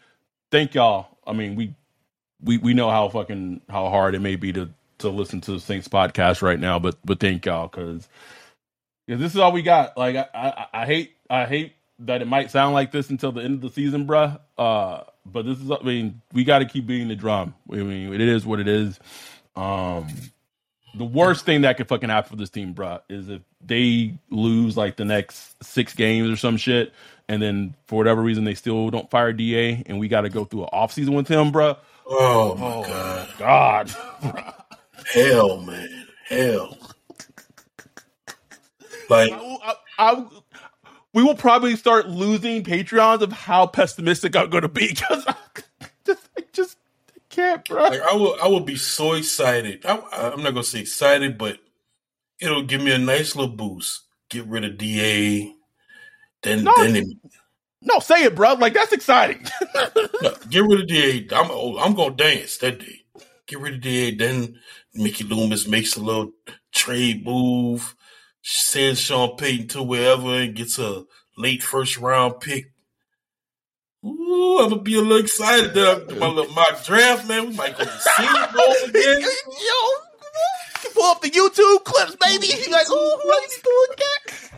thank 0.51 0.75
y'all. 0.75 1.09
I 1.27 1.33
mean, 1.33 1.55
we 1.55 1.75
we 2.43 2.59
we 2.59 2.75
know 2.75 2.91
how 2.91 3.09
fucking 3.09 3.61
how 3.69 3.89
hard 3.89 4.15
it 4.15 4.21
may 4.21 4.37
be 4.37 4.53
to 4.55 4.71
to 4.99 5.09
listen 5.09 5.41
to 5.43 5.53
the 5.53 5.61
Saints 5.61 5.89
podcast 5.89 6.43
right 6.43 6.59
now, 6.59 6.79
but 6.79 6.97
but 7.05 7.21
thank 7.21 7.47
y'all 7.47 7.69
because 7.69 8.09
this 9.07 9.35
is 9.35 9.39
all 9.39 9.53
we 9.53 9.63
got. 9.63 9.97
Like 9.97 10.17
I, 10.17 10.27
I, 10.35 10.67
I 10.83 10.87
hate 10.87 11.17
I 11.29 11.45
hate 11.47 11.75
that 12.01 12.23
it 12.23 12.27
might 12.27 12.51
sound 12.51 12.75
like 12.75 12.93
this 12.93 13.11
until 13.11 13.33
the 13.33 13.43
end 13.43 13.55
of 13.55 13.61
the 13.61 13.71
season, 13.71 14.07
bruh. 14.07 14.39
Uh, 14.59 15.03
but 15.25 15.45
this 15.45 15.59
is 15.59 15.71
I 15.71 15.83
mean 15.83 16.21
we 16.33 16.45
got 16.45 16.61
to 16.61 16.67
keep 16.67 16.87
beating 16.87 17.09
the 17.09 17.17
drum. 17.17 17.55
I 17.71 17.77
mean 17.77 18.13
it 18.13 18.21
is 18.21 18.45
what 18.47 18.61
it 18.61 18.69
is. 18.69 18.99
Um, 19.55 20.09
the 20.97 21.05
worst 21.05 21.45
thing 21.45 21.63
that 21.63 21.77
could 21.77 21.89
fucking 21.89 22.09
happen 22.09 22.31
for 22.31 22.37
this 22.37 22.51
team, 22.51 22.73
bro, 22.73 23.01
is 23.09 23.29
if 23.29 23.43
they 23.65 24.19
lose 24.31 24.77
like 24.77 24.97
the 24.97 25.05
next 25.05 25.63
six 25.63 25.95
games 25.95 26.31
or 26.31 26.37
some 26.37 26.57
shit, 26.57 26.93
and 27.29 27.43
then 27.43 27.75
for 27.87 27.97
whatever 27.97 28.23
reason 28.23 28.45
they 28.45 28.55
still 28.55 28.91
don't 28.91 29.11
fire 29.11 29.33
Da, 29.33 29.83
and 29.87 29.99
we 29.99 30.09
got 30.09 30.23
to 30.23 30.31
go 30.31 30.45
through 30.45 30.63
an 30.63 30.69
off 30.73 30.93
season 30.93 31.15
with 31.15 31.29
him, 31.29 31.53
bro. 31.53 31.77
Oh 32.07 32.55
my 32.55 32.75
oh, 32.77 32.83
god, 33.39 33.95
God, 33.95 34.55
hell, 35.13 35.61
man, 35.61 36.07
hell. 36.27 36.79
Like, 39.09 39.33
I, 39.33 39.39
I, 39.39 39.75
I, 39.99 40.27
we 41.13 41.23
will 41.23 41.35
probably 41.35 41.77
start 41.77 42.09
losing 42.09 42.63
Patreons 42.63 43.23
of 43.23 43.33
how 43.33 43.67
pessimistic 43.67 44.37
I'm 44.37 44.51
going 44.51 44.63
to 44.63 44.69
be 44.69 44.89
because 44.89 45.25
just, 46.05 46.29
just 46.53 46.79
can't, 47.37 47.65
bro. 47.65 47.85
Like 47.85 48.01
I 48.01 48.15
will, 48.15 48.37
I 48.43 48.49
will 48.49 48.61
be 48.61 48.77
so 48.77 49.13
excited. 49.13 49.85
I, 49.85 49.99
am 50.33 50.43
not 50.43 50.55
gonna 50.55 50.65
say 50.65 50.81
excited, 50.81 51.37
but 51.39 51.59
it'll 52.41 52.63
give 52.63 52.83
me 52.83 52.93
a 52.93 52.99
nice 52.99 53.37
little 53.37 53.55
boost. 53.55 54.03
Get 54.31 54.47
rid 54.47 54.65
of 54.65 54.79
Da, 54.79 55.55
then 56.43 56.65
no, 56.65 56.75
then 56.77 56.97
it, 56.97 57.07
no, 57.83 57.99
say 58.01 58.25
it, 58.25 58.35
bro. 58.35 58.55
Like 58.55 58.75
that's 58.75 58.93
exciting. 58.93 59.47
no, 60.23 60.35
get 60.49 60.65
rid 60.65 60.81
of 60.81 60.89
Da. 60.89 61.37
I'm, 61.37 61.79
I'm 61.79 61.95
gonna 61.95 62.15
dance 62.15 62.57
that 62.59 62.81
day. 62.81 63.05
Get 63.47 63.61
rid 63.61 63.75
of 63.75 63.81
Da. 63.81 64.17
Then 64.17 64.59
Mickey 64.95 65.25
Loomis 65.25 65.67
makes 65.67 65.97
a 65.97 66.01
little 66.01 66.33
trade 66.73 67.25
move, 67.25 67.95
sends 68.43 69.01
Sean 69.01 69.37
Payton 69.37 69.69
to 69.69 69.83
wherever 69.83 70.35
and 70.35 70.55
gets 70.55 70.79
a 70.79 71.05
late 71.37 71.63
first 71.63 71.99
round 71.99 72.41
pick 72.41 72.73
Ooh, 74.07 74.59
I'm 74.61 74.71
gonna 74.71 74.83
be 74.83 74.95
a 74.95 75.01
little 75.01 75.25
excited 75.25 75.75
that 75.75 76.19
my 76.19 76.29
little 76.29 76.53
mock 76.53 76.85
draft, 76.85 77.27
man. 77.27 77.49
We 77.49 77.57
might 77.57 77.77
go 77.77 77.85
to 77.85 78.01
Senior 78.17 78.49
Bowl 78.55 78.75
again. 78.89 79.21
Yo, 79.21 80.91
pull 80.95 81.05
up 81.05 81.21
the 81.23 81.31
YouTube 81.31 81.85
clips, 81.85 82.17
baby. 82.25 82.47
He's 82.47 82.69
like, 82.69 82.89
ooh, 82.89 83.19
what 83.25 83.45
is 83.45 83.61
doing 83.63 83.97
that? 83.97 84.51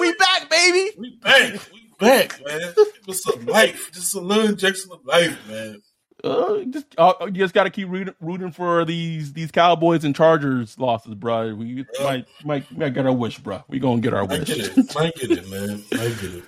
We 0.00 0.14
back, 0.14 0.50
baby. 0.50 0.90
We 0.98 1.18
back. 1.22 1.60
We 1.72 1.92
back, 2.00 2.44
man. 2.44 2.74
Just 3.06 3.22
some 3.24 3.46
life. 3.46 3.92
Just 3.92 4.14
a 4.14 4.20
little 4.20 4.48
injection 4.48 4.90
of 4.92 5.04
life, 5.04 5.38
man. 5.48 5.80
Uh, 6.22 6.64
just 6.64 6.86
uh, 6.98 7.14
you 7.22 7.30
just 7.32 7.54
got 7.54 7.64
to 7.64 7.70
keep 7.70 7.88
rooting, 7.88 8.14
rooting, 8.20 8.52
for 8.52 8.84
these 8.84 9.32
these 9.32 9.50
Cowboys 9.50 10.04
and 10.04 10.14
Chargers 10.14 10.78
losses, 10.78 11.14
bro. 11.14 11.54
We 11.54 11.66
yeah. 11.66 11.84
might 12.02 12.26
might 12.44 12.76
might 12.76 12.94
get 12.94 13.06
our 13.06 13.12
wish, 13.12 13.38
bro. 13.38 13.62
We 13.68 13.78
gonna 13.78 14.00
get 14.00 14.12
our 14.12 14.26
might 14.26 14.40
wish. 14.40 14.48
Get 14.48 14.78
it. 14.78 14.94
Might 14.94 15.14
get 15.14 15.30
it, 15.30 15.48
man. 15.48 15.82
Might 15.92 16.20
get 16.20 16.34
it. 16.34 16.44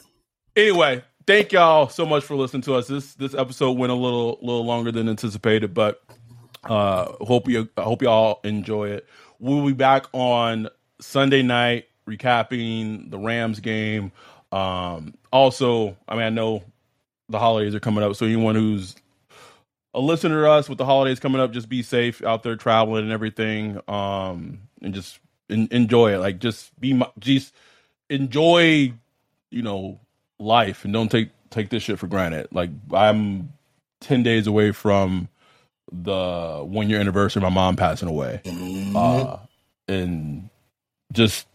Anyway, 0.55 1.03
thank 1.27 1.53
y'all 1.53 1.89
so 1.89 2.05
much 2.05 2.25
for 2.25 2.37
listening 2.37 2.63
to 2.63 2.75
us. 2.75 2.87
This 2.89 3.15
this 3.15 3.35
episode 3.35 3.79
went 3.79 3.93
a 3.93 3.97
little 3.97 4.39
little 4.43 4.65
longer 4.65 4.93
than 4.93 5.09
anticipated, 5.09 5.75
but 5.75 6.03
uh 6.65 7.13
hope 7.21 7.49
you 7.49 7.69
I 7.77 7.83
hope 7.83 8.03
y'all 8.03 8.41
enjoy 8.45 8.91
it. 8.91 9.09
We'll 9.39 9.67
be 9.67 9.73
back 9.73 10.07
on 10.13 10.69
Sunday 11.01 11.43
night 11.43 11.87
recapping 12.07 13.11
the 13.11 13.19
Rams 13.19 13.61
game. 13.61 14.13
Um 14.51 15.15
also, 15.33 15.97
I 16.09 16.15
mean 16.15 16.25
I 16.25 16.31
know 16.31 16.63
the 17.29 17.39
holidays 17.39 17.75
are 17.75 17.81
coming 17.81 18.05
up, 18.05 18.15
so 18.17 18.27
anyone 18.27 18.55
who's 18.55 18.95
a 19.95 20.01
listener 20.01 20.43
to 20.43 20.51
us 20.51 20.69
with 20.69 20.79
the 20.79 20.85
holidays 20.85 21.21
coming 21.21 21.41
up, 21.41 21.53
just 21.53 21.69
be 21.69 21.83
safe 21.83 22.23
out 22.25 22.43
there 22.43 22.57
traveling 22.57 23.05
and 23.05 23.13
everything. 23.13 23.81
Um 23.89 24.61
and 24.81 24.95
just 24.95 25.19
in, 25.49 25.69
enjoy 25.71 26.15
it. 26.15 26.19
Like 26.19 26.39
just 26.39 26.79
be 26.81 27.01
just 27.19 27.55
enjoy, 28.11 28.93
you 29.51 29.63
know, 29.63 30.01
life 30.39 30.85
and 30.85 30.93
don't 30.93 31.11
take 31.11 31.31
take 31.51 31.71
this 31.71 31.83
shit 31.83 31.99
for 31.99 32.07
granted. 32.07 32.49
Like 32.51 32.71
I'm 32.93 33.53
ten 34.01 34.23
days 34.23 34.47
away 34.47 34.73
from 34.73 35.29
the 35.93 36.63
one 36.65 36.89
year 36.89 36.99
anniversary 36.99 37.41
of 37.41 37.45
my 37.45 37.55
mom 37.55 37.77
passing 37.77 38.09
away, 38.09 38.41
mm-hmm. 38.45 38.97
uh, 38.97 39.37
and 39.89 40.49
just 41.13 41.47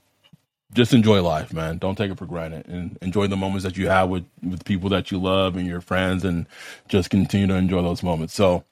just 0.73 0.93
enjoy 0.93 1.21
life, 1.21 1.53
man. 1.53 1.77
Don't 1.77 1.97
take 1.97 2.11
it 2.11 2.17
for 2.17 2.25
granted, 2.25 2.67
and 2.67 2.97
enjoy 3.01 3.27
the 3.27 3.37
moments 3.37 3.63
that 3.63 3.77
you 3.77 3.87
have 3.87 4.09
with 4.09 4.25
with 4.43 4.65
people 4.65 4.89
that 4.89 5.11
you 5.11 5.17
love 5.17 5.55
and 5.55 5.65
your 5.65 5.81
friends, 5.81 6.23
and 6.23 6.45
just 6.87 7.09
continue 7.09 7.47
to 7.47 7.55
enjoy 7.55 7.81
those 7.81 8.03
moments. 8.03 8.33
So, 8.33 8.63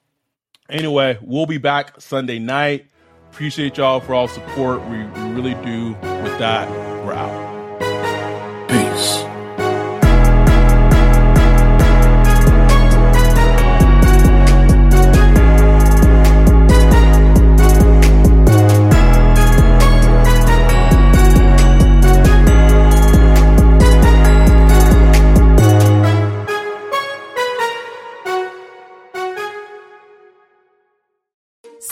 anyway, 0.68 1.18
we'll 1.22 1.46
be 1.46 1.58
back 1.58 2.00
Sunday 2.00 2.38
night. 2.38 2.86
Appreciate 3.30 3.76
y'all 3.76 4.00
for 4.00 4.14
all 4.14 4.28
support. 4.28 4.80
We, 4.88 4.98
we 4.98 5.30
really 5.30 5.54
do. 5.64 5.90
With 6.22 6.38
that, 6.38 6.68
we're 7.04 7.12
out. 7.12 7.45